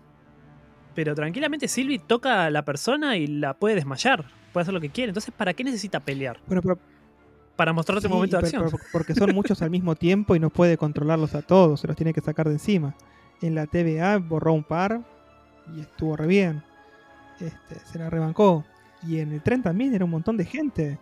Pero 0.93 1.14
tranquilamente 1.14 1.68
Sylvie 1.68 1.99
toca 1.99 2.45
a 2.45 2.49
la 2.49 2.64
persona 2.64 3.18
y 3.18 3.28
la 3.28 3.53
puede 3.53 3.76
desmayar. 3.76 4.26
Puede 4.53 4.64
hacer 4.64 4.74
lo 4.74 4.82
que 4.82 4.89
quiere. 4.89 5.10
Entonces, 5.10 5.34
¿para 5.36 5.53
qué 5.53 5.64
necesita 5.64 5.99
pelear? 5.99 6.39
Bueno, 6.47 6.62
pero, 6.62 6.80
Para 7.56 7.72
mostrarte 7.74 8.01
sí, 8.01 8.08
un 8.08 8.14
momento 8.14 8.38
de 8.38 8.43
acción. 8.43 8.70
porque 8.91 9.14
son 9.16 9.34
muchos 9.34 9.62
al 9.62 9.70
mismo 9.70 9.95
tiempo 9.95 10.36
y 10.36 10.39
no 10.39 10.49
puede 10.49 10.78
controlarlos 10.78 11.36
a 11.36 11.41
todos, 11.41 11.80
se 11.80 11.88
los 11.88 11.95
tiene 11.95 12.14
que 12.14 12.22
sacar 12.22 12.47
de 12.47 12.53
encima. 12.53 12.95
En 13.41 13.56
la 13.56 13.66
TVA 13.66 14.18
borró 14.18 14.53
un 14.53 14.64
par 14.64 15.01
y 15.76 15.82
estuvo 15.82 16.16
re 16.18 16.28
bien. 16.28 16.64
Este, 17.39 17.80
se 17.86 17.99
la 17.99 18.10
rebancó. 18.10 18.64
Y 19.08 19.20
en 19.20 19.32
el 19.34 19.41
tren 19.41 19.62
también 19.62 19.93
era 19.93 20.03
un 20.06 20.12
montón 20.12 20.36
de 20.38 20.45
gente. 20.45 20.97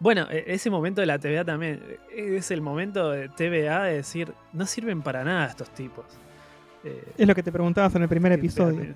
Bueno, 0.00 0.26
e- 0.30 0.44
ese 0.46 0.70
momento 0.70 1.00
de 1.00 1.06
la 1.08 1.18
TVA 1.18 1.44
también 1.44 1.82
eh, 2.14 2.36
es 2.36 2.50
el 2.52 2.60
momento 2.60 3.10
de 3.10 3.28
TVA 3.30 3.82
de 3.84 3.94
decir, 3.96 4.32
no 4.52 4.64
sirven 4.64 5.02
para 5.02 5.24
nada 5.24 5.46
estos 5.46 5.70
tipos. 5.70 6.04
Eh, 6.84 7.12
Es 7.18 7.26
lo 7.26 7.34
que 7.34 7.42
te 7.42 7.50
preguntabas 7.50 7.94
en 7.96 8.02
el 8.02 8.08
primer 8.08 8.32
episodio. 8.32 8.94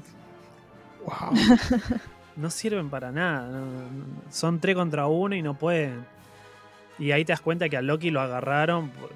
Wow. 1.04 1.34
no 2.36 2.50
sirven 2.50 2.88
para 2.88 3.10
nada. 3.10 3.48
no- 3.48 3.60
no- 3.66 4.22
son 4.30 4.60
tres 4.60 4.76
contra 4.76 5.06
uno 5.08 5.34
y 5.34 5.42
no 5.42 5.54
pueden. 5.58 6.04
Y 6.98 7.10
ahí 7.12 7.24
te 7.24 7.32
das 7.32 7.40
cuenta 7.40 7.68
que 7.68 7.76
a 7.76 7.82
Loki 7.82 8.10
lo 8.10 8.20
agarraron 8.20 8.90
por, 8.90 9.10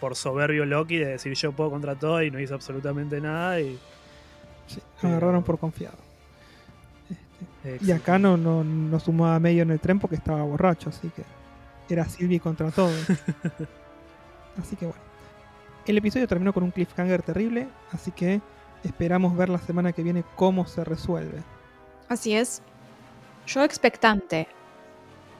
por 0.00 0.16
soberbio 0.16 0.64
Loki 0.64 0.96
de 0.96 1.06
decir 1.06 1.34
yo 1.34 1.52
puedo 1.52 1.70
contra 1.70 1.94
todo 1.94 2.22
y 2.22 2.30
no 2.30 2.40
hizo 2.40 2.54
absolutamente 2.54 3.20
nada. 3.20 3.60
Y, 3.60 3.78
Sí, 4.66 4.82
lo 5.02 5.08
agarraron 5.08 5.42
por 5.42 5.58
confiado. 5.58 5.96
eh, 7.64 7.78
Y 7.80 7.90
acá 7.92 8.18
no, 8.18 8.36
no, 8.36 8.62
no 8.62 9.00
sumaba 9.00 9.38
medio 9.38 9.62
en 9.62 9.70
el 9.70 9.80
tren 9.80 9.98
porque 9.98 10.16
estaba 10.16 10.42
borracho, 10.42 10.90
así 10.90 11.08
que 11.08 11.22
era 11.88 12.04
Sylvie 12.04 12.38
contra 12.40 12.70
todo. 12.70 12.90
así 14.58 14.76
que 14.76 14.84
bueno. 14.86 15.00
El 15.86 15.96
episodio 15.96 16.28
terminó 16.28 16.52
con 16.52 16.64
un 16.64 16.70
cliffhanger 16.70 17.22
terrible, 17.22 17.66
así 17.92 18.10
que 18.10 18.42
esperamos 18.84 19.34
ver 19.34 19.48
la 19.48 19.58
semana 19.58 19.92
que 19.92 20.02
viene 20.02 20.22
cómo 20.36 20.66
se 20.66 20.84
resuelve. 20.84 21.42
Así 22.10 22.34
es. 22.34 22.60
Yo 23.46 23.64
expectante. 23.64 24.48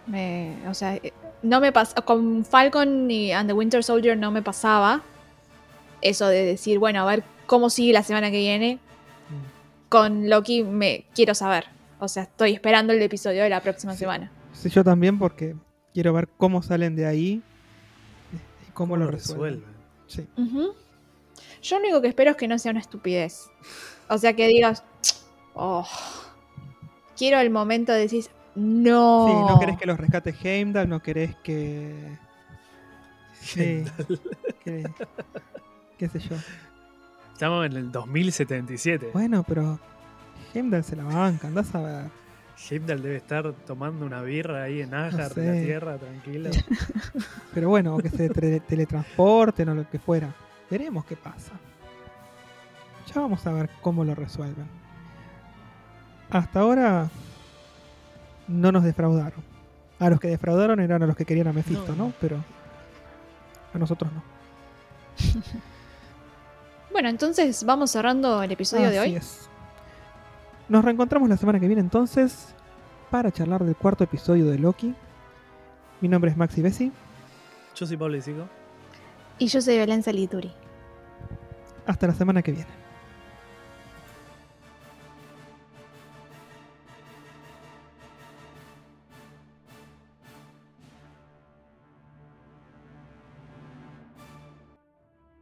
Me- 0.09 0.57
o 0.69 0.75
sea, 0.75 0.97
eh, 0.97 1.13
no 1.43 1.61
me 1.61 1.73
pasa. 1.73 1.95
Con 2.03 2.45
Falcon 2.45 3.11
y 3.11 3.33
and 3.33 3.49
the 3.49 3.53
Winter 3.55 3.83
Soldier 3.85 4.17
no 4.17 4.31
me 4.31 4.43
pasaba. 4.43 5.03
Eso 6.01 6.27
de 6.29 6.45
decir, 6.45 6.79
bueno, 6.79 7.03
a 7.03 7.05
ver 7.07 7.25
cómo 7.47 7.71
sigue 7.71 7.93
la 7.93 8.03
semana 8.03 8.31
que 8.31 8.39
viene. 8.39 8.79
Con 9.89 10.29
Loki 10.29 10.65
me 10.65 11.07
quiero 11.15 11.35
saber. 11.35 11.65
O 12.01 12.09
sea, 12.09 12.25
estoy 12.25 12.53
esperando 12.53 12.93
el 12.93 13.03
episodio 13.03 13.43
de 13.43 13.49
la 13.49 13.61
próxima 13.61 13.93
Sí. 13.95 14.01
semana. 14.01 14.31
Sí, 14.53 14.69
yo 14.71 14.85
también 14.85 15.19
porque 15.19 15.57
quiero 15.95 16.13
ver 16.13 16.29
cómo 16.37 16.63
salen 16.63 16.95
de 16.97 17.07
ahí 17.07 17.43
y 18.33 18.71
cómo, 18.73 18.95
¿Cómo 18.95 18.97
lo 19.05 19.11
resuelven. 19.11 19.65
resuelven? 20.07 20.29
Sí. 20.37 20.43
Ujú. 20.43 20.75
Yo 21.63 21.77
lo 21.79 21.83
único 21.85 22.01
que 22.01 22.09
espero 22.09 22.31
es 22.33 22.37
que 22.37 22.49
no 22.49 22.59
sea 22.59 22.71
una 22.71 22.81
estupidez. 22.81 23.51
O 24.09 24.17
sea, 24.19 24.35
que 24.35 24.47
digas, 24.47 24.85
oh, 25.55 25.87
quiero 27.17 27.39
el 27.41 27.51
momento 27.51 27.93
de 27.93 28.01
decir, 28.01 28.27
no. 28.59 29.27
Sí, 29.29 29.53
no 29.55 29.61
querés 29.61 29.79
que 29.79 29.87
los 29.87 29.99
rescate 29.99 30.35
Heimdall, 30.43 30.89
no 30.89 31.01
querés 31.01 31.35
que... 31.37 32.17
Sí, 33.41 33.85
que- 34.65 34.85
qué 35.97 36.09
sé 36.09 36.19
yo. 36.19 36.37
Estamos 37.33 37.67
en 37.67 37.73
el 37.75 37.93
2077. 37.93 39.11
Bueno, 39.13 39.45
pero 39.47 39.79
Heimdall 40.55 40.83
se 40.85 40.97
la 40.97 41.05
banca, 41.05 41.47
andás 41.49 41.75
a 41.75 41.81
ver. 41.81 42.11
Heimdall 42.71 43.01
debe 43.03 43.17
estar 43.17 43.53
tomando 43.67 44.05
una 44.05 44.21
birra 44.23 44.65
ahí 44.65 44.81
en 44.81 44.93
Asgard, 44.93 45.33
sé. 45.33 45.41
en 45.49 45.55
la 45.61 45.63
tierra, 45.65 45.97
tranquilo. 45.99 46.51
Pero 47.55 47.69
bueno, 47.69 47.95
o 47.95 47.99
que 47.99 48.11
se 48.11 48.29
teletransporten 48.29 49.69
o 49.69 49.75
lo 49.77 49.89
que 49.89 50.01
fuera. 50.01 50.35
Veremos 50.69 51.05
qué 51.05 51.15
pasa. 51.15 51.53
Ya 53.15 53.21
vamos 53.21 53.47
a 53.47 53.53
ver 53.53 53.71
cómo 53.81 54.05
lo 54.05 54.13
resuelven. 54.17 54.67
Hasta 56.31 56.59
ahora 56.61 57.09
no 58.49 58.73
nos 58.73 58.83
defraudaron. 58.85 59.43
A 60.01 60.11
los 60.11 60.21
que 60.21 60.29
defraudaron 60.29 60.81
eran 60.81 61.03
a 61.03 61.07
los 61.07 61.17
que 61.17 61.25
querían 61.25 61.49
a 61.49 61.53
Mephisto, 61.53 61.95
No. 61.95 62.07
¿no? 62.07 62.13
Pero 62.21 62.43
a 63.75 63.79
nosotros 63.79 64.11
no. 64.13 64.23
Bueno, 66.91 67.11
entonces 67.11 67.65
vamos 67.65 67.91
cerrando 67.91 68.43
el 68.43 68.51
episodio 68.51 68.89
de 68.91 68.99
Así 68.99 69.11
hoy. 69.11 69.17
es. 69.17 69.49
Nos 70.69 70.85
reencontramos 70.85 71.29
la 71.29 71.37
semana 71.37 71.61
que 71.61 71.67
viene 71.67 71.81
entonces 71.83 72.55
para 73.11 73.31
charlar 73.31 73.63
del 73.63 73.77
cuarto 73.77 74.05
episodio 74.05 74.47
de 74.47 74.59
Loki. 74.59 74.95
Mi 76.01 76.09
nombre 76.09 76.31
es 76.31 76.37
Maxi 76.37 76.63
Bessi. 76.63 76.91
Yo 77.77 77.87
soy 77.87 77.97
Pablo 77.97 78.17
Isico. 78.17 78.49
Y 79.39 79.47
yo 79.49 79.61
soy 79.61 79.77
Belén 79.79 80.03
Salituri. 80.03 80.51
Hasta 81.87 82.07
la 82.07 82.15
semana 82.15 82.43
que 82.43 82.53
viene. 82.53 82.71